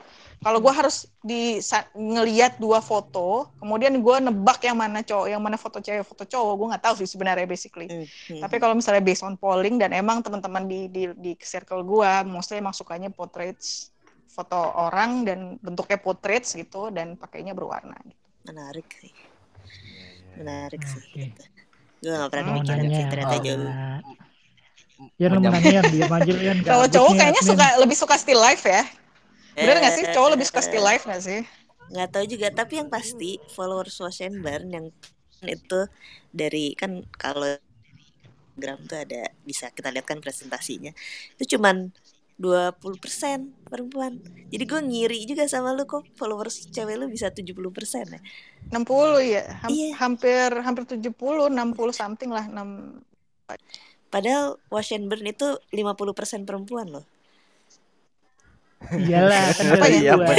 [0.45, 1.57] kalau gua harus di
[1.97, 6.53] ngelihat dua foto, kemudian gua nebak yang mana cowok, yang mana foto cewek, foto cowok,
[6.55, 7.89] gua nggak tahu sih sebenarnya basically.
[7.89, 12.21] Hmm, Tapi kalau misalnya based on polling dan emang teman-teman di di di circle gua
[12.23, 13.89] mostly emang sukanya portraits
[14.27, 17.97] foto orang dan bentuknya portraits gitu dan pakainya berwarna.
[18.05, 18.21] gitu.
[18.45, 19.15] menarik sih.
[20.37, 21.01] Menarik sih.
[21.01, 21.21] Oke.
[21.25, 21.43] Gitu.
[22.05, 23.41] Gue gak pernah Hmm, Mau mikirin sih ternyata Oh.
[23.41, 23.73] jauh.
[25.17, 26.57] Ya lu mau Menyam- nanya yang diam aja lu kan.
[26.61, 28.83] Kalau cowok kayaknya suka lebih suka still life ya.
[29.55, 30.05] Bener nggak sih?
[30.11, 31.41] Cowok lebih suka Eh, still life nggak sih?
[31.85, 34.87] nggak tahu juga tapi yang pasti followers Wash and Burn yang
[35.45, 35.81] itu
[36.31, 37.61] dari kan kalau
[38.55, 40.97] gram tuh ada bisa kita lihat kan presentasinya
[41.37, 41.93] itu cuman
[42.35, 42.83] 20%
[43.65, 44.19] perempuan.
[44.51, 47.55] Jadi gue ngiri juga sama lu kok followers cewek lu bisa 70%
[48.11, 48.21] ya.
[48.73, 49.89] 60 ya, Ham- Iya.
[49.95, 51.15] hampir hampir 70,
[51.47, 52.99] 60 something lah, 6
[54.09, 57.05] Padahal Wash and Burn itu 50% perempuan loh.
[58.93, 60.13] Iyalah, kan Apa ya?
[60.19, 60.35] gua.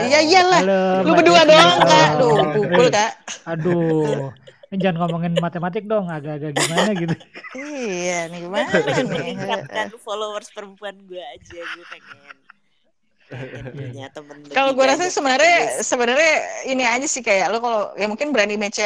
[0.00, 0.60] Iya iyalah.
[0.64, 2.08] Halo, Lu berdua doang, Kak.
[2.16, 3.12] Oh, Duh, pukul, Kak.
[3.44, 4.32] Aduh,
[4.72, 7.14] jangan ngomongin matematik dong, agak-agak gimana gitu.
[7.58, 9.04] Iya, nih gimana nih?
[9.04, 12.36] meningkatkan followers perempuan gue aja gue pengen.
[14.10, 16.34] Temen Kalau gue rasa sebenarnya sebenarnya
[16.66, 18.82] ini aja sih kayak lo kalau ya mungkin brand image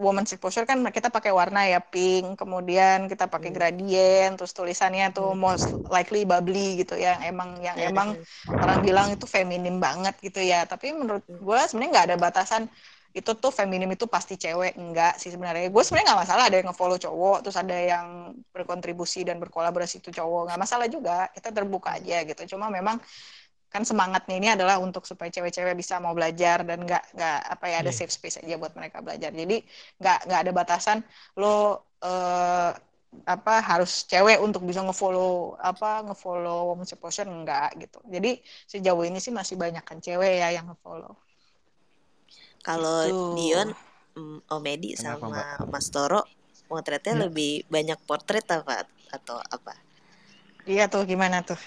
[0.00, 5.36] woman's exposure kan kita pakai warna ya pink, kemudian kita pakai gradient, terus tulisannya tuh
[5.36, 8.16] most likely bubbly gitu ya, emang yang emang
[8.48, 10.64] orang bilang itu feminim banget gitu ya.
[10.64, 12.64] Tapi menurut gue sebenarnya nggak ada batasan.
[13.10, 15.66] Itu tuh feminim itu pasti cewek enggak sih sebenarnya.
[15.68, 18.06] Gue sebenarnya nggak masalah ada yang ngefollow cowok terus ada yang
[18.54, 20.46] berkontribusi dan berkolaborasi itu cowok.
[20.46, 22.54] Nggak masalah juga kita terbuka aja gitu.
[22.54, 23.02] Cuma memang
[23.72, 27.76] kan semangatnya ini adalah untuk supaya cewek-cewek bisa mau belajar dan nggak nggak apa ya
[27.86, 27.98] ada Iya.
[27.98, 29.56] safe space aja buat mereka belajar jadi
[30.02, 30.98] nggak nggak ada batasan
[31.38, 31.54] lo
[32.02, 32.70] eh,
[33.26, 38.38] apa harus cewek untuk bisa ngefollow apa ngefollow women's exposure enggak gitu jadi
[38.70, 41.14] sejauh ini sih masih banyak kan cewek ya yang ngefollow
[42.60, 43.24] Kalau Gitu.
[43.34, 43.72] Dion,
[44.14, 45.70] mm, Omedi Kenapa, sama Mbak?
[45.72, 46.20] Mas Toro
[46.68, 47.20] potretnya Ya.
[47.26, 49.74] lebih banyak portret apa atau apa?
[50.68, 51.58] iya tuh gimana tuh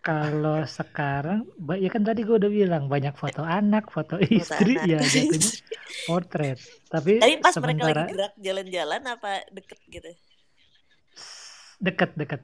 [0.00, 1.44] Kalau sekarang,
[1.76, 4.88] ya kan tadi gue udah bilang banyak foto anak, foto istri, anak.
[4.88, 5.50] ya jatuhnya
[6.08, 6.56] portrait.
[6.88, 10.10] Tapi Tapi pas mereka sementara lagi gerak jalan-jalan apa deket gitu?
[11.80, 12.40] deket-deket.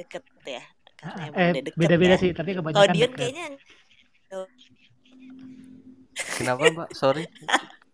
[0.00, 0.64] Deket ya.
[0.98, 2.22] Karena emang Eh udah deket beda-beda ya.
[2.24, 3.20] sih, tapi Kalau kebanyakan Dion deket.
[3.20, 3.46] kayaknya
[6.40, 6.88] Kenapa mbak?
[6.96, 7.24] Sorry.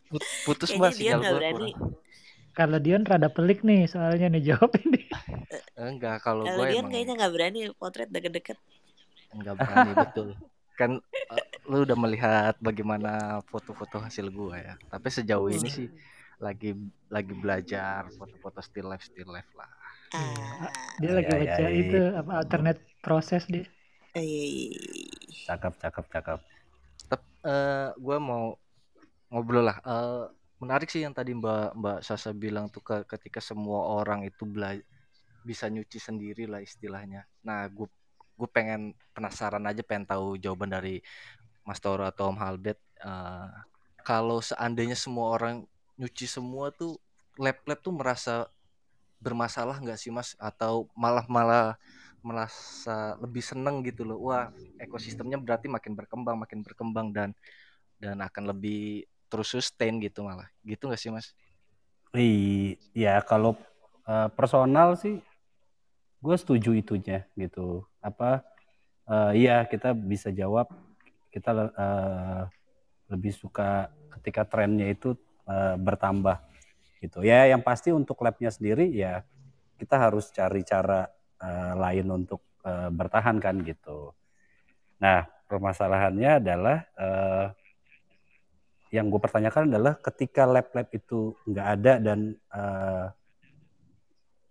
[0.09, 1.75] Put- Putus mbak sinyal berani.
[1.75, 1.93] kurang.
[2.55, 5.03] Kalau Dion rada pelik nih, soalnya nih jawab ini.
[5.75, 8.59] Enggak, kalau Kalau gue Dion emang kayaknya nggak berani potret deket-deket.
[9.37, 10.29] Enggak berani betul.
[10.79, 10.91] Kan
[11.33, 14.75] eh, lu udah melihat bagaimana foto-foto hasil gua ya.
[14.93, 15.87] Tapi sejauh ini sih
[16.43, 16.75] lagi
[17.15, 19.71] lagi belajar foto-foto still life still life lah.
[20.15, 20.71] Ah,
[21.01, 21.83] Dia Iya, lagi iya, baca iya.
[21.83, 23.67] itu apa alternate proses dia.
[24.17, 24.47] iya, iya,
[25.29, 25.45] iya.
[25.45, 26.39] Cakep, cakep, cakep.
[27.11, 28.45] Tapi eh gue mau
[29.33, 29.79] ngobrol lah.
[29.85, 30.25] Eh,
[30.63, 34.75] menarik sih yang tadi Mbak Mbak Sasa bilang tuh ke- ketika semua orang itu bela
[35.45, 37.25] bisa nyuci sendiri lah istilahnya.
[37.47, 37.89] Nah, gue
[38.35, 41.01] gue pengen penasaran aja pengen tahu jawaban dari
[41.67, 42.81] Mas Toro atau Om Halbert.
[43.01, 43.49] Eh,
[44.05, 45.65] kalau seandainya semua orang
[45.97, 46.99] nyuci semua tuh
[47.41, 48.35] lab-lab tuh merasa
[49.23, 50.37] bermasalah nggak sih Mas?
[50.37, 51.79] Atau malah malah
[52.21, 54.19] merasa lebih seneng gitu loh.
[54.21, 57.31] Wah, ekosistemnya berarti makin berkembang, makin berkembang dan
[58.01, 60.49] dan akan lebih terus sustain gitu malah.
[60.67, 61.33] Gitu nggak sih Mas?
[62.15, 63.59] Iya, kalau
[64.07, 65.19] eh, personal sih
[66.25, 67.85] gue setuju itunya gitu.
[68.01, 68.41] Apa
[69.05, 70.73] eh, iya kita bisa jawab
[71.29, 72.43] kita eh,
[73.13, 75.13] lebih suka ketika trennya itu
[75.45, 76.41] eh, bertambah
[77.05, 77.21] gitu.
[77.21, 79.21] Ya yang pasti untuk labnya sendiri ya
[79.77, 81.13] kita harus cari cara
[81.45, 84.17] eh, lain untuk eh, bertahan kan gitu.
[85.05, 87.47] Nah permasalahannya adalah eh,
[88.95, 93.07] yang gue pertanyakan adalah ketika lab-lab itu nggak ada dan eh,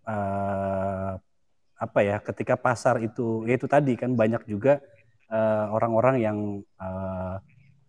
[0.03, 1.13] eh,
[1.83, 4.79] apa ya ketika pasar itu ya itu tadi kan banyak juga
[5.27, 7.35] eh, orang-orang yang eh,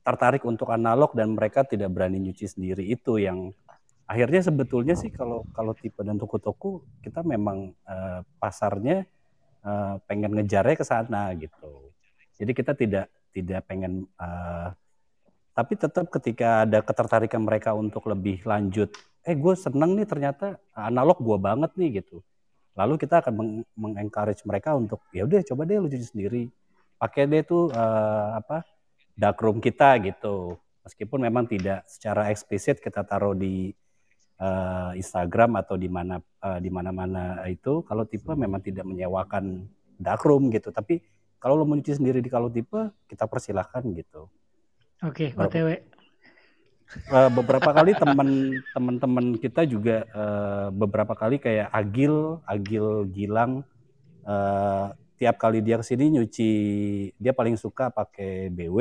[0.04, 2.84] tertarik untuk analog dan mereka tidak berani nyuci sendiri.
[2.84, 3.54] Itu yang
[4.04, 9.06] akhirnya sebetulnya sih kalau kalau tipe dan toko-toko kita memang eh, pasarnya
[9.62, 11.94] eh, pengen ngejarnya ke sana gitu.
[12.34, 14.68] Jadi kita tidak tidak pengen eh,
[15.54, 18.90] tapi tetap ketika ada ketertarikan mereka untuk lebih lanjut
[19.24, 22.20] eh gue seneng nih ternyata analog gue banget nih gitu
[22.74, 26.44] lalu kita akan meng- mengencourage mereka untuk ya udah coba deh lu cuci sendiri.
[26.98, 28.66] Pakai deh tuh eh, apa
[29.14, 30.58] darkroom kita gitu.
[30.84, 33.70] Meskipun memang tidak secara eksplisit kita taruh di
[34.38, 39.64] eh, Instagram atau di mana eh, di mana-mana itu kalau tipe memang tidak menyewakan
[39.98, 40.74] darkroom gitu.
[40.74, 40.98] Tapi
[41.38, 44.26] kalau lo mau nyuci sendiri di kalau tipe kita persilahkan gitu.
[45.04, 45.52] Oke, Berapa?
[45.52, 45.68] OTW.
[46.94, 53.66] Eh, beberapa kali teman teman-teman kita juga eh, beberapa kali kayak Agil, Agil Gilang
[54.22, 54.86] eh,
[55.18, 56.52] tiap kali dia ke sini nyuci
[57.18, 58.78] dia paling suka pakai BW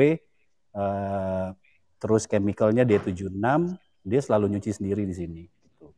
[0.78, 1.48] eh,
[1.98, 3.34] terus chemicalnya D76
[4.06, 5.90] dia selalu nyuci sendiri di sini gitu.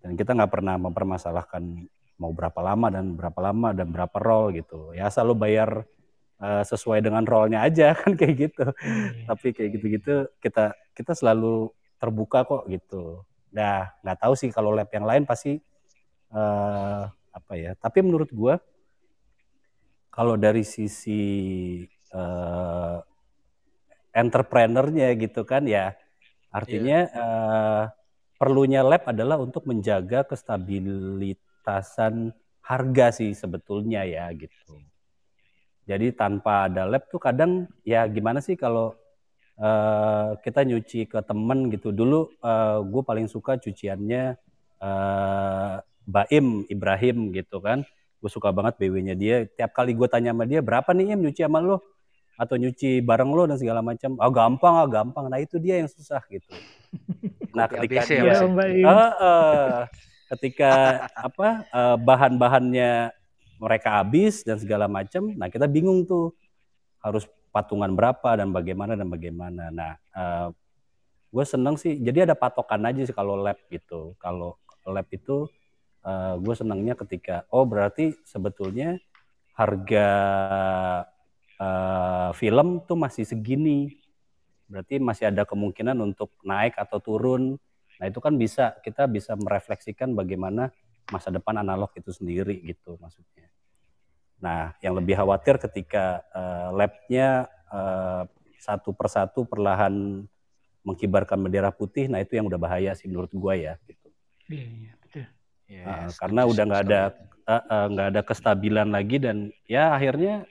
[0.00, 1.84] dan kita nggak pernah mempermasalahkan
[2.16, 5.84] mau berapa lama dan berapa lama dan berapa roll gitu ya lo bayar
[6.40, 8.64] eh, sesuai dengan rollnya aja kan kayak gitu
[9.28, 13.24] tapi kayak gitu-gitu kita kita selalu terbuka kok gitu.
[13.54, 15.58] Nah nggak tahu sih kalau lab yang lain pasti
[16.34, 17.72] eh, apa ya.
[17.78, 18.58] Tapi menurut gua
[20.14, 21.82] kalau dari sisi
[22.14, 23.02] uh,
[24.14, 25.98] entrepreneurnya gitu kan ya
[26.54, 27.18] artinya yeah.
[27.18, 27.90] uh,
[28.38, 32.30] perlunya lab adalah untuk menjaga kestabilitasan
[32.62, 34.78] harga sih sebetulnya ya gitu.
[35.84, 38.96] Jadi tanpa ada lab tuh kadang ya gimana sih kalau
[39.60, 41.92] uh, kita nyuci ke temen gitu.
[41.92, 44.40] Dulu uh, gue paling suka cuciannya
[44.80, 47.84] uh, Baim Ibrahim gitu kan.
[48.20, 49.44] Gue suka banget BW-nya dia.
[49.44, 51.84] Tiap kali gue tanya sama dia berapa nih Im nyuci sama lo
[52.34, 54.16] atau nyuci bareng lo dan segala macam.
[54.16, 55.28] Ah gampang ah gampang.
[55.28, 56.48] Nah itu dia yang susah gitu.
[57.52, 59.68] Nah ketika dia, ya, uh, uh,
[60.32, 60.70] ketika
[61.12, 63.12] apa uh, bahan-bahannya
[63.60, 66.34] mereka habis dan segala macam, nah kita bingung tuh
[67.00, 69.70] harus patungan berapa dan bagaimana dan bagaimana.
[69.70, 70.48] Nah, uh,
[71.30, 72.00] gue seneng sih.
[72.00, 74.18] Jadi ada patokan aja sih kalau lab gitu.
[74.18, 74.58] Kalau
[74.88, 75.46] lab itu
[76.02, 78.98] uh, gue senangnya ketika oh berarti sebetulnya
[79.54, 80.08] harga
[81.62, 83.94] uh, film tuh masih segini.
[84.66, 87.60] Berarti masih ada kemungkinan untuk naik atau turun
[87.98, 90.74] Nah itu kan bisa kita bisa merefleksikan bagaimana
[91.12, 93.48] masa depan analog itu sendiri gitu maksudnya.
[94.40, 98.24] Nah yang lebih khawatir ketika uh, labnya uh,
[98.60, 100.24] satu persatu perlahan
[100.84, 104.08] mengkibarkan bendera putih, nah itu yang udah bahaya sih menurut gua ya gitu.
[104.52, 105.24] Iya, iya betul.
[105.64, 107.02] Ya, uh, karena udah nggak ada
[107.88, 110.44] nggak uh, uh, ada kestabilan lagi dan ya akhirnya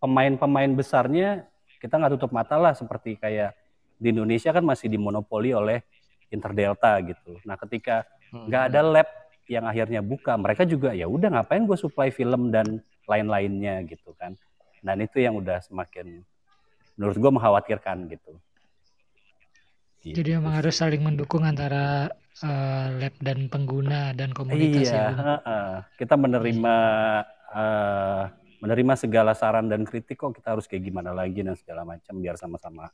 [0.00, 1.48] pemain-pemain besarnya
[1.80, 3.56] kita nggak tutup mata lah seperti kayak
[4.00, 5.84] di Indonesia kan masih dimonopoli oleh
[6.32, 7.40] Interdelta gitu.
[7.44, 8.70] Nah ketika nggak hmm.
[8.72, 9.08] ada lab
[9.50, 14.36] yang akhirnya buka, mereka juga ya udah ngapain gue supply film dan lain-lainnya gitu kan.
[14.84, 16.24] Dan itu yang udah semakin
[16.96, 18.32] menurut gue mengkhawatirkan gitu.
[20.04, 20.16] gitu.
[20.20, 22.12] Jadi memang harus saling mendukung antara
[22.44, 24.88] uh, lab dan pengguna dan komunitas.
[24.92, 26.76] Iya, ya, uh, kita menerima
[27.52, 28.22] uh,
[28.64, 32.40] menerima segala saran dan kritik kok kita harus kayak gimana lagi dan segala macam biar
[32.40, 32.88] sama-sama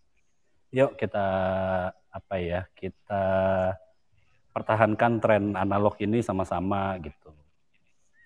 [0.70, 1.26] yuk kita
[1.90, 3.22] apa ya kita
[4.50, 7.30] pertahankan tren analog ini sama-sama gitu.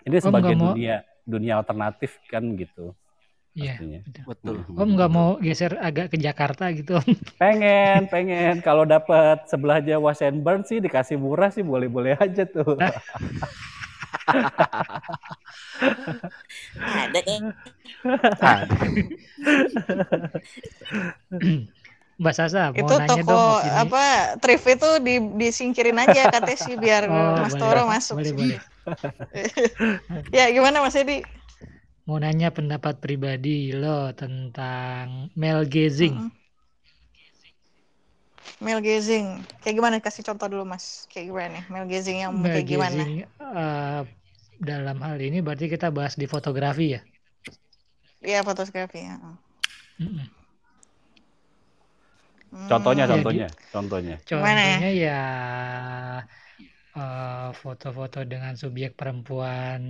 [0.04, 2.94] Ini sebagai dunia dunia alternatif kan gitu.
[3.54, 4.66] Iya, betul.
[4.66, 6.98] Om nggak mau geser agak ke Jakarta gitu?
[7.40, 8.58] Pengen, pengen.
[8.66, 12.74] Kalau dapat sebelahnya Wasenburn sih dikasih murah sih boleh-boleh aja tuh.
[16.82, 17.54] Ada kan?
[22.14, 24.04] Mbak Sasa mau itu nanya toko dong apa
[24.38, 28.60] thrift itu di, disingkirin aja katanya sih biar oh, Mas boleh, Toro masuk boleh, boleh.
[30.36, 31.26] ya gimana Mas Edi?
[32.06, 36.14] Mau nanya pendapat pribadi lo tentang male gazing.
[36.14, 36.32] Mm -hmm.
[38.60, 39.40] male gazing.
[39.64, 39.94] Kayak gimana?
[40.04, 41.08] Kasih contoh dulu Mas.
[41.08, 41.64] Kayak gimana nih?
[41.72, 43.02] Male gazing yang male kayak gimana?
[43.40, 44.04] Uh,
[44.60, 47.00] dalam hal ini berarti kita bahas di fotografi ya?
[48.20, 49.16] Iya fotografi ya.
[49.96, 50.43] Mm -mm.
[52.54, 53.12] Contohnya, hmm.
[53.18, 54.16] contohnya, ya, contohnya.
[54.22, 55.22] Contohnya ya
[56.94, 59.82] uh, foto-foto dengan subjek perempuan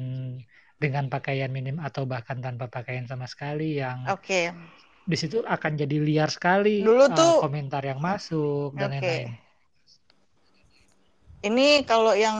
[0.80, 4.50] dengan pakaian minim atau bahkan tanpa pakaian sama sekali yang Oke.
[4.50, 4.56] Okay.
[5.04, 9.36] Di situ akan jadi liar sekali Dulu tuh, uh, komentar yang masuk dan lain-lain.
[11.44, 12.38] Ini kalau yang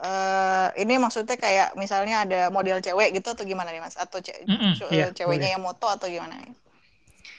[0.00, 4.00] uh, ini maksudnya kayak misalnya ada model cewek gitu atau gimana nih Mas?
[4.00, 5.54] Atau ce mm -mm, iya, ceweknya boleh.
[5.60, 6.40] yang moto atau gimana?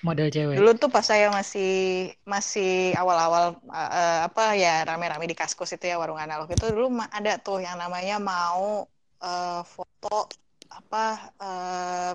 [0.06, 0.54] Model cewek.
[0.62, 5.98] Dulu tuh pas saya masih masih awal-awal uh, apa ya rame-rame di Kaskus itu ya
[5.98, 8.86] warung analog itu dulu ada tuh yang namanya mau
[9.26, 10.30] uh, foto
[10.70, 12.14] apa uh,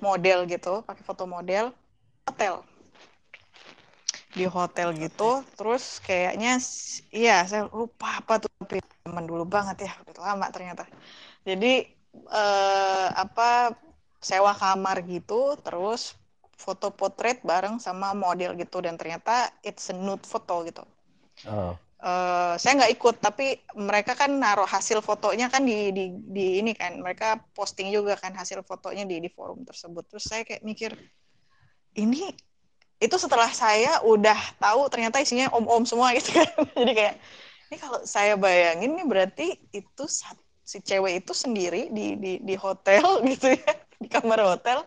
[0.00, 1.68] model gitu, pakai foto model
[2.24, 2.64] hotel.
[4.28, 6.60] Di hotel gitu, terus kayaknya
[7.10, 10.84] iya saya lupa apa tuh tapi teman dulu banget ya, udah lama ternyata.
[11.42, 11.88] Jadi
[12.28, 13.72] uh, apa
[14.20, 16.14] sewa kamar gitu, terus
[16.58, 20.82] foto potret bareng sama model gitu dan ternyata it's a nude foto gitu.
[21.46, 21.78] Oh.
[21.98, 26.70] Uh, saya nggak ikut tapi mereka kan naruh hasil fotonya kan di, di di ini
[26.70, 30.94] kan mereka posting juga kan hasil fotonya di di forum tersebut terus saya kayak mikir
[31.98, 32.30] ini
[33.02, 37.14] itu setelah saya udah tahu ternyata isinya om-om semua gitu kan jadi kayak
[37.70, 40.04] ini kalau saya bayangin nih berarti itu
[40.62, 43.02] si cewek itu sendiri di di di hotel
[43.34, 44.86] gitu ya di kamar hotel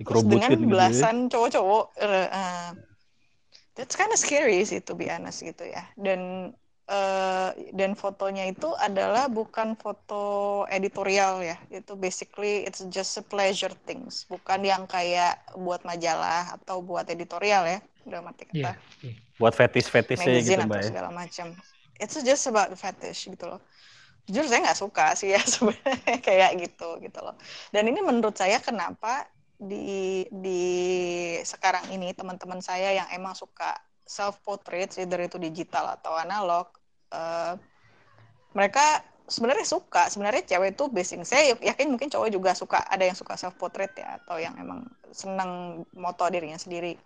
[0.00, 0.70] Terus dengan gitu ya.
[0.72, 1.28] belasan ya.
[1.36, 2.70] cowok-cowok uh, uh,
[3.76, 6.52] that's kind of scary sih to be honest gitu ya dan
[6.90, 13.72] uh, dan fotonya itu adalah bukan foto editorial ya itu basically it's just a pleasure
[13.86, 17.78] things bukan yang kayak buat majalah atau buat editorial ya
[18.08, 18.74] udah mati kata yeah,
[19.04, 19.16] yeah.
[19.38, 20.88] buat fetish fetishnya gitu mbak ya.
[20.90, 21.52] segala macam
[22.00, 23.60] it's just about fetish gitu loh
[24.28, 27.36] jujur saya nggak suka sih ya sebenarnya kayak gitu gitu loh
[27.70, 29.28] dan ini menurut saya kenapa
[29.60, 30.62] di di
[31.44, 33.76] sekarang ini teman-teman saya yang emang suka
[34.08, 36.66] self portrait either itu digital atau analog
[37.12, 37.54] uh,
[38.56, 40.10] mereka sebenarnya suka.
[40.10, 43.94] Sebenarnya cewek itu basing saya yakin mungkin cowok juga suka ada yang suka self portrait
[43.94, 46.98] ya atau yang emang senang moto dirinya sendiri.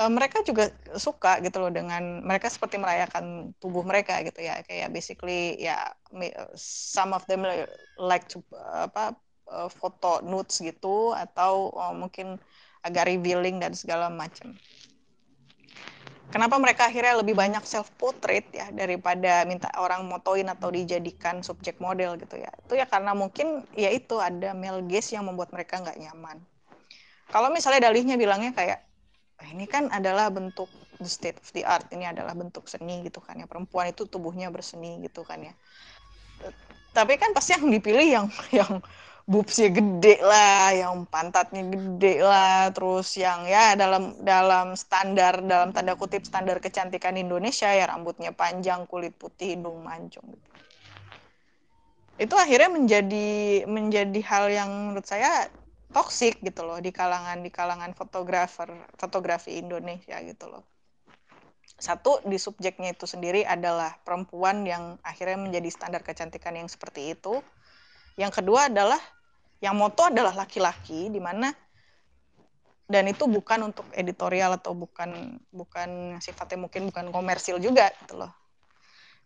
[0.00, 4.64] Uh, mereka juga suka gitu loh dengan mereka seperti merayakan tubuh mereka gitu ya.
[4.64, 5.92] Kayak basically ya
[6.56, 7.44] some of them
[8.00, 8.40] like to
[8.72, 9.12] apa
[9.48, 12.38] uh, foto nudes gitu atau oh, mungkin
[12.82, 14.54] agak revealing dan segala macam.
[16.32, 21.76] Kenapa mereka akhirnya lebih banyak self portrait ya daripada minta orang motoin atau dijadikan subjek
[21.76, 22.48] model gitu ya.
[22.64, 26.40] Itu ya karena mungkin ya itu ada male gaze yang membuat mereka nggak nyaman.
[27.28, 28.80] Kalau misalnya dalihnya bilangnya kayak
[29.44, 33.20] ah, ini kan adalah bentuk the state of the art, ini adalah bentuk seni gitu
[33.20, 33.44] kan ya.
[33.44, 35.52] Perempuan itu tubuhnya berseni gitu kan ya.
[36.96, 38.26] Tapi kan pasti yang dipilih yang
[38.64, 38.80] yang
[39.26, 45.94] boobsnya gede lah, yang pantatnya gede lah, terus yang ya dalam dalam standar dalam tanda
[45.94, 50.26] kutip standar kecantikan Indonesia ya rambutnya panjang, kulit putih, hidung mancung.
[50.26, 50.48] Gitu.
[52.18, 53.30] Itu akhirnya menjadi
[53.66, 55.46] menjadi hal yang menurut saya
[55.92, 60.64] toksik gitu loh di kalangan di kalangan fotografer fotografi Indonesia gitu loh.
[61.82, 67.42] Satu di subjeknya itu sendiri adalah perempuan yang akhirnya menjadi standar kecantikan yang seperti itu
[68.16, 69.00] yang kedua adalah
[69.62, 71.48] yang moto adalah laki-laki di mana
[72.90, 78.32] dan itu bukan untuk editorial atau bukan bukan sifatnya mungkin bukan komersil juga gitu loh.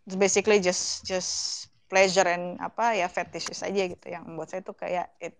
[0.07, 4.77] It's basically just just pleasure and apa ya fetishes aja gitu yang membuat saya tuh
[4.77, 5.35] kayak it,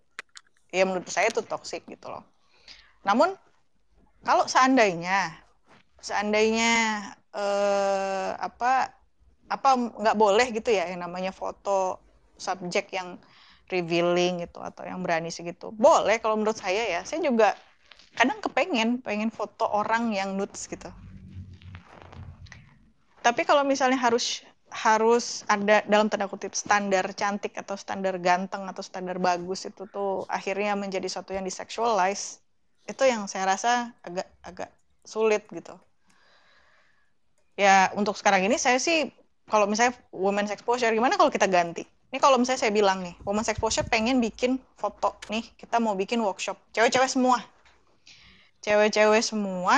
[0.76, 2.26] ya menurut saya itu toxic gitu loh.
[3.08, 3.32] Namun
[4.28, 5.32] kalau seandainya
[6.04, 6.72] seandainya
[7.32, 8.92] eh, apa
[9.48, 12.04] apa nggak boleh gitu ya yang namanya foto
[12.36, 13.16] subjek yang
[13.68, 15.72] revealing gitu atau yang berani segitu.
[15.76, 17.02] Boleh kalau menurut saya ya.
[17.04, 17.54] Saya juga
[18.18, 20.90] kadang kepengen pengen foto orang yang nudes gitu.
[23.22, 28.84] Tapi kalau misalnya harus harus ada dalam tanda kutip standar cantik atau standar ganteng atau
[28.84, 32.44] standar bagus itu tuh akhirnya menjadi satu yang disexualize
[32.88, 34.70] itu yang saya rasa agak agak
[35.08, 35.76] sulit gitu.
[37.56, 39.12] Ya untuk sekarang ini saya sih
[39.48, 43.52] kalau misalnya women's exposure gimana kalau kita ganti ini kalau misalnya saya bilang nih, Women's
[43.52, 46.56] Exposure pengen bikin foto nih, kita mau bikin workshop.
[46.72, 47.44] Cewek-cewek semua.
[48.64, 49.76] Cewek-cewek semua,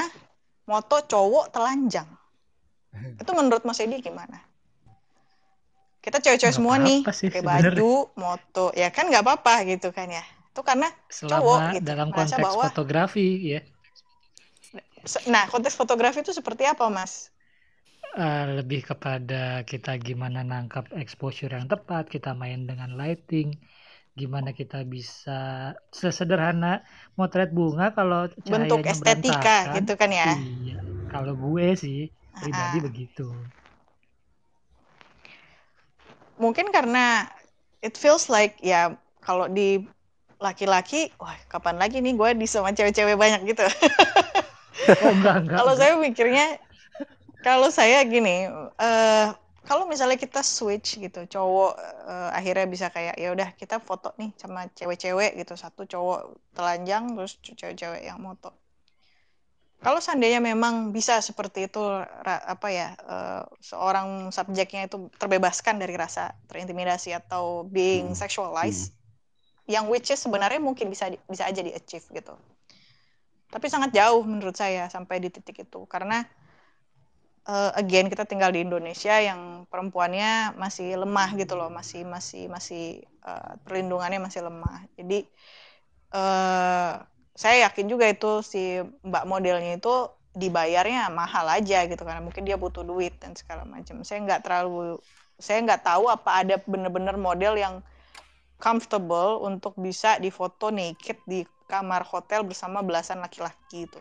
[0.69, 2.05] moto cowok telanjang.
[3.21, 4.45] Itu menurut Mas Edi gimana?
[5.99, 8.71] Kita cewek-cewek semua nih, pakai baju, moto.
[8.77, 10.23] Ya kan nggak apa-apa gitu kan ya.
[10.53, 11.85] Itu karena Selama cowok gitu.
[11.85, 13.61] dalam konteks bahwa, fotografi ya.
[15.25, 17.33] Nah, konteks fotografi itu seperti apa, Mas?
[18.09, 23.53] Uh, lebih kepada kita gimana nangkap exposure yang tepat, kita main dengan lighting,
[24.17, 26.81] gimana kita bisa sesederhana
[27.13, 30.33] motret bunga kalau bentuk estetika gitu kan ya.
[30.35, 30.81] Iya,
[31.13, 32.83] kalau gue sih pribadi uh.
[32.89, 33.27] begitu.
[36.41, 37.29] Mungkin karena
[37.85, 39.85] it feels like ya kalau di
[40.39, 43.63] laki-laki, wah kapan lagi nih gue di sama cewek-cewek banyak gitu.
[43.67, 46.57] oh, enggak, enggak, kalau saya mikirnya
[47.39, 49.27] kalau saya gini, uh,
[49.63, 54.33] kalau misalnya kita switch gitu, cowok uh, akhirnya bisa kayak ya udah kita foto nih
[54.35, 58.51] sama cewek-cewek gitu, satu cowok telanjang terus cewek-cewek yang moto.
[59.79, 61.79] Kalau seandainya memang bisa seperti itu
[62.27, 68.19] apa ya uh, seorang subjeknya itu terbebaskan dari rasa terintimidasi atau being hmm.
[68.19, 68.99] sexualized, hmm.
[69.71, 72.35] yang which is sebenarnya mungkin bisa bisa aja di achieve gitu.
[73.47, 76.27] Tapi sangat jauh menurut saya sampai di titik itu karena
[77.45, 83.03] uh, again kita tinggal di Indonesia yang perempuannya masih lemah gitu loh, masih masih masih
[83.23, 84.87] uh, perlindungannya masih lemah.
[84.99, 85.27] Jadi
[86.15, 86.99] uh,
[87.37, 92.59] saya yakin juga itu si mbak modelnya itu dibayarnya mahal aja gitu karena mungkin dia
[92.59, 94.03] butuh duit dan segala macam.
[94.03, 94.99] Saya nggak terlalu
[95.39, 97.79] saya nggak tahu apa ada bener-bener model yang
[98.59, 103.99] comfortable untuk bisa difoto naked di kamar hotel bersama belasan laki-laki itu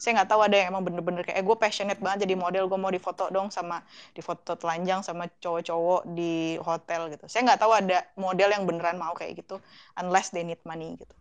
[0.00, 2.78] saya nggak tahu ada yang emang bener-bener kayak eh, gue passionate banget jadi model gue
[2.80, 3.84] mau difoto dong sama
[4.16, 7.28] difoto telanjang sama cowok-cowok di hotel gitu.
[7.28, 9.60] Saya nggak tahu ada model yang beneran mau kayak gitu
[10.00, 11.14] unless they need money gitu.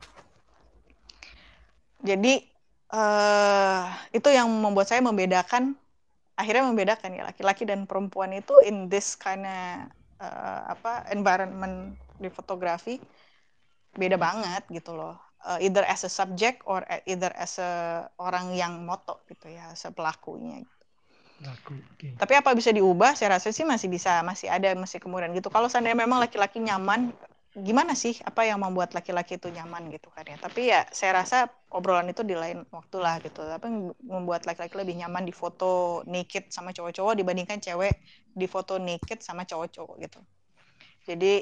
[2.08, 2.40] Jadi
[2.96, 3.84] uh,
[4.16, 5.76] itu yang membuat saya membedakan
[6.40, 9.92] akhirnya membedakan ya laki-laki dan perempuan itu in this kind of
[10.24, 12.96] uh, apa environment di fotografi
[13.92, 18.84] beda banget gitu loh uh, either as a subject or either as a orang yang
[18.84, 20.80] moto gitu ya, as pelakunya gitu.
[21.40, 21.80] Laku.
[21.96, 22.20] Oke.
[22.20, 23.16] Tapi apa bisa diubah?
[23.16, 25.48] Saya rasa sih masih bisa, masih ada, masih kemudian gitu.
[25.48, 27.16] Kalau seandainya memang laki-laki nyaman,
[27.56, 28.20] gimana sih?
[28.28, 30.36] Apa yang membuat laki-laki itu nyaman gitu kan ya?
[30.36, 33.40] Tapi ya saya rasa obrolan itu di lain waktu lah gitu.
[33.40, 33.68] Tapi
[34.04, 38.04] membuat laki-laki lebih nyaman di foto naked sama cowok-cowok dibandingkan cewek
[38.36, 40.20] di foto naked sama cowok-cowok gitu.
[41.08, 41.40] Jadi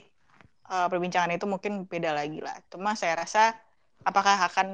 [0.69, 2.53] eh, perbincangan itu mungkin beda lagi lah.
[2.69, 3.57] Cuma saya rasa
[4.10, 4.68] apakah akan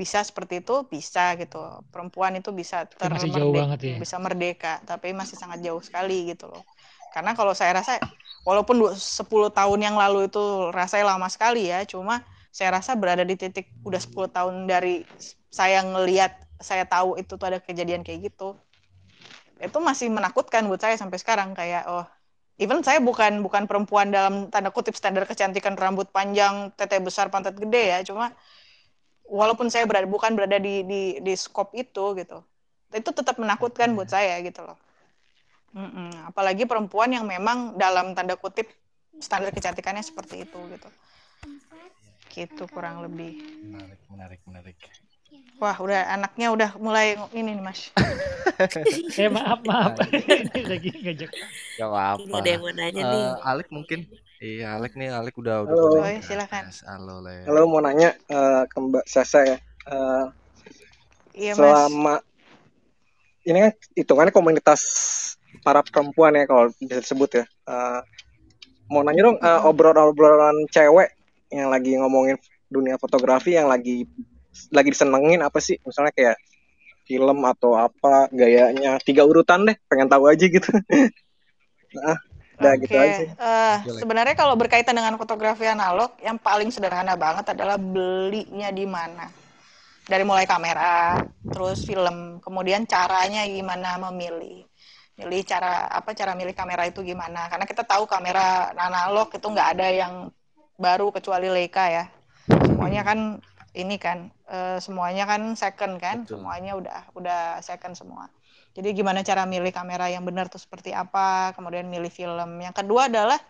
[0.00, 0.72] bisa seperti itu?
[0.94, 1.56] Bisa gitu.
[1.92, 3.96] Perempuan itu bisa Tapi masih jauh banget ya.
[4.02, 6.62] bisa merdeka, tapi masih sangat jauh sekali gitu loh.
[7.12, 7.92] Karena kalau saya rasa
[8.48, 10.38] walaupun du- 10 tahun yang lalu itu
[10.78, 12.14] rasanya lama sekali ya, cuma
[12.56, 15.04] saya rasa berada di titik udah 10 tahun dari
[15.58, 18.56] saya ngelihat, saya tahu itu tuh ada kejadian kayak gitu.
[19.56, 22.04] Itu masih menakutkan buat saya sampai sekarang kayak oh
[22.60, 27.56] even saya bukan bukan perempuan dalam tanda kutip standar kecantikan rambut panjang, tete besar, pantat
[27.56, 28.32] gede ya, cuma
[29.30, 32.38] walaupun saya berada bukan berada di di di skop itu gitu.
[32.94, 34.78] Itu tetap menakutkan buat saya gitu loh.
[35.76, 36.32] Mm-mm.
[36.32, 38.70] Apalagi perempuan yang memang dalam tanda kutip
[39.20, 40.88] standar kecantikannya seperti itu gitu.
[42.32, 43.36] Gitu kurang lebih.
[43.64, 44.78] Menarik, menarik, menarik.
[45.56, 47.88] Wah, udah anaknya udah mulai ini nih, Mas.
[49.20, 49.96] Eh maaf maaf.
[50.00, 51.30] Ini lagi ngajak.
[51.76, 52.24] Gak apa-apa.
[52.24, 53.24] Ini ada yang mau nanya nih.
[53.24, 54.00] Eh, Alek mungkin.
[54.36, 55.72] Iya, Alek nih, Alek udah udah.
[55.72, 55.96] Halo.
[55.96, 56.62] pada Oh, silakan.
[56.84, 57.48] Halo, Le.
[57.48, 59.56] Halo mau nanya eh, ke Mbak Sasa ya.
[59.88, 60.24] Eh,
[61.36, 61.60] Iya, Mas.
[61.60, 62.14] selama
[63.44, 64.80] ini kan hitungannya komunitas
[65.60, 67.44] para perempuan ya kalau bisa disebut ya.
[67.48, 68.00] Eh,
[68.92, 69.68] mau nanya dong Mm-mm.
[69.72, 71.16] obrolan-obrolan cewek
[71.48, 72.36] yang lagi ngomongin
[72.68, 74.04] dunia fotografi yang lagi
[74.68, 75.80] lagi disenengin apa sih?
[75.80, 76.36] Misalnya kayak
[77.08, 80.68] film atau apa gayanya tiga urutan deh pengen tahu aja gitu.
[81.96, 82.20] nah,
[82.56, 83.22] udah Oke, gitu aja.
[83.84, 84.00] Boleh.
[84.00, 89.28] sebenarnya kalau berkaitan dengan fotografi analog, yang paling sederhana banget adalah belinya di mana.
[90.06, 91.18] Dari mulai kamera,
[91.50, 94.62] terus film, kemudian caranya gimana memilih.
[95.18, 97.50] Milih cara apa cara milih kamera itu gimana?
[97.50, 100.14] Karena kita tahu kamera analog itu nggak ada yang
[100.78, 102.04] baru kecuali Leica ya.
[102.46, 103.42] Semuanya kan
[103.74, 106.38] ini kan eh, semuanya kan second kan, Betul.
[106.38, 108.30] semuanya udah udah second semua.
[108.76, 112.60] Jadi gimana cara milih kamera yang benar tuh seperti apa, kemudian milih film.
[112.60, 113.40] Yang kedua adalah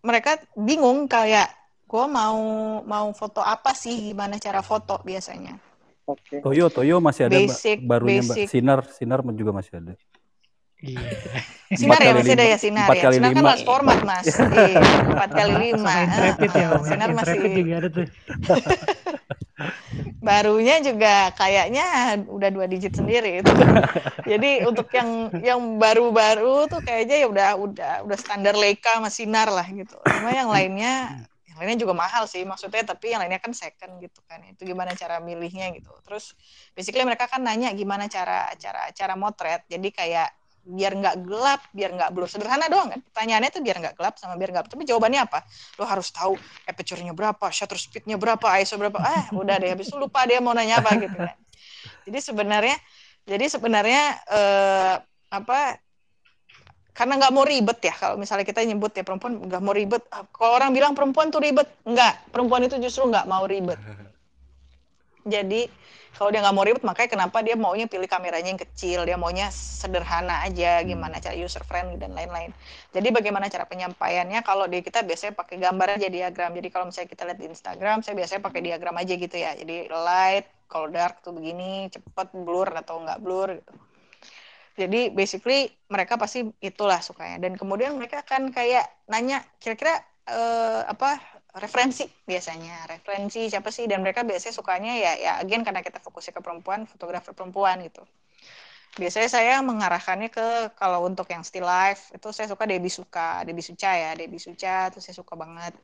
[0.00, 1.52] mereka bingung kayak
[1.84, 2.40] gue mau
[2.88, 5.60] mau foto apa sih, gimana cara foto biasanya.
[6.08, 6.40] Oke.
[6.40, 7.52] Toyo, Toyo masih ada Mbak.
[7.52, 8.32] Basic, barunya Mbak.
[8.32, 8.46] basic.
[8.48, 9.92] Sinar, Sinar juga masih ada.
[10.80, 11.08] Iya.
[11.76, 13.04] Sinar ya masih ada ya sinar empat ya.
[13.08, 14.24] kali Sinar kan last format mas.
[14.72, 15.94] Iya, empat kali lima.
[16.48, 16.68] Ya.
[16.80, 18.06] Sinar masih juga ada tuh.
[20.26, 23.52] barunya juga kayaknya udah dua digit sendiri itu.
[24.30, 29.48] Jadi untuk yang yang baru-baru tuh kayaknya ya udah udah udah standar Leica sama Sinar
[29.52, 29.96] lah gitu.
[30.00, 34.20] Cuma yang lainnya yang lainnya juga mahal sih maksudnya tapi yang lainnya kan second gitu
[34.26, 34.42] kan.
[34.48, 35.92] Itu gimana cara milihnya gitu.
[36.04, 36.34] Terus
[36.74, 39.62] basically mereka kan nanya gimana cara cara cara motret.
[39.70, 42.28] Jadi kayak biar nggak gelap, biar nggak blur.
[42.28, 43.00] Sederhana doang kan.
[43.04, 44.72] Pertanyaannya tuh biar nggak gelap sama biar nggak.
[44.72, 45.44] Tapi jawabannya apa?
[45.76, 46.34] Lo harus tahu
[46.64, 48.96] aperture-nya berapa, shutter speed-nya berapa, ISO berapa.
[48.98, 51.36] Ah, udah deh habis itu lupa dia mau nanya apa gitu kan.
[52.08, 52.76] Jadi sebenarnya
[53.24, 54.94] jadi sebenarnya eh,
[55.32, 55.80] apa
[56.94, 60.22] karena nggak mau ribet ya kalau misalnya kita nyebut ya perempuan nggak mau ribet Ah,
[60.30, 63.76] kalau orang bilang perempuan tuh ribet nggak perempuan itu justru nggak mau ribet
[65.34, 65.66] jadi
[66.14, 69.50] kalau dia nggak mau ribet makanya kenapa dia maunya pilih kameranya yang kecil dia maunya
[69.50, 72.54] sederhana aja gimana cara user friendly dan lain-lain.
[72.94, 74.46] Jadi bagaimana cara penyampaiannya?
[74.46, 76.54] Kalau di kita biasanya pakai gambar aja diagram.
[76.54, 79.50] Jadi kalau misalnya kita lihat di Instagram saya biasanya pakai diagram aja gitu ya.
[79.58, 83.74] Jadi light kalau dark tuh begini cepet blur atau nggak blur gitu.
[84.74, 87.42] Jadi basically mereka pasti itulah sukanya.
[87.42, 89.98] Dan kemudian mereka akan kayak nanya kira-kira
[90.30, 92.90] eh, apa referensi biasanya.
[92.90, 93.86] Referensi siapa sih?
[93.86, 98.02] Dan mereka biasanya sukanya ya ya again karena kita fokusnya ke perempuan fotografer perempuan gitu.
[98.94, 100.46] Biasanya saya mengarahkannya ke
[100.78, 103.42] kalau untuk yang still life itu saya suka Debbie Suka.
[103.42, 105.74] Debbie Suca ya Debbie Suca tuh saya suka banget.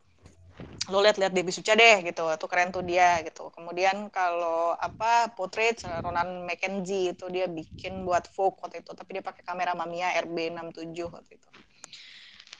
[0.90, 2.22] Lo lihat-lihat Debbie Suca deh gitu.
[2.38, 3.50] Tuh keren tuh dia gitu.
[3.54, 8.90] Kemudian kalau apa portrait Ronan McKenzie itu dia bikin buat Vogue waktu itu.
[8.94, 11.48] Tapi dia pakai kamera Mamiya RB67 waktu itu.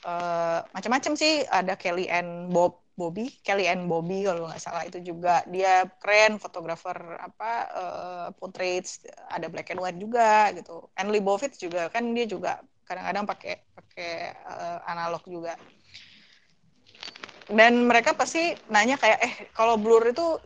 [0.01, 1.45] Eh, macam-macam sih.
[1.47, 5.41] Ada Kelly and Bob Bobby Kelly and Bobby kalau nggak salah itu juga.
[5.49, 10.93] Dia keren fotografer apa eh, portraits ada black and white juga gitu.
[11.01, 15.57] And Leibovitz juga kan dia juga kadang-kadang pakai pakai eh, analog juga.
[17.51, 20.39] Dan mereka pasti nanya kayak eh kalau blur itu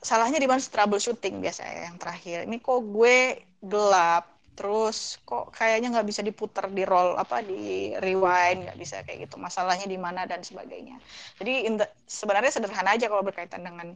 [0.00, 0.62] salahnya di mana?
[0.62, 2.48] Troubleshooting biasanya yang terakhir.
[2.48, 8.68] Ini kok gue gelap terus kok kayaknya nggak bisa diputar di roll apa di rewind
[8.68, 9.36] nggak bisa kayak gitu.
[9.40, 11.00] Masalahnya di mana dan sebagainya.
[11.40, 13.88] Jadi the- sebenarnya sederhana aja kalau berkaitan dengan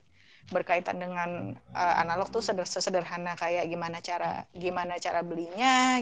[0.48, 1.30] berkaitan dengan
[1.76, 6.00] uh, analog tuh seder- sesederhana kayak gimana cara gimana cara belinya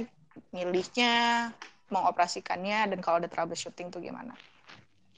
[0.54, 1.12] milihnya
[1.92, 4.32] mengoperasikannya dan kalau ada troubleshooting tuh gimana.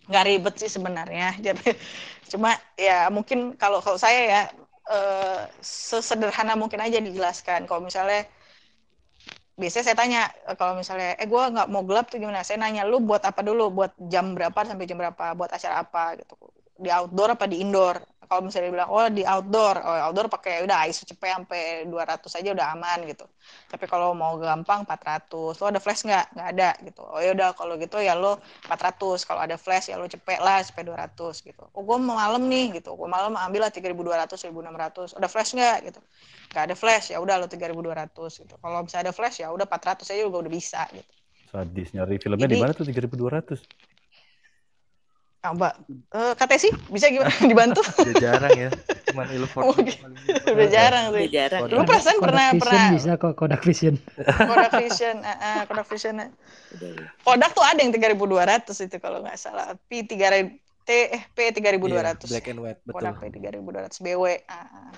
[0.09, 1.37] Nggak ribet sih sebenarnya.
[1.47, 1.69] Jadi
[2.33, 4.43] cuma ya mungkin kalau kalau saya ya
[4.91, 7.65] eh, sesederhana mungkin aja dijelaskan.
[7.69, 8.27] Kalau misalnya
[9.61, 12.41] biasanya saya tanya eh, kalau misalnya eh gue nggak mau gelap tuh gimana?
[12.47, 13.63] Saya nanya lu buat apa dulu?
[13.79, 15.25] Buat jam berapa sampai jam berapa?
[15.39, 16.01] Buat acara apa?
[16.21, 16.35] Gitu.
[16.85, 17.97] Di outdoor apa di indoor
[18.29, 19.77] kalau misalnya bilang oh di outdoor.
[19.81, 23.25] Oh outdoor pakai udah ISO cepet sampai 200 aja udah aman gitu.
[23.71, 26.27] Tapi kalau mau gampang 400 lo ada flash nggak?
[26.35, 27.03] Nggak ada gitu.
[27.05, 30.65] Oh ya udah kalau gitu ya lo 400 kalau ada flash ya lo cepet lah
[30.65, 31.65] sampai 200 gitu.
[31.77, 32.97] Oh gue mau malam nih gitu.
[32.97, 36.01] Gue malam ambil lah 3200 1600 ada flash nggak gitu?
[36.55, 38.55] Nggak ada flash ya udah lo 3200 gitu.
[38.59, 41.13] Kalau bisa ada flash ya udah 400 aja juga udah bisa gitu.
[41.55, 43.94] Sadis nyari filmnya di mana tuh 3200?
[45.53, 45.75] Mbak,
[46.17, 47.85] eh, katanya sih bisa gimana dibantu?
[48.01, 48.71] Udah jarang ya.
[49.13, 49.65] Cuman Ilford.
[49.77, 49.93] Oke.
[50.57, 51.29] Udah jarang Udah sih.
[51.29, 51.61] jarang.
[51.69, 51.77] Kodak.
[51.77, 53.95] Lu perasaan Kodak pernah Vision pernah bisa kok Kodak Vision.
[54.51, 56.15] Kodak Vision, ah, ah, Kodak Vision.
[56.17, 57.07] Udah, udah.
[57.21, 59.77] Kodak tuh ada yang 3200 itu kalau nggak salah.
[59.85, 61.61] P 3000 T eh P 3200.
[61.61, 62.95] Iya, black and white, betul.
[62.97, 64.25] Kodak P 3200 BW.
[64.49, 64.89] ah.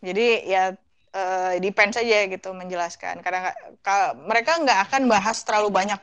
[0.00, 0.72] Jadi ya
[1.12, 3.20] eh, depends aja gitu menjelaskan.
[3.20, 3.52] Karena
[4.24, 6.00] mereka nggak akan bahas terlalu banyak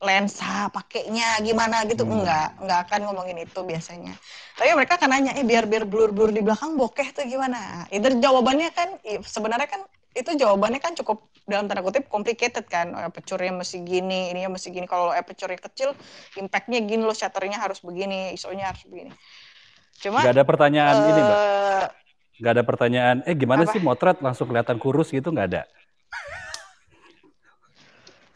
[0.00, 2.24] lensa pakainya gimana gitu Hmm.
[2.24, 4.16] enggak enggak akan ngomongin itu biasanya
[4.56, 8.08] tapi mereka akan nanya eh biar biar blur blur di belakang bokeh tuh gimana itu
[8.16, 8.88] jawabannya kan
[9.20, 14.32] sebenarnya kan itu jawabannya kan cukup dalam tanda kutip complicated kan oh, aperture-nya mesti gini
[14.32, 15.92] ininya mesti gini kalau aperture kecil
[16.34, 19.12] impact-nya gini loh shutternya harus begini ISO-nya harus begini
[20.00, 21.38] cuma Gak ada pertanyaan ini, Mbak.
[21.38, 21.86] eh,
[22.40, 23.72] Gak ada pertanyaan, eh gimana Apa?
[23.76, 25.62] sih motret langsung kelihatan kurus gitu nggak ada?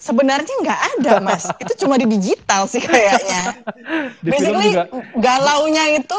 [0.05, 1.49] Sebenarnya nggak ada mas.
[1.63, 3.65] Itu cuma di digital sih kayaknya.
[4.25, 4.85] Di basically juga.
[5.17, 6.19] galaunya itu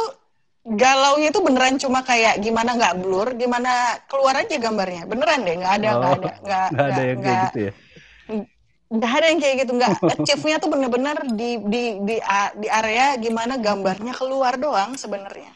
[0.66, 5.06] galaunya itu beneran cuma kayak gimana nggak blur gimana keluar aja gambarnya.
[5.06, 7.72] Beneran deh nggak ada nggak Oh, ada nggak nggak ada yang kayak gitu ya.
[8.86, 9.72] nggak ada yang kayak gitu.
[9.78, 12.16] Nggak achieve-nya tuh bener-bener di di di
[12.62, 15.53] di area gimana gambarnya keluar doang sebenarnya.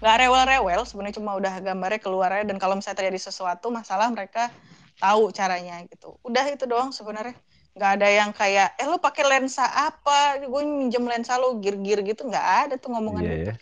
[0.00, 2.44] Nggak rewel-rewel sebenarnya cuma udah gambarnya keluar aja.
[2.48, 4.48] Dan kalau misalnya terjadi sesuatu masalah mereka
[4.96, 6.16] tahu caranya gitu.
[6.24, 7.36] Udah itu doang sebenarnya.
[7.76, 10.40] Nggak ada yang kayak eh lo pakai lensa apa?
[10.40, 12.24] Gue minjem lensa lo gear-gear gitu.
[12.24, 13.52] Nggak ada tuh ngomongan Iya gitu.
[13.52, 13.56] ya.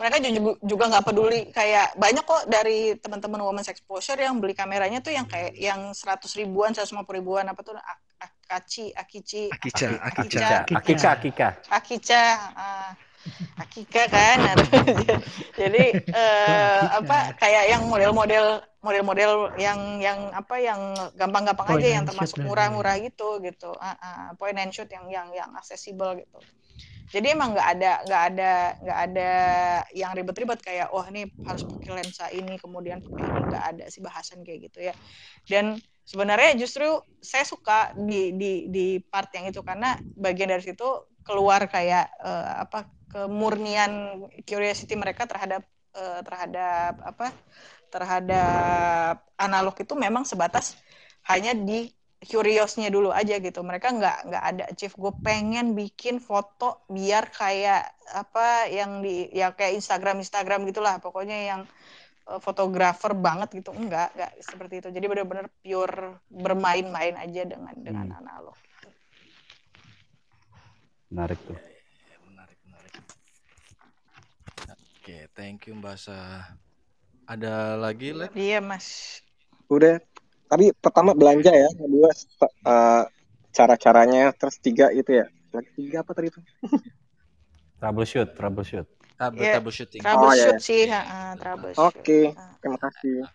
[0.00, 1.40] mereka juga juga nggak peduli.
[1.52, 6.24] Kayak banyak kok dari teman-teman women's exposure yang beli kameranya tuh yang kayak yang 100
[6.40, 7.76] ribuan 150 ribuan apa tuh?
[7.76, 9.52] A- Akachi Akichi.
[9.52, 10.46] Akica, Aki- Akica.
[10.48, 11.48] Akika, Akika, Akika.
[11.68, 12.22] Akica
[12.56, 12.90] ah,
[13.60, 14.56] Akika kan?
[15.60, 20.80] Jadi eh, apa kayak yang model-model model-model yang yang apa yang
[21.12, 23.76] gampang-gampang aja yang termasuk murah-murah gitu gitu.
[23.76, 26.40] Ah, ah, point and shoot yang yang yang accessible gitu.
[27.10, 29.30] Jadi emang nggak ada nggak ada nggak ada
[29.92, 33.40] yang ribet-ribet kayak oh ini harus pakai lensa ini kemudian pakai ini.
[33.50, 34.94] Nggak ada sih bahasan kayak gitu ya.
[35.44, 35.76] Dan
[36.06, 36.86] sebenarnya justru
[37.20, 40.86] saya suka di di di part yang itu karena bagian dari situ
[41.26, 45.62] keluar kayak eh, apa kemurnian curiosity mereka terhadap
[45.98, 47.26] eh, terhadap apa
[47.90, 50.78] terhadap analog itu memang sebatas
[51.26, 53.64] hanya di curiousnya dulu aja gitu.
[53.64, 54.64] Mereka nggak nggak ada.
[54.70, 57.82] Achieve gue pengen bikin foto biar kayak
[58.12, 61.00] apa yang di ya kayak Instagram Instagram gitulah.
[61.00, 61.60] Pokoknya yang
[62.30, 63.72] eh, fotografer banget gitu.
[63.72, 64.88] Enggak enggak seperti itu.
[64.92, 68.20] Jadi benar-benar pure bermain-main aja dengan dengan Hmm.
[68.20, 68.56] analog.
[71.10, 71.58] Menarik tuh.
[72.06, 72.94] Ya, menarik, menarik.
[75.10, 76.14] Oke, thank you Mbak Sa.
[77.26, 78.30] Ada lagi, Lep?
[78.30, 79.18] iya mas
[79.66, 79.98] Udah.
[80.46, 82.14] Tadi pertama belanja ya, kedua
[82.46, 83.02] eh,
[83.50, 85.26] cara-caranya, terus tiga itu ya.
[85.50, 86.38] Lagi tiga apa tadi itu?
[87.82, 88.86] Troubleshoot, troubleshoot.
[89.18, 89.58] Tabel Iya.
[89.58, 89.98] troubleshooting.
[89.98, 90.62] troubleshoot iya.
[90.62, 92.54] sih ha, ha, troubleshoot Oke, Ah.
[92.62, 93.26] terima kasih.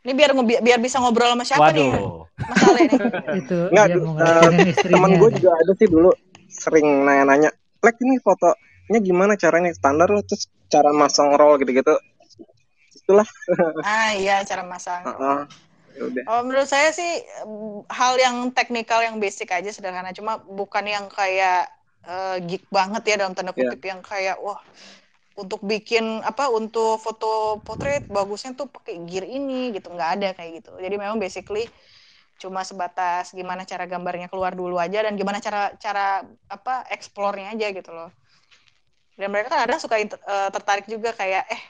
[0.00, 0.32] ini biar
[0.64, 2.24] biar bisa ngobrol sama siapa nih Waduh.
[2.48, 2.96] masalah ini
[3.44, 4.72] itu Nggak, dia du- mau eh.
[4.88, 6.10] Temen gue juga ada sih dulu
[6.48, 7.52] sering nanya-nanya,
[7.84, 8.16] Lek ini
[8.90, 11.94] fotonya gimana caranya standar loh, terus cara masang roll gitu-gitu.
[12.90, 13.28] Itulah.
[13.86, 15.40] ah iya cara masang Heeh.
[15.94, 16.22] Ya udah.
[16.26, 17.22] Oh, menurut saya sih
[17.86, 21.70] hal yang teknikal yang basic aja sederhana, cuma bukan yang kayak
[22.02, 24.58] eh, geek banget ya dalam tanda kutip yang kayak wah
[25.38, 30.50] untuk bikin apa untuk foto potret bagusnya tuh pakai gear ini gitu nggak ada kayak
[30.62, 30.74] gitu.
[30.82, 31.62] Jadi memang basically
[32.42, 37.70] cuma sebatas gimana cara gambarnya keluar dulu aja dan gimana cara cara apa explore-nya aja
[37.70, 38.10] gitu loh.
[39.18, 40.10] Dan mereka kan ada suka eh,
[40.54, 41.62] tertarik juga kayak eh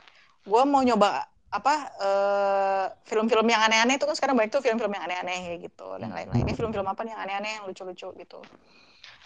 [0.44, 5.04] gue mau nyoba apa eh, film-film yang aneh-aneh itu kan sekarang banyak tuh film-film yang
[5.10, 6.46] aneh-aneh kayak gitu dan lain-lain.
[6.46, 8.40] Ini film-film apa nih yang aneh-aneh yang lucu-lucu gitu.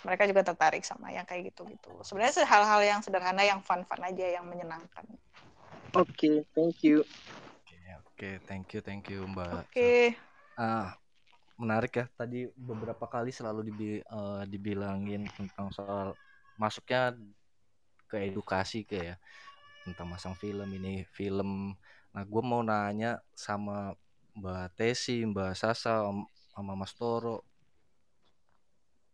[0.04, 1.90] Mereka juga tertarik sama yang kayak gitu gitu.
[2.04, 5.04] Sebenarnya hal-hal yang sederhana yang fun-fun aja yang menyenangkan.
[5.94, 7.06] Oke, thank you.
[7.64, 9.68] Oke, oke, thank you, thank you Mbak.
[9.68, 10.18] Oke.
[10.58, 10.96] Ah,
[11.54, 16.18] menarik ya tadi beberapa kali selalu dibi uh, dibilangin tentang soal
[16.58, 17.14] masuknya
[18.14, 19.16] ke edukasi kayak ya,
[19.82, 21.74] tentang masang film ini film.
[22.14, 23.90] Nah gue mau nanya sama
[24.38, 26.06] Mbak Tesi Mbak Sasa
[26.54, 27.42] sama Mas Toro.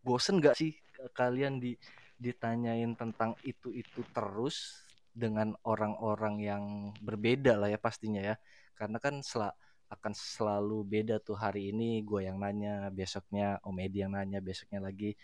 [0.05, 0.77] Bosen gak sih
[1.17, 1.73] kalian di
[2.21, 6.63] ditanyain tentang itu itu terus dengan orang-orang yang
[7.01, 8.35] berbeda lah ya pastinya ya?
[8.77, 9.49] Karena kan sel
[9.91, 14.79] akan selalu beda tuh hari ini gue yang nanya besoknya Om Edi yang nanya besoknya
[14.79, 15.17] lagi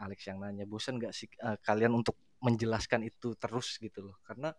[0.00, 0.64] Alex yang nanya.
[0.64, 4.52] Bosan gak sih uh, kalian untuk menjelaskan itu terus gitu loh karena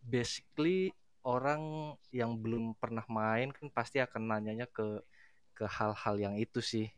[0.00, 5.04] basically orang yang belum pernah main kan pasti akan nanyanya ke
[5.52, 6.88] ke hal-hal yang itu sih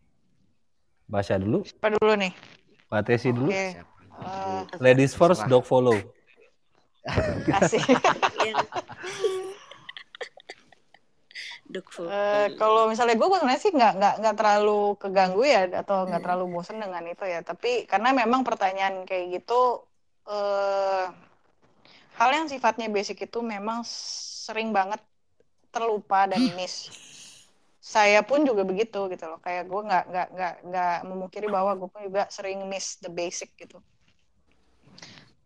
[1.04, 1.60] Baca dulu.
[1.80, 2.32] Apa dulu nih?
[2.88, 3.52] Pak Tesi dulu.
[3.52, 3.76] Oke.
[4.14, 5.98] Uh, Ladies first, dog follow.
[7.50, 7.82] Asik.
[12.06, 16.44] Uh, kalau misalnya gue sebenarnya sih nggak nggak nggak terlalu keganggu ya atau nggak terlalu
[16.54, 17.40] bosen dengan itu ya.
[17.42, 19.82] Tapi karena memang pertanyaan kayak gitu
[20.30, 21.06] uh,
[22.14, 23.82] hal yang sifatnya basic itu memang
[24.46, 25.02] sering banget
[25.74, 26.92] terlupa dan miss.
[27.82, 29.42] Saya pun juga begitu gitu loh.
[29.42, 33.50] Kayak gue nggak nggak nggak nggak memungkiri bahwa gue pun juga sering miss the basic
[33.58, 33.82] gitu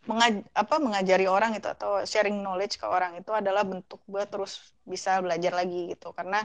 [0.08, 4.52] Mengaj apa mengajari orang itu atau sharing knowledge ke orang itu adalah bentuk gue terus
[4.92, 6.16] bisa belajar lagi gitu.
[6.16, 6.38] Karena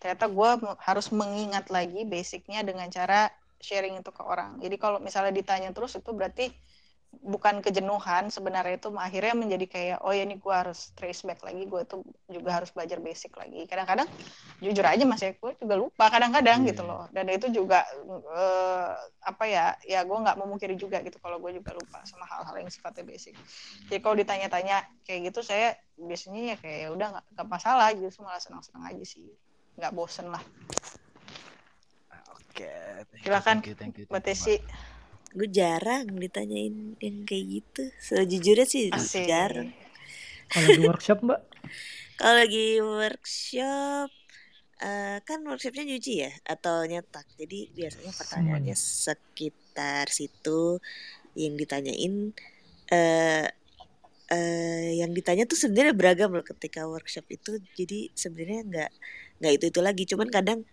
[0.00, 0.50] ternyata gue
[0.84, 4.60] harus mengingat lagi basicnya dengan cara sharing itu ke orang.
[4.60, 6.52] Jadi kalau misalnya ditanya terus itu berarti
[7.22, 11.64] bukan kejenuhan sebenarnya itu akhirnya menjadi kayak oh ya ini gue harus trace back lagi
[11.64, 11.96] gue itu
[12.28, 13.64] juga harus belajar basic lagi.
[13.64, 14.08] Kadang-kadang
[14.60, 16.68] jujur aja mas ya gue juga lupa kadang-kadang yeah.
[16.70, 16.90] gitu iya.
[16.90, 17.04] loh.
[17.12, 21.76] Dan itu juga uh, apa ya ya gue nggak memungkiri juga gitu kalau gue juga
[21.76, 23.34] lupa sama hal-hal yang sifatnya basic.
[23.86, 28.40] Jadi kalau ditanya-tanya kayak gitu saya biasanya ya kayak ya udah nggak masalah justru malah
[28.40, 29.28] senang-senang aja sih.
[29.76, 30.40] Nggak bosen lah.
[32.32, 32.64] Oke.
[33.04, 33.60] Okay, silakan
[34.08, 34.56] buat Tesi
[35.36, 37.82] gue jarang ditanyain yang kayak gitu.
[38.00, 39.28] Sejujurnya sih Asik.
[39.28, 39.68] jarang.
[40.48, 41.40] Kalau di workshop mbak?
[42.18, 44.08] Kalau lagi workshop
[44.80, 46.32] uh, kan workshopnya nyuci ya?
[46.48, 47.28] Atau nyetak?
[47.36, 49.04] Jadi biasanya pertanyaannya Semuanya.
[49.04, 50.80] sekitar situ
[51.36, 52.32] yang ditanyain
[52.88, 53.46] uh,
[54.32, 57.60] uh, yang ditanya tuh sebenarnya beragam loh ketika workshop itu.
[57.76, 58.90] Jadi sebenarnya nggak
[59.44, 60.02] nggak itu itu lagi.
[60.08, 60.64] Cuman kadang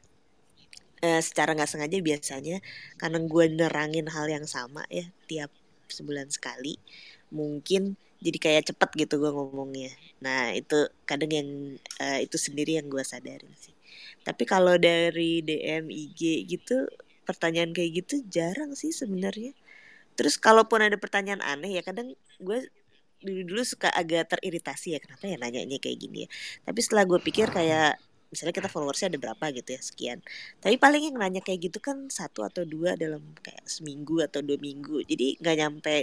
[1.04, 2.58] eh, secara nggak sengaja biasanya
[2.96, 5.52] karena gue nerangin hal yang sama ya tiap
[5.92, 6.80] sebulan sekali
[7.34, 9.92] mungkin jadi kayak cepet gitu gue ngomongnya.
[10.24, 11.50] Nah itu kadang yang
[12.00, 13.76] uh, itu sendiri yang gue sadarin sih.
[14.24, 16.88] Tapi kalau dari DM IG gitu
[17.28, 19.52] pertanyaan kayak gitu jarang sih sebenarnya.
[20.16, 22.60] Terus kalaupun ada pertanyaan aneh ya kadang gue
[23.24, 26.30] dulu dulu suka agak teriritasi ya kenapa ya nanyanya kayak gini ya.
[26.64, 28.00] Tapi setelah gue pikir kayak
[28.34, 30.20] misalnya kita followersnya ada berapa gitu ya sekian.
[30.58, 34.58] Tapi paling yang nanya kayak gitu kan satu atau dua dalam kayak seminggu atau dua
[34.58, 35.06] minggu.
[35.06, 35.96] Jadi nggak nyampe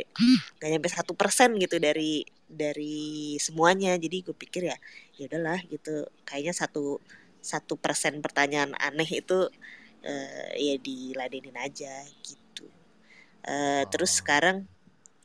[0.62, 3.98] nggak nyampe satu persen gitu dari dari semuanya.
[3.98, 4.76] Jadi gue pikir ya
[5.18, 6.06] ya udahlah gitu.
[6.22, 7.02] Kayaknya satu
[7.42, 9.50] satu persen pertanyaan aneh itu
[10.06, 12.70] uh, ya diladenin aja gitu.
[13.42, 14.70] Uh, terus sekarang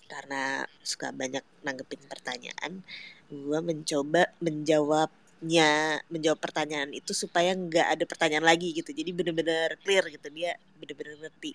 [0.06, 2.86] karena suka banyak nanggepin pertanyaan
[3.30, 5.10] gue mencoba menjawab
[5.44, 8.95] nya menjawab pertanyaan itu supaya nggak ada pertanyaan lagi gitu.
[8.95, 11.52] Jadi bener-bener clear gitu dia bener-bener ngerti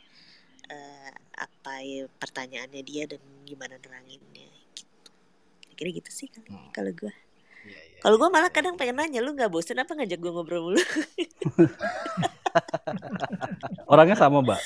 [0.69, 5.11] uh, apa ya pertanyaannya dia dan gimana neranginnya gitu.
[5.74, 6.70] Kira gitu sih kali hmm.
[6.77, 7.12] kalau gue
[7.65, 8.57] ya, ya, kalau gue iya, malah ya.
[8.57, 10.82] kadang pengen nanya lu nggak bosen apa ngajak gue ngobrol mulu?
[13.90, 14.59] Orangnya sama mbak.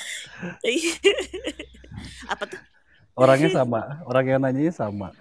[2.33, 2.57] Apa tuh?
[3.15, 5.11] Orangnya sama orang yang nanya sama.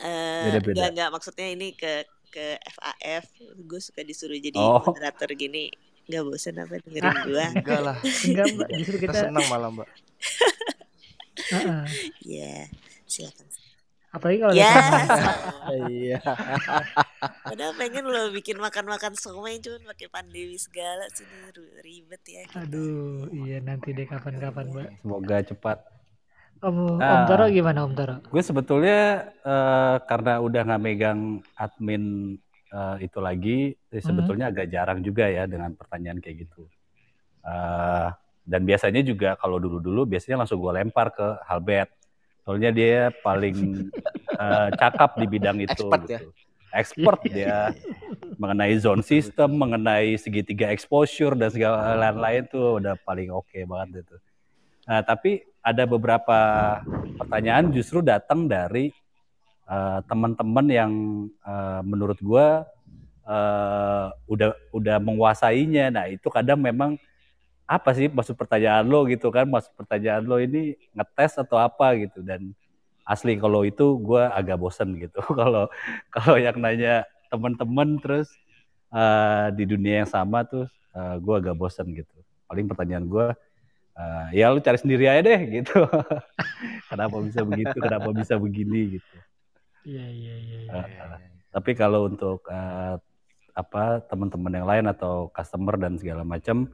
[0.00, 0.88] Uh, beda-beda.
[0.88, 3.28] nggak maksudnya ini ke ke FAF
[3.60, 4.80] gue suka disuruh jadi oh.
[4.80, 5.68] moderator gini
[6.08, 9.70] nggak bosan apa dengerin ah, gue enggak lah enggak mbak justru kita, kita senang malah
[9.70, 9.88] mbak
[12.22, 12.68] Iya,
[13.08, 13.46] silakan.
[14.12, 14.76] Apalagi kalau ya,
[15.88, 16.20] iya.
[17.48, 21.24] Padahal pengen lo bikin makan-makan somai cuman pakai pandemi segala sih
[21.80, 22.44] ribet ya.
[22.44, 22.68] Kita.
[22.68, 24.88] Aduh, iya nanti deh kapan-kapan, Mbak.
[25.00, 25.78] Semoga cepat
[26.62, 28.14] Om, nah, Om Toro gimana Om Toro?
[28.30, 32.38] Gue sebetulnya uh, karena udah nggak megang admin
[32.70, 33.98] uh, itu lagi, hmm.
[33.98, 36.70] sebetulnya agak jarang juga ya dengan pertanyaan kayak gitu.
[37.42, 38.14] Uh,
[38.46, 41.90] dan biasanya juga kalau dulu-dulu biasanya langsung gue lempar ke Halbert.
[42.46, 43.90] Soalnya dia paling
[44.38, 45.82] uh, cakap di bidang itu.
[45.82, 46.22] Expert ya?
[46.22, 46.30] gitu.
[46.30, 46.50] ya?
[46.72, 47.56] Expert dia
[48.38, 54.06] mengenai zone system, mengenai segitiga exposure dan segala lain-lain tuh udah paling oke okay banget
[54.06, 54.16] itu.
[54.88, 56.38] Nah, tapi ada beberapa
[57.16, 58.90] pertanyaan justru datang dari
[59.70, 60.92] uh, teman-teman yang
[61.46, 62.46] uh, menurut gue
[63.26, 65.94] uh, udah udah menguasainya.
[65.94, 66.98] Nah itu kadang memang
[67.64, 69.46] apa sih maksud pertanyaan lo gitu kan?
[69.46, 72.20] Maksud pertanyaan lo ini ngetes atau apa gitu?
[72.20, 72.52] Dan
[73.06, 75.18] asli kalau itu gue agak bosen gitu.
[75.38, 75.66] Kalau
[76.10, 78.30] kalau yang nanya teman-teman terus
[78.94, 82.18] uh, di dunia yang sama tuh uh, gue agak bosen gitu.
[82.46, 83.26] Paling pertanyaan gue
[83.96, 85.84] uh, ya lu cari sendiri aja deh gitu.
[86.90, 89.16] Kenapa bisa begitu kenapa bisa begini gitu.
[89.88, 90.72] Iya iya iya, iya.
[90.76, 91.16] Uh,
[91.48, 93.00] tapi kalau untuk uh,
[93.52, 96.68] apa teman-teman yang lain atau customer dan segala macam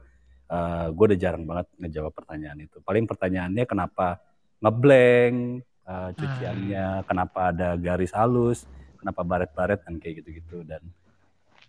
[0.51, 2.77] uh, gue udah jarang banget ngejawab pertanyaan itu.
[2.83, 4.19] Paling pertanyaannya kenapa
[4.59, 5.63] ngeblank?
[5.89, 7.05] Uh, cuciannya hmm.
[7.09, 8.69] kenapa ada garis halus?
[8.99, 9.81] Kenapa baret-baret?
[9.87, 10.61] Dan kayak gitu-gitu.
[10.61, 10.83] Dan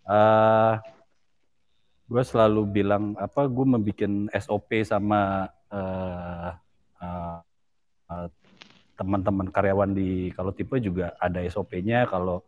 [0.05, 0.77] uh,
[2.11, 6.51] gue selalu bilang apa gue membuat SOP sama uh,
[6.99, 7.39] uh,
[8.11, 8.27] uh,
[8.99, 12.43] teman-teman karyawan di kalau tipe juga ada SOP-nya kalau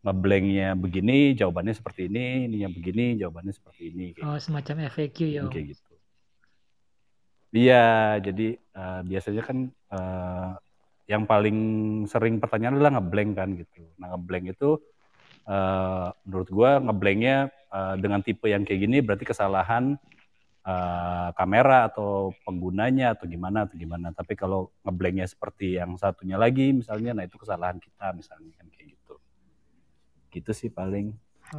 [0.00, 4.46] ngeblanknya begini jawabannya seperti ini ininya begini jawabannya seperti ini kayak oh gitu.
[4.48, 5.92] semacam FAQ ya kayak gitu.
[7.50, 7.86] Iya
[8.22, 9.58] jadi uh, biasanya kan
[9.90, 10.50] uh,
[11.10, 11.58] yang paling
[12.06, 13.82] sering pertanyaan adalah ngeblank kan gitu.
[13.98, 14.78] Nah ngeblank itu
[15.50, 17.36] uh, menurut gue ngeblanknya
[17.74, 19.98] uh, dengan tipe yang kayak gini berarti kesalahan
[20.62, 24.14] uh, kamera atau penggunanya atau gimana atau gimana.
[24.14, 28.94] Tapi kalau ngeblanknya seperti yang satunya lagi misalnya, nah itu kesalahan kita misalnya kan kayak
[28.94, 29.14] gitu.
[30.30, 31.12] Gitu sih paling.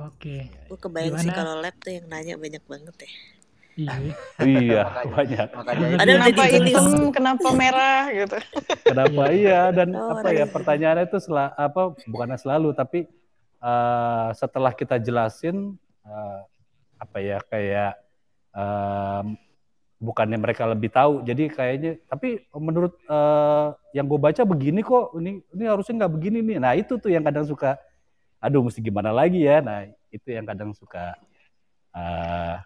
[0.07, 0.47] Oke.
[0.47, 0.67] Okay.
[0.71, 1.23] Gue kebayang gimana?
[1.27, 3.11] sih kalau lab tuh yang nanya banyak banget ya.
[3.71, 3.95] Iya,
[4.51, 5.47] iya banyak.
[5.95, 8.37] Ada kenapa hitam, kenapa merah gitu.
[8.83, 13.07] Kenapa iya dan oh, apa ya pertanyaannya itu sel apa bukannya selalu tapi
[13.61, 16.41] uh, setelah kita jelasin uh,
[16.97, 17.97] apa ya kayak
[18.53, 19.37] um,
[20.01, 25.45] bukannya mereka lebih tahu jadi kayaknya tapi menurut uh, yang gue baca begini kok ini
[25.53, 26.57] ini harusnya nggak begini nih.
[26.57, 27.77] Nah itu tuh yang kadang suka
[28.41, 29.61] aduh mesti gimana lagi ya?
[29.61, 31.13] Nah itu yang kadang suka
[31.95, 32.59] uh,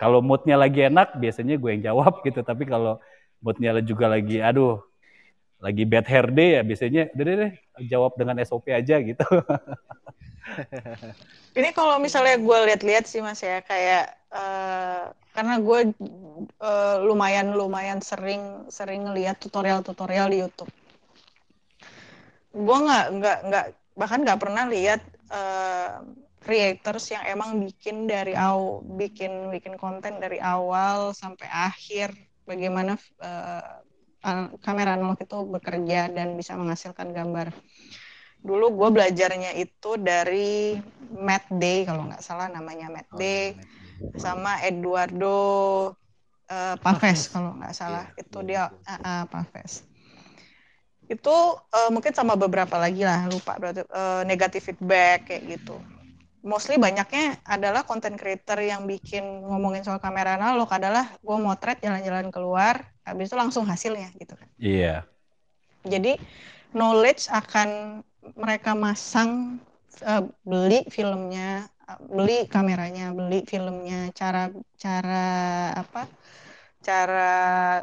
[0.00, 2.98] kalau moodnya lagi enak biasanya gue yang jawab gitu tapi kalau
[3.44, 4.80] moodnya juga lagi aduh
[5.64, 7.52] lagi bad hair day ya biasanya deh deh
[7.88, 9.24] jawab dengan SOP aja gitu
[11.54, 15.80] Ini kalau misalnya gue lihat-lihat sih mas ya kayak uh, karena gue
[16.58, 20.70] uh, lumayan lumayan sering sering ngeliat tutorial-tutorial di YouTube.
[22.50, 25.00] Gue nggak nggak nggak bahkan nggak pernah lihat
[25.30, 26.02] uh,
[26.42, 32.12] creators yang emang bikin dari awal bikin bikin konten dari awal sampai akhir
[32.44, 33.78] bagaimana uh,
[34.64, 37.52] kamera analog itu bekerja dan bisa menghasilkan gambar.
[38.44, 40.76] Dulu gue belajarnya itu dari
[41.12, 45.40] Matt Day kalau nggak salah namanya Matt oh, Day ya, sama Eduardo
[46.48, 48.04] uh, Paves kalau nggak salah.
[48.16, 49.84] Yeah, itu dia uh, uh, Paves
[51.04, 55.76] itu uh, mungkin sama beberapa lagi lah lupa berarti uh, negatif feedback kayak gitu
[56.44, 62.28] mostly banyaknya adalah content creator yang bikin ngomongin soal kamera analog adalah gue motret jalan-jalan
[62.28, 65.00] keluar habis itu langsung hasilnya gitu kan iya yeah.
[65.88, 66.20] jadi
[66.76, 68.00] knowledge akan
[68.36, 69.56] mereka masang
[70.04, 75.28] uh, beli filmnya uh, beli kameranya beli filmnya cara cara
[75.72, 76.04] apa
[76.84, 77.32] cara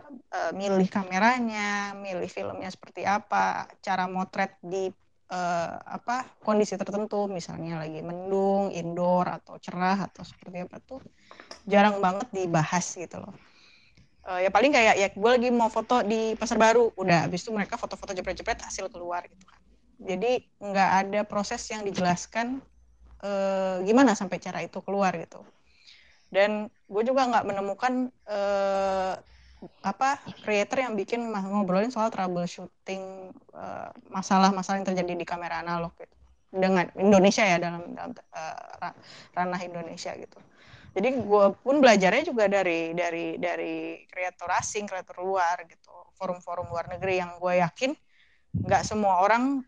[0.05, 4.93] uh, milih kameranya milih filmnya seperti apa cara motret di
[5.31, 10.99] uh, apa kondisi tertentu misalnya lagi mendung indoor atau cerah atau seperti apa tuh
[11.63, 13.33] jarang banget dibahas gitu loh.
[14.21, 17.49] Uh, ya paling kayak ya gue lagi mau foto di pasar baru udah habis itu
[17.49, 19.57] mereka foto-foto jepret-jepret hasil keluar gitu kan.
[20.01, 22.57] Jadi nggak ada proses yang dijelaskan
[23.21, 25.45] eh, gimana sampai cara itu keluar gitu.
[26.33, 29.13] Dan gue juga nggak menemukan eh,
[29.85, 36.21] apa creator yang bikin ngobrolin soal troubleshooting eh, masalah-masalah yang terjadi di kamera analog gitu
[36.51, 38.91] dengan Indonesia ya dalam, dalam uh,
[39.31, 40.35] ranah Indonesia gitu.
[40.91, 46.91] Jadi gue pun belajarnya juga dari dari dari kreator asing, kreator luar gitu, forum-forum luar
[46.91, 47.95] negeri yang gue yakin
[48.51, 49.63] nggak semua orang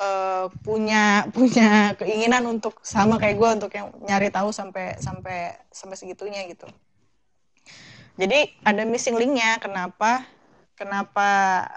[0.00, 5.96] uh, punya punya keinginan untuk sama kayak gue untuk yang nyari tahu sampai sampai sampai
[6.00, 6.64] segitunya gitu.
[8.14, 9.58] Jadi ada missing linknya.
[9.58, 10.22] Kenapa?
[10.74, 11.28] Kenapa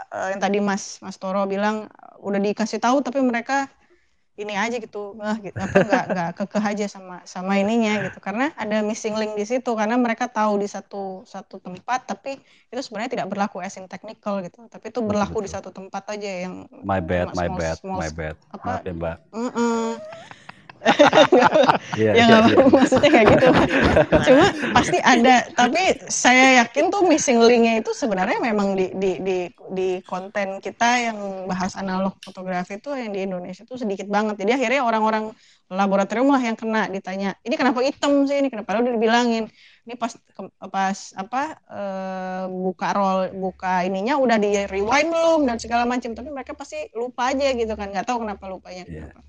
[0.10, 1.86] uh, yang tadi Mas Mas Toro bilang
[2.18, 3.70] udah dikasih tahu tapi mereka
[4.38, 5.58] ini aja gitu gitu.
[5.58, 8.22] Apa nggak nggak kekeh aja sama sama ininya gitu.
[8.22, 12.38] Karena ada missing link di situ karena mereka tahu di satu satu tempat tapi
[12.70, 14.66] itu sebenarnya tidak berlaku as in technical gitu.
[14.70, 18.38] Tapi itu berlaku di satu tempat aja yang my bad my bad my bad.
[18.54, 19.18] apa, maaf ya mbak.
[19.34, 19.86] Mm -mm.
[21.98, 22.64] Iya, ya iya, nggak iya.
[22.78, 23.48] maksudnya kayak gitu.
[24.26, 24.46] Cuma
[24.76, 29.38] pasti ada tapi saya yakin tuh missing linknya itu sebenarnya memang di di di
[29.74, 31.18] di konten kita yang
[31.50, 34.38] bahas analog fotografi itu yang di Indonesia itu sedikit banget.
[34.42, 35.34] Jadi akhirnya orang-orang
[35.68, 38.48] laboratorium lah yang kena ditanya ini kenapa hitam sih ini?
[38.54, 38.78] Kenapa?
[38.80, 39.44] Udah dibilangin
[39.88, 41.42] ini pas ke- pas apa
[41.72, 46.14] eh, buka roll buka ininya udah di rewind belum dan segala macam.
[46.14, 47.90] Tapi mereka pasti lupa aja gitu kan.
[47.92, 48.84] Nggak tahu kenapa lupanya.
[48.86, 49.10] Iya.
[49.10, 49.26] kenapa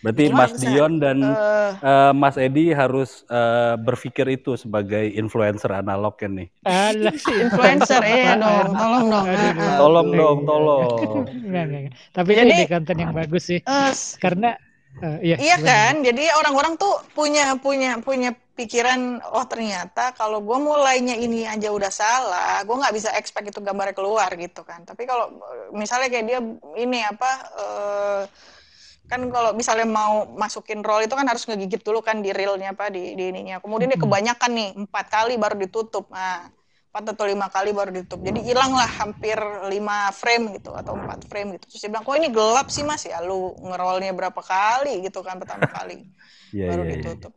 [0.00, 5.68] Berarti Cuma Mas Dion dan Eh, eh, Mas Edi harus eh, berpikir itu sebagai influencer
[5.70, 6.48] analog kan nih.
[6.64, 7.12] Alah.
[7.44, 9.76] influencer iya dong tolong dong Aduh.
[9.76, 10.88] Tolong dong, tolong.
[11.28, 11.94] Enggak, enggak, enggak.
[12.16, 13.60] Tapi Jadi- ini konten yang bagus sih.
[13.60, 14.50] Eh, Karena
[15.00, 20.58] eh, iya, Iya kan, jadi orang-orang tuh punya punya punya pikiran, oh ternyata kalau gue
[20.60, 24.84] mulainya ini aja udah salah, gue nggak bisa expect itu gambarnya keluar gitu kan.
[24.84, 26.40] Tapi kalau eh, misalnya kayak dia
[26.76, 28.22] ini apa, eh,
[29.10, 32.84] kan kalau misalnya mau masukin roll itu kan harus ngegigit dulu kan di reelnya apa
[32.94, 33.58] di, di ininya.
[33.62, 34.04] Kemudian dia Mm-mm.
[34.04, 36.04] kebanyakan nih empat kali baru ditutup.
[36.14, 36.46] Nah,
[36.90, 38.20] empat atau lima kali baru ditutup.
[38.28, 39.38] Jadi hilang lah hampir
[39.72, 41.64] lima frame gitu atau empat frame gitu.
[41.70, 45.36] Terus dia bilang, kok ini gelap sih mas ya lu ngerollnya berapa kali gitu kan
[45.42, 46.06] pertama kali
[46.52, 47.00] Iya, baru iya, iya.
[47.00, 47.32] ditutup.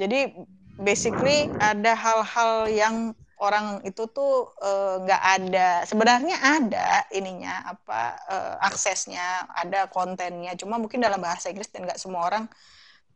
[0.00, 0.16] Jadi
[0.78, 2.96] basically ada hal-hal yang
[3.38, 8.00] orang itu tuh eh, nggak ada sebenarnya ada ininya apa
[8.30, 10.54] eh, aksesnya ada kontennya.
[10.58, 12.44] Cuma mungkin dalam bahasa Inggris dan nggak semua orang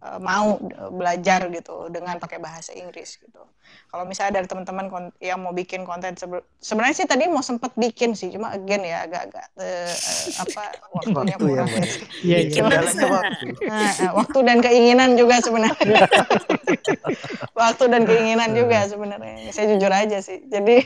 [0.03, 3.43] eh, mau eh, belajar gitu dengan pakai bahasa Inggris gitu
[3.89, 8.13] kalau misalnya dari teman-teman yang mau bikin konten sebe- sebenarnya sih tadi mau sempet bikin
[8.17, 9.95] sih cuma again ya agak-agak eh,
[10.41, 10.63] apa
[10.97, 12.05] waktunya Waktu ya, kurang gitu.
[12.25, 12.49] Iya, iya.
[12.49, 13.07] Bikin Kendalanya masa.
[13.17, 13.47] waktu.
[13.73, 16.01] Nah, waktu dan keinginan juga sebenarnya.
[17.57, 19.49] waktu dan keinginan juga sebenarnya.
[19.53, 20.45] Saya jujur aja sih.
[20.49, 20.83] Jadi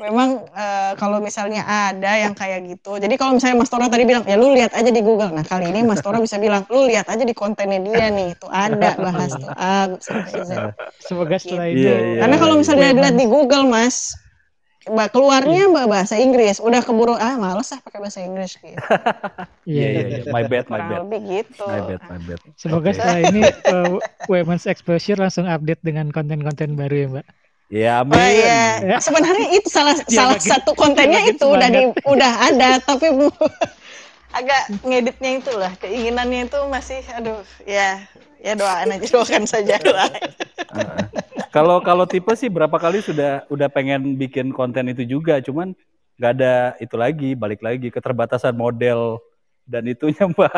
[0.00, 2.98] memang eh, kalau misalnya ada yang kayak gitu.
[2.98, 5.30] Jadi kalau misalnya Mas Toro tadi bilang, ya lu lihat aja di Google.
[5.34, 8.34] Nah kali ini Mas Toro bisa bilang, lu lihat aja di kontennya dia nih.
[8.46, 10.50] Tuh ada bahas tuh A sampai Z.
[10.98, 12.20] Semoga setelah Iya, ini iya.
[12.22, 12.96] Karena kalau misalnya Wemans.
[12.96, 13.96] dilihat di Google Mas,
[15.08, 16.56] keluarnya bah- bahasa Inggris.
[16.58, 18.78] Udah keburu ah males ah pakai bahasa Inggris gitu.
[19.66, 20.30] Iya, iya, iya.
[20.30, 20.98] My bad, my bad.
[21.02, 21.66] lebih gitu.
[21.66, 22.38] My bad, my bad.
[22.54, 22.94] Semoga Oke.
[22.94, 23.42] setelah ini
[23.74, 27.26] uh, Women's Exposure langsung update dengan konten-konten baru ya, Mbak.
[27.66, 28.30] Ya, Oh amin.
[28.30, 28.98] iya, Ya.
[29.02, 33.10] sebenarnya itu salah Dia salah makin- satu kontennya makin itu udah di udah ada tapi
[33.10, 33.34] bu-
[34.30, 38.06] agak ngeditnya itulah keinginannya itu masih aduh ya
[38.46, 39.74] ya doain aja doakan saja
[40.76, 41.04] Heeh.
[41.50, 45.72] Kalau kalau tipe sih berapa kali sudah udah pengen bikin konten itu juga, cuman
[46.20, 46.54] nggak ada
[46.84, 49.16] itu lagi, balik lagi keterbatasan model
[49.64, 50.52] dan itunya mbak.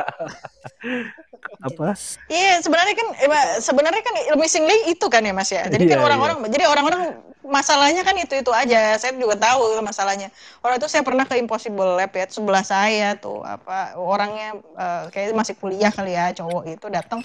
[1.64, 1.94] Apa?
[2.26, 5.70] Iya sebenarnya kan eh, sebenarnya kan missing link itu kan ya Mas ya.
[5.70, 7.02] Jadi kan Iya, orang-orang jadi orang-orang
[7.46, 8.98] masalahnya kan itu itu aja.
[8.98, 10.34] Saya juga tahu masalahnya.
[10.66, 15.30] Orang itu saya pernah ke Impossible Lab ya sebelah saya tuh apa orangnya eh, kayak
[15.32, 17.22] masih kuliah kali ya cowok itu datang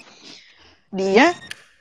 [0.94, 1.34] dia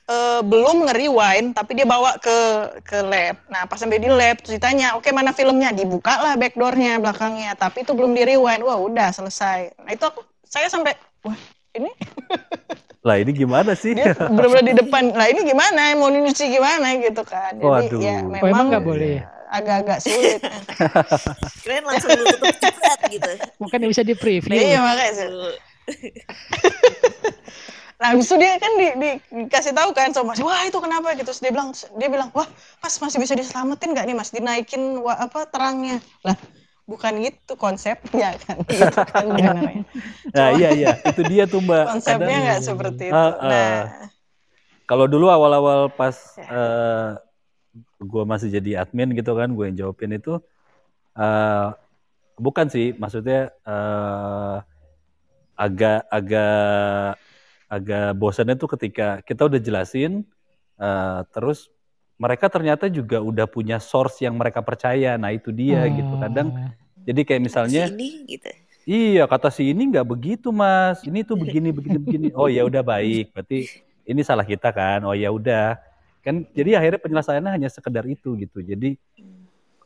[0.03, 2.37] eh, belum nge-rewind tapi dia bawa ke
[2.83, 3.37] ke lab.
[3.47, 7.85] Nah, pas sampai di lab terus ditanya, "Oke, mana filmnya?" Dibuka lah backdoornya belakangnya, tapi
[7.85, 8.61] itu belum di-rewind.
[8.61, 9.77] Wah, udah selesai.
[9.79, 10.91] Nah, itu aku saya sampai
[11.23, 11.37] wah,
[11.73, 11.87] ini
[13.03, 13.91] Lah ini gimana sih?
[13.91, 17.99] dia benar-benar di depan lah ini gimana mau nyuci gimana gitu kan jadi Waduh.
[17.99, 19.23] ya memang Oh, emang nggak boleh ya?
[19.51, 20.39] agak-agak sulit
[21.67, 22.55] Keren langsung lu tutup
[23.11, 23.31] gitu.
[23.59, 24.55] Bukan bisa di preview.
[24.55, 25.27] iya makanya
[28.03, 31.31] nah habis itu dia kan di, di- dikasih tahu kan sama wah itu kenapa gitu
[31.31, 32.47] Terus dia bilang dia bilang wah
[32.83, 36.35] mas masih bisa diselamatin nggak nih mas dinaikin wah, apa terangnya lah
[36.83, 39.25] bukan gitu konsepnya kan gitu kan.
[40.35, 41.85] Nah Cuma iya iya, itu dia tuh mbak.
[41.85, 43.49] konsepnya nggak seperti itu Ah, ah.
[43.49, 44.09] nah
[44.89, 46.49] Kalau dulu awal-awal pas Ya.
[46.51, 47.09] eh
[48.03, 50.31] gue masih jadi admin gitu kan, gue yang jawabin itu
[51.19, 51.65] eh
[52.45, 54.55] bukan sih, maksudnya eh
[55.57, 57.17] agak agak
[57.73, 60.21] agak bosannya tuh ketika kita udah jelasin,
[60.77, 61.73] eh terus
[62.21, 65.17] mereka ternyata juga udah punya source yang mereka percaya.
[65.17, 66.13] Nah itu dia gitu.
[66.21, 66.69] Kadang Oh.
[67.09, 68.49] jadi kayak misalnya Sini gitu.
[68.83, 70.99] Iya, kata si ini nggak begitu, Mas.
[71.07, 72.27] Ini tuh begini, begini, begini.
[72.35, 73.31] Oh ya udah baik.
[73.31, 73.63] Berarti
[74.03, 75.07] ini salah kita kan.
[75.07, 75.79] Oh ya udah.
[76.19, 78.59] Kan jadi akhirnya penyelesaiannya hanya sekedar itu gitu.
[78.59, 78.99] Jadi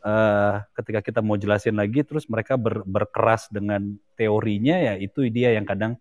[0.02, 5.54] eh ketika kita mau jelasin lagi, terus mereka ber- berkeras dengan teorinya ya itu dia
[5.54, 5.94] yang kadang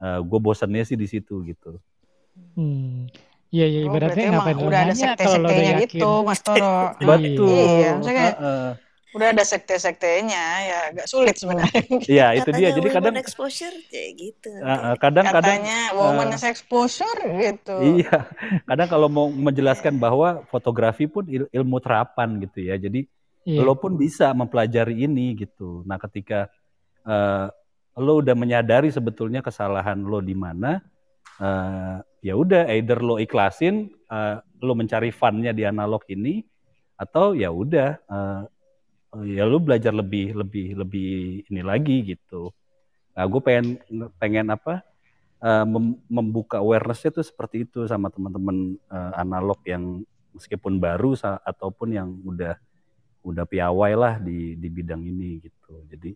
[0.00, 1.82] gue bosannya sih di situ gitu.
[2.54, 3.10] Hmm.
[3.48, 6.76] Iya, iya, oh, ibaratnya berarti emang ngapain udah ada sekte-sektenya gitu mas Toro
[7.08, 7.48] Betul.
[7.48, 8.70] Iya, maksudnya kayak Heeh.
[9.08, 11.80] udah ada sekte-sektenya ya agak sulit sebenarnya
[12.12, 12.68] Iya itu dia.
[12.76, 14.52] Jadi kadang exposure kayak gitu.
[14.52, 18.28] eh, kadang-kadang katanya woman's exposure gitu Iya,
[18.68, 22.76] kadang kalau mau menjelaskan bahwa fotografi pun il- ilmu terapan gitu ya.
[22.76, 23.08] Jadi
[23.48, 23.64] Iya.
[23.64, 25.80] lo pun bisa mempelajari ini gitu.
[25.88, 26.52] Nah, ketika
[27.08, 27.46] eh,
[27.98, 30.78] lo udah menyadari sebetulnya kesalahan lo di mana,
[31.42, 36.42] uh, ya udah either lo ikhlasin uh, lo mencari funnya di analog ini
[36.98, 38.42] atau ya udah uh,
[39.22, 41.10] ya lo belajar lebih lebih lebih
[41.50, 42.54] ini lagi gitu.
[43.18, 43.82] Nah gue pengen
[44.18, 44.86] pengen apa
[45.42, 51.88] uh, mem membuka awarenessnya tuh seperti itu sama teman-teman uh, analog yang meskipun baru ataupun
[51.98, 52.54] yang udah
[53.26, 55.82] udah piawai lah di di bidang ini gitu.
[55.90, 56.14] Jadi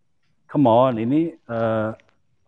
[0.52, 1.96] come on ini uh,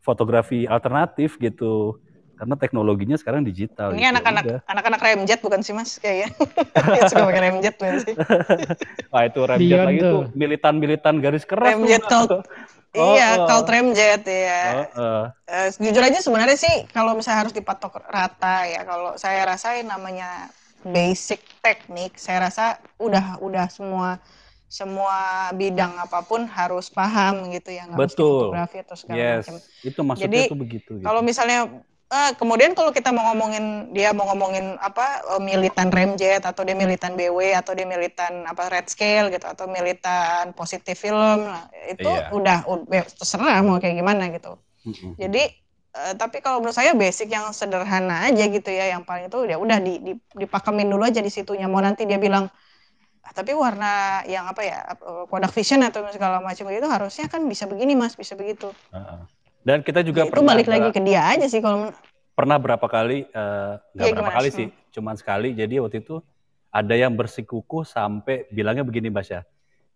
[0.05, 1.97] fotografi alternatif gitu
[2.35, 3.95] karena teknologinya sekarang digital.
[3.95, 4.57] Ini anak-anak gitu.
[4.69, 6.35] anak-anak remjet bukan sih mas kayaknya
[6.99, 8.15] yang suka pakai remjet sih?
[9.15, 11.73] Wah itu remjet Beyond lagi tuh militan-militan garis keras.
[11.73, 12.45] Remjet tuh.
[12.95, 14.87] Oh, iya, uh, cult remjet ya.
[14.95, 15.23] Uh, uh.
[15.51, 20.47] Uh, jujur aja sebenarnya sih kalau misalnya harus dipatok rata ya, kalau saya rasain namanya
[20.87, 24.23] basic teknik, saya rasa udah udah semua
[24.75, 28.51] semua bidang apa pun harus paham gitu ya, Betul.
[28.51, 29.47] fotografi atau segala yes.
[29.47, 29.55] macam.
[29.87, 30.91] Itu maksudnya Jadi, itu begitu.
[30.99, 31.07] Gitu.
[31.07, 31.59] Kalau misalnya
[32.15, 36.77] Uh, kemudian kalau kita mau ngomongin dia mau ngomongin apa uh, militan remjet atau dia
[36.77, 42.07] militan BW atau dia militan apa red scale gitu atau militan positif film nah, itu
[42.07, 42.29] yeah.
[42.29, 44.61] udah, udah terserah mau kayak gimana gitu.
[44.85, 45.13] Mm-hmm.
[45.17, 45.43] Jadi
[45.97, 49.57] uh, tapi kalau menurut saya basic yang sederhana aja gitu ya yang paling itu ya
[49.57, 52.53] udah di, di, dipakemin dulu aja di situnya mau nanti dia bilang
[53.33, 54.85] tapi warna yang apa ya
[55.33, 58.69] product vision atau segala macam itu harusnya kan bisa begini mas bisa begitu.
[59.65, 61.89] Dan kita juga ya, itu balik lagi ke dia aja sih kalau
[62.37, 65.57] pernah berapa kali uh, nggak ya, berapa kali sih, cuman sekali.
[65.57, 66.21] Jadi waktu itu
[66.69, 69.41] ada yang bersikukuh sampai bilangnya begini Mas ya.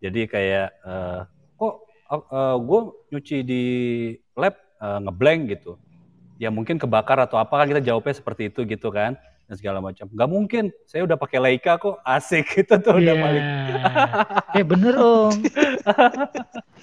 [0.01, 2.79] Jadi kayak uh, kok uh, uh, gue
[3.13, 3.63] nyuci di
[4.33, 5.77] lab uh, ngeblank gitu.
[6.41, 9.19] Ya mungkin kebakar atau apa kan kita jawabnya seperti itu gitu kan
[9.49, 10.05] dan segala macam.
[10.05, 13.01] Gak mungkin, saya udah pakai Leica kok, asik gitu tuh yeah.
[13.01, 13.45] udah paling.
[14.61, 15.33] eh bener om.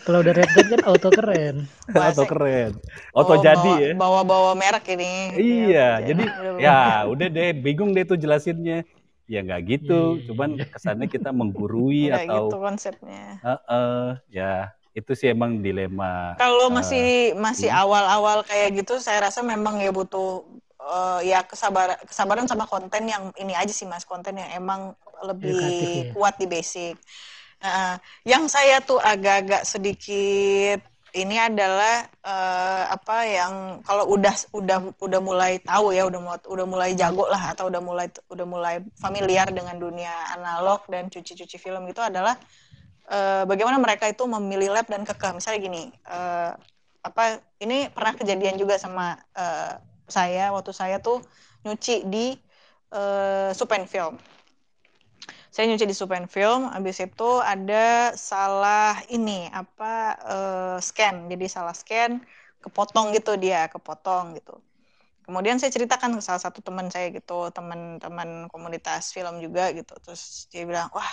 [0.02, 1.56] Kalau udah red dot kan auto keren.
[1.94, 2.70] auto keren,
[3.14, 3.90] auto oh, jadi bawa, ya.
[3.94, 5.12] Bawa-bawa merek ini.
[5.38, 6.24] Iya, ya, jadi
[6.66, 8.82] ya udah deh, bingung deh tuh jelasinnya.
[9.26, 10.26] Ya nggak gitu, yeah.
[10.30, 12.50] cuman kesannya kita menggurui atau.
[12.50, 13.42] gitu konsepnya.
[13.42, 16.38] Uh -uh, ya itu sih emang dilema.
[16.38, 17.82] Kalau masih uh, masih hmm.
[17.84, 20.46] awal-awal kayak gitu, saya rasa memang ya butuh
[20.86, 24.94] uh, ya kesabaran kesabaran sama konten yang ini aja sih mas konten yang emang
[25.26, 26.12] lebih ya.
[26.14, 26.94] kuat di basic.
[27.58, 30.80] Uh, yang saya tuh agak-agak sedikit
[31.16, 36.66] ini adalah uh, apa yang kalau udah udah udah mulai tahu ya udah mulai udah
[36.68, 41.88] mulai jago lah atau udah mulai udah mulai familiar dengan dunia analog dan cuci-cuci film
[41.88, 42.36] itu adalah
[43.08, 46.52] uh, bagaimana mereka itu memilih lab dan kekeh misalnya gini uh,
[47.00, 51.22] apa ini pernah kejadian juga sama uh, saya waktu saya tuh
[51.66, 52.38] nyuci di
[52.94, 54.14] uh, Supen Film.
[55.50, 61.72] Saya nyuci di Supen Film, habis itu ada salah ini apa uh, scan, jadi salah
[61.72, 62.20] scan,
[62.60, 64.60] kepotong gitu dia, kepotong gitu.
[65.24, 69.96] Kemudian saya ceritakan ke salah satu teman saya gitu, teman-teman komunitas film juga gitu.
[69.98, 71.10] Terus dia bilang, wah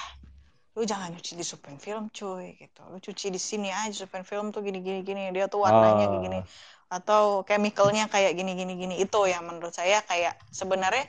[0.76, 2.84] lu jangan nyuci di Supen Film cuy gitu.
[2.92, 5.32] Lu cuci di sini aja Supen Film tuh gini gini gini.
[5.34, 6.22] Dia tuh warnanya oh.
[6.22, 6.44] gini
[6.90, 8.96] atau chemicalnya kayak gini gini gini.
[9.00, 11.06] Itu yang menurut saya kayak sebenarnya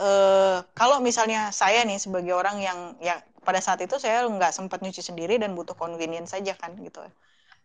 [0.00, 4.82] eh, kalau misalnya saya nih sebagai orang yang ya pada saat itu saya nggak sempat
[4.82, 7.00] nyuci sendiri dan butuh convenience saja kan gitu.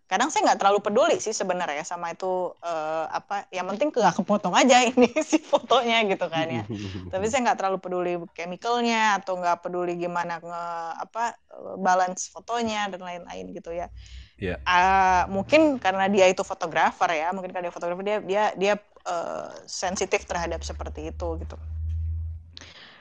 [0.06, 4.54] Kadang saya nggak terlalu peduli sih sebenarnya sama itu eh, apa yang penting nggak kepotong
[4.54, 6.64] aja ini si fotonya gitu kan ya.
[7.10, 10.66] Tapi saya nggak terlalu peduli chemicalnya atau nggak peduli gimana nge
[11.10, 11.24] apa
[11.80, 13.88] balance fotonya dan lain-lain gitu ya
[14.42, 14.58] Yeah.
[14.58, 14.66] Iya.
[14.66, 18.74] Uh, mungkin karena dia itu fotografer ya, mungkin karena dia fotografer dia dia dia
[19.06, 21.56] uh, sensitif terhadap seperti itu gitu.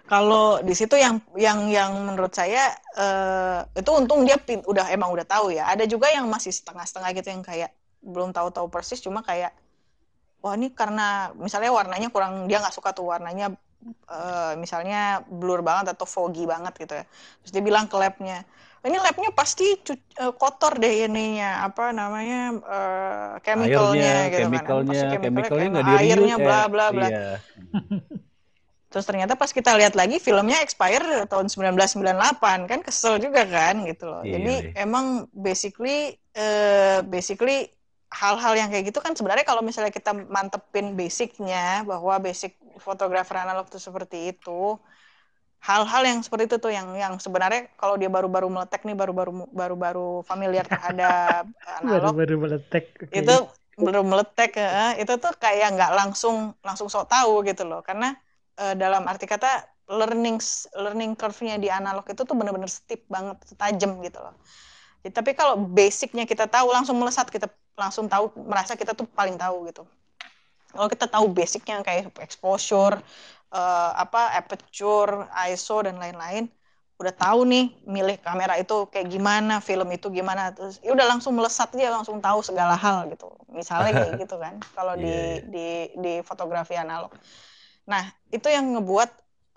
[0.05, 5.09] Kalau di situ yang yang yang menurut saya uh, itu untung dia pin, udah emang
[5.17, 5.65] udah tahu ya.
[5.73, 7.71] Ada juga yang masih setengah-setengah gitu yang kayak
[8.05, 9.57] belum tahu-tahu persis cuma kayak
[10.41, 13.53] wah ini karena misalnya warnanya kurang dia nggak suka tuh warnanya
[14.09, 17.05] uh, misalnya blur banget atau foggy banget gitu ya.
[17.45, 18.45] Terus dia bilang ke labnya,
[18.81, 19.77] ini labnya pasti
[20.21, 26.37] uh, kotor deh ininya apa namanya uh, chemicalnya gitu chemicalnya, kan chemicalnya nggak di airnya
[26.41, 27.37] bla bla bla iya.
[28.89, 34.09] terus ternyata pas kita lihat lagi filmnya expire tahun 1998 kan kesel juga kan gitu
[34.09, 34.73] loh iya, jadi iya.
[34.89, 37.69] emang basically uh, basically
[38.11, 43.69] hal-hal yang kayak gitu kan sebenarnya kalau misalnya kita mantepin basicnya bahwa basic fotografer analog
[43.69, 44.81] itu seperti itu
[45.61, 50.25] hal-hal yang seperti itu tuh yang yang sebenarnya kalau dia baru-baru meletek nih baru-baru baru-baru
[50.25, 51.45] familiar terhadap
[51.85, 53.21] analog baru-baru meletek okay.
[53.21, 53.37] itu
[53.81, 54.53] baru meletek
[55.01, 57.81] itu tuh kayak nggak langsung langsung sok tahu gitu loh.
[57.81, 58.13] Karena
[58.61, 60.39] uh, dalam arti kata learning
[60.77, 64.37] learning curve-nya di analog itu tuh bener-bener steep banget tajam gitu loh.
[65.01, 69.41] Ya, tapi kalau basicnya kita tahu langsung melesat kita langsung tahu merasa kita tuh paling
[69.41, 69.83] tahu gitu.
[70.71, 73.03] Kalau kita tahu basicnya kayak exposure,
[73.51, 76.51] uh, apa aperture, ISO dan lain-lain,
[77.01, 81.33] udah tahu nih milih kamera itu kayak gimana, film itu gimana, terus ya udah langsung
[81.35, 83.31] melesat dia langsung tahu segala hal gitu.
[83.51, 85.03] Misalnya kayak gitu kan, kalau yeah.
[85.03, 85.25] di iya.
[85.47, 85.69] di
[85.99, 87.11] di fotografi analog.
[87.89, 89.11] Nah itu yang ngebuat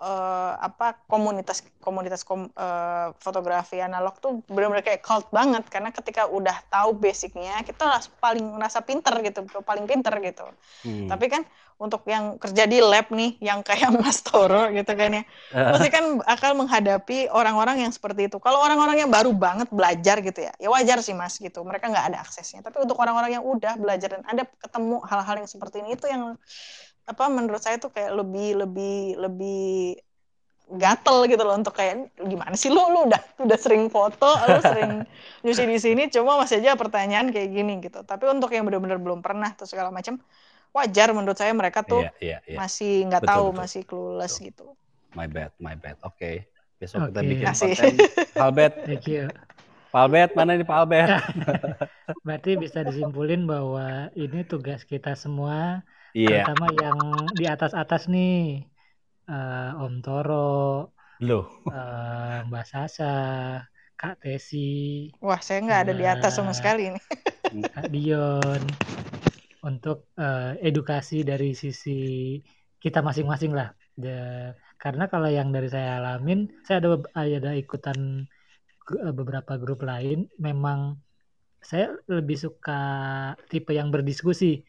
[0.04, 6.26] uh, apa komunitas komunitas kom, uh, fotografi analog tuh benar-benar kayak cult banget karena ketika
[6.28, 10.46] udah tahu basicnya kita paling merasa pinter gitu paling pinter gitu
[10.88, 11.08] hmm.
[11.08, 11.42] tapi kan
[11.74, 15.22] untuk yang kerja di lab nih yang kayak Mas Toro gitu kan ya.
[15.50, 18.38] Pasti kan akan menghadapi orang-orang yang seperti itu.
[18.38, 21.60] Kalau orang-orang yang baru banget belajar gitu ya ya wajar sih Mas gitu.
[21.66, 22.62] Mereka nggak ada aksesnya.
[22.62, 26.38] Tapi untuk orang-orang yang udah belajar dan ada ketemu hal-hal yang seperti ini itu yang
[27.04, 30.00] apa menurut saya tuh kayak lebih lebih lebih
[30.64, 32.80] gatel gitu loh untuk kayak gimana sih lu?
[32.88, 35.04] Lu udah udah sering foto lu sering
[35.44, 38.00] nyuci di sini cuma masih aja pertanyaan kayak gini gitu.
[38.06, 40.16] Tapi untuk yang benar-benar belum pernah tuh segala macam
[40.74, 42.58] wajar menurut saya mereka tuh yeah, yeah, yeah.
[42.58, 43.60] masih nggak tahu betul.
[43.62, 44.46] masih clueless betul.
[44.50, 44.66] gitu
[45.14, 46.50] my bad my bad oke okay.
[46.82, 47.08] besok okay.
[47.14, 47.94] kita bikin konten
[48.44, 49.30] Albert thank you
[49.94, 51.10] Pak Albert mana nih Pak Albert
[52.26, 56.42] berarti bisa disimpulin bahwa ini tugas kita semua yeah.
[56.42, 56.98] terutama yang
[57.38, 58.66] di atas-atas nih
[59.30, 60.90] uh, Om Toro
[61.22, 61.46] Loh.
[61.70, 63.14] Uh, Mbak Sasa
[63.94, 67.04] Kak Tesi wah saya nggak ada di atas sama sekali nih
[67.78, 68.62] Kak Dion
[69.64, 72.36] untuk uh, edukasi dari sisi
[72.76, 73.72] kita masing-masing lah
[74.76, 78.28] karena kalau yang dari saya alamin saya ada ada ikutan
[79.16, 81.00] beberapa grup lain memang
[81.64, 82.82] saya lebih suka
[83.48, 84.60] tipe yang berdiskusi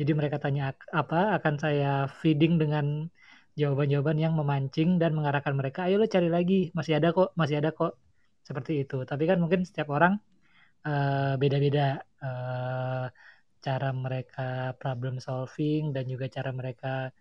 [0.00, 3.12] jadi mereka tanya apa, akan saya feeding dengan
[3.60, 7.70] jawaban-jawaban yang memancing dan mengarahkan mereka, ayo lo cari lagi, masih ada kok, masih ada
[7.76, 8.00] kok.
[8.42, 9.04] Seperti itu.
[9.04, 10.18] Tapi kan mungkin setiap orang
[10.88, 13.06] uh, beda-beda uh,
[13.62, 17.14] cara mereka problem solving dan juga cara mereka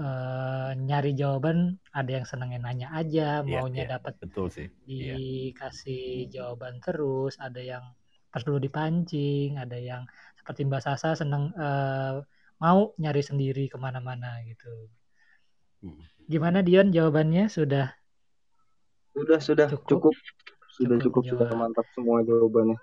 [0.00, 1.76] uh, nyari jawaban.
[1.92, 4.72] Ada yang senengnya nanya aja, yeah, maunya yeah, dapat betul sih.
[4.88, 5.14] Iya.
[5.14, 6.30] dikasih yeah.
[6.32, 7.36] jawaban terus.
[7.36, 7.84] Ada yang
[8.32, 10.02] perlu dipancing, ada yang
[10.40, 12.24] seperti Mbak Sasa senang uh,
[12.58, 14.88] mau nyari sendiri ke mana-mana gitu.
[15.84, 16.00] Hmm.
[16.26, 17.92] Gimana Dion jawabannya sudah?
[19.14, 20.14] Sudah sudah cukup, cukup.
[20.74, 22.80] sudah cukup, cukup sudah mantap semua jawabannya.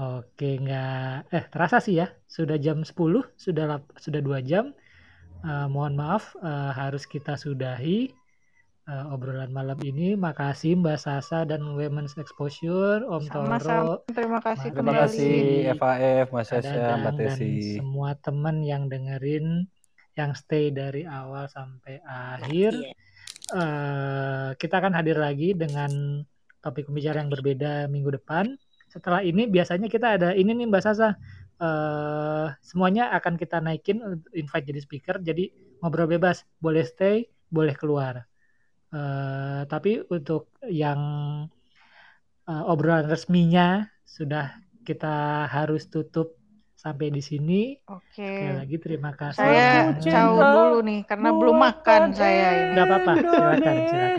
[0.00, 2.96] Oke nggak eh terasa sih ya sudah jam 10
[3.36, 4.72] sudah sudah dua jam.
[5.40, 8.12] Uh, mohon maaf uh, harus kita sudahi
[8.88, 10.16] uh, obrolan malam ini.
[10.16, 13.60] Makasih Mbak Sasa dan Women's Exposure, Om Sama -sama.
[13.60, 13.94] Toro.
[14.12, 15.34] Terima kasih Terima kasih
[15.76, 17.44] FAF, Mbak Sasa, Mbak Tesi.
[17.44, 19.64] Dan semua teman yang dengerin,
[20.16, 22.72] yang stay dari awal sampai akhir.
[23.50, 26.22] Uh, kita akan hadir lagi dengan
[26.62, 28.54] topik pembicaraan yang berbeda minggu depan.
[28.90, 31.14] Setelah ini biasanya kita ada ini nih Mbak Sasa.
[31.60, 34.02] Uh, semuanya akan kita naikin
[34.34, 35.16] invite jadi speaker.
[35.22, 38.26] Jadi ngobrol bebas, boleh stay, boleh keluar.
[38.90, 40.98] Uh, tapi untuk yang
[42.50, 46.34] uh, obrolan resminya sudah kita harus tutup
[46.74, 47.76] sampai di sini.
[47.86, 48.24] Oke.
[48.24, 49.38] Sekali lagi terima kasih.
[49.38, 52.74] Saya jauh dulu nih karena belum makan saya ini.
[52.74, 53.74] Gak apa-apa, silakan,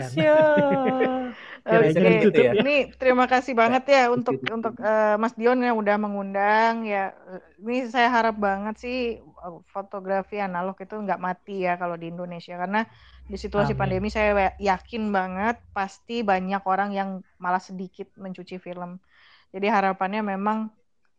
[0.08, 1.20] silakan.
[1.62, 2.26] Oke, okay.
[2.26, 2.52] gitu ya.
[2.58, 7.14] Ini terima kasih banget ya untuk untuk uh, Mas Dion yang udah mengundang ya.
[7.62, 12.58] Ini saya harap banget sih eh, fotografi analog itu nggak mati ya kalau di Indonesia
[12.58, 12.82] karena
[13.30, 13.80] di situasi Amin.
[13.80, 17.08] pandemi saya yakin banget pasti banyak orang yang
[17.38, 18.98] malah sedikit mencuci film.
[19.54, 20.66] Jadi harapannya memang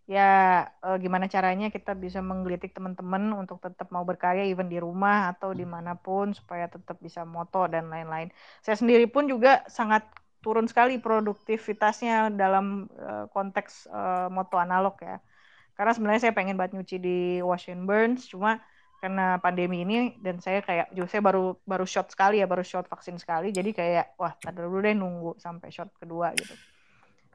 [0.04, 5.32] ya uh, gimana caranya kita bisa menggelitik teman-teman untuk tetap mau berkarya even di rumah
[5.32, 8.28] atau di mana pun supaya tetap bisa moto dan lain-lain.
[8.60, 10.04] Saya sendiri pun juga sangat
[10.44, 15.24] turun sekali produktivitasnya dalam uh, konteks uh, moto analog ya.
[15.74, 18.62] Karena sebenarnya saya pengen banget nyuci di wash and burns, cuma
[19.02, 22.86] karena pandemi ini dan saya kayak juga saya baru baru shot sekali ya, baru shot
[22.86, 26.54] vaksin sekali, jadi kayak wah tadi dulu deh nunggu sampai shot kedua gitu.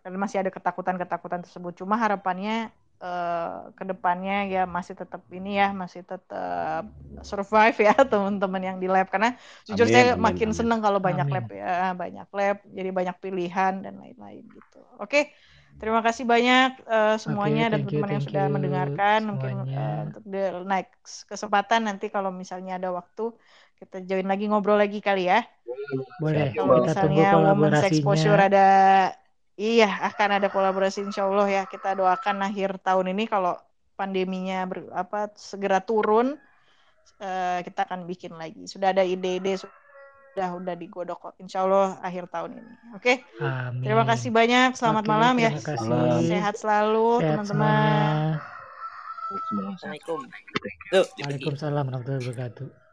[0.04, 1.74] Dan masih ada ketakutan-ketakutan tersebut.
[1.74, 2.70] Cuma harapannya
[3.02, 6.86] uh, ke depannya ya masih tetap ini ya masih tetap
[7.22, 9.34] survive ya teman-teman yang di lab karena
[9.66, 10.58] jujur amin, saya amin, makin amin.
[10.58, 11.34] seneng kalau banyak amin.
[11.34, 15.30] lab ya banyak lab jadi banyak pilihan dan lain-lain gitu oke
[15.78, 19.28] terima kasih banyak uh, semuanya okay, dan teman-teman yang sudah mendengarkan semuanya.
[19.30, 23.30] mungkin uh, untuk the next kesempatan nanti kalau misalnya ada waktu
[23.78, 25.46] kita join lagi ngobrol lagi kali ya
[26.18, 28.66] boleh kalau misalnya women's exposure ada
[29.58, 31.62] Iya, akan ada kolaborasi insya Allah ya.
[31.66, 33.58] Kita doakan akhir tahun ini kalau
[33.98, 36.38] pandeminya ber, apa segera turun,
[37.18, 38.70] uh, kita akan bikin lagi.
[38.70, 41.34] Sudah ada ide-ide sudah udah digodok kok.
[41.42, 42.74] Insya Allah akhir tahun ini.
[42.94, 43.26] Oke.
[43.26, 43.82] Okay?
[43.82, 44.78] Terima kasih banyak.
[44.78, 45.50] Selamat Oke, malam ya.
[45.50, 46.22] Kasih.
[46.30, 48.38] Sehat selalu teman-teman.
[49.28, 50.20] Assalamualaikum.
[50.94, 52.86] Waalaikumsalam warahmatullahi wabarakatuh.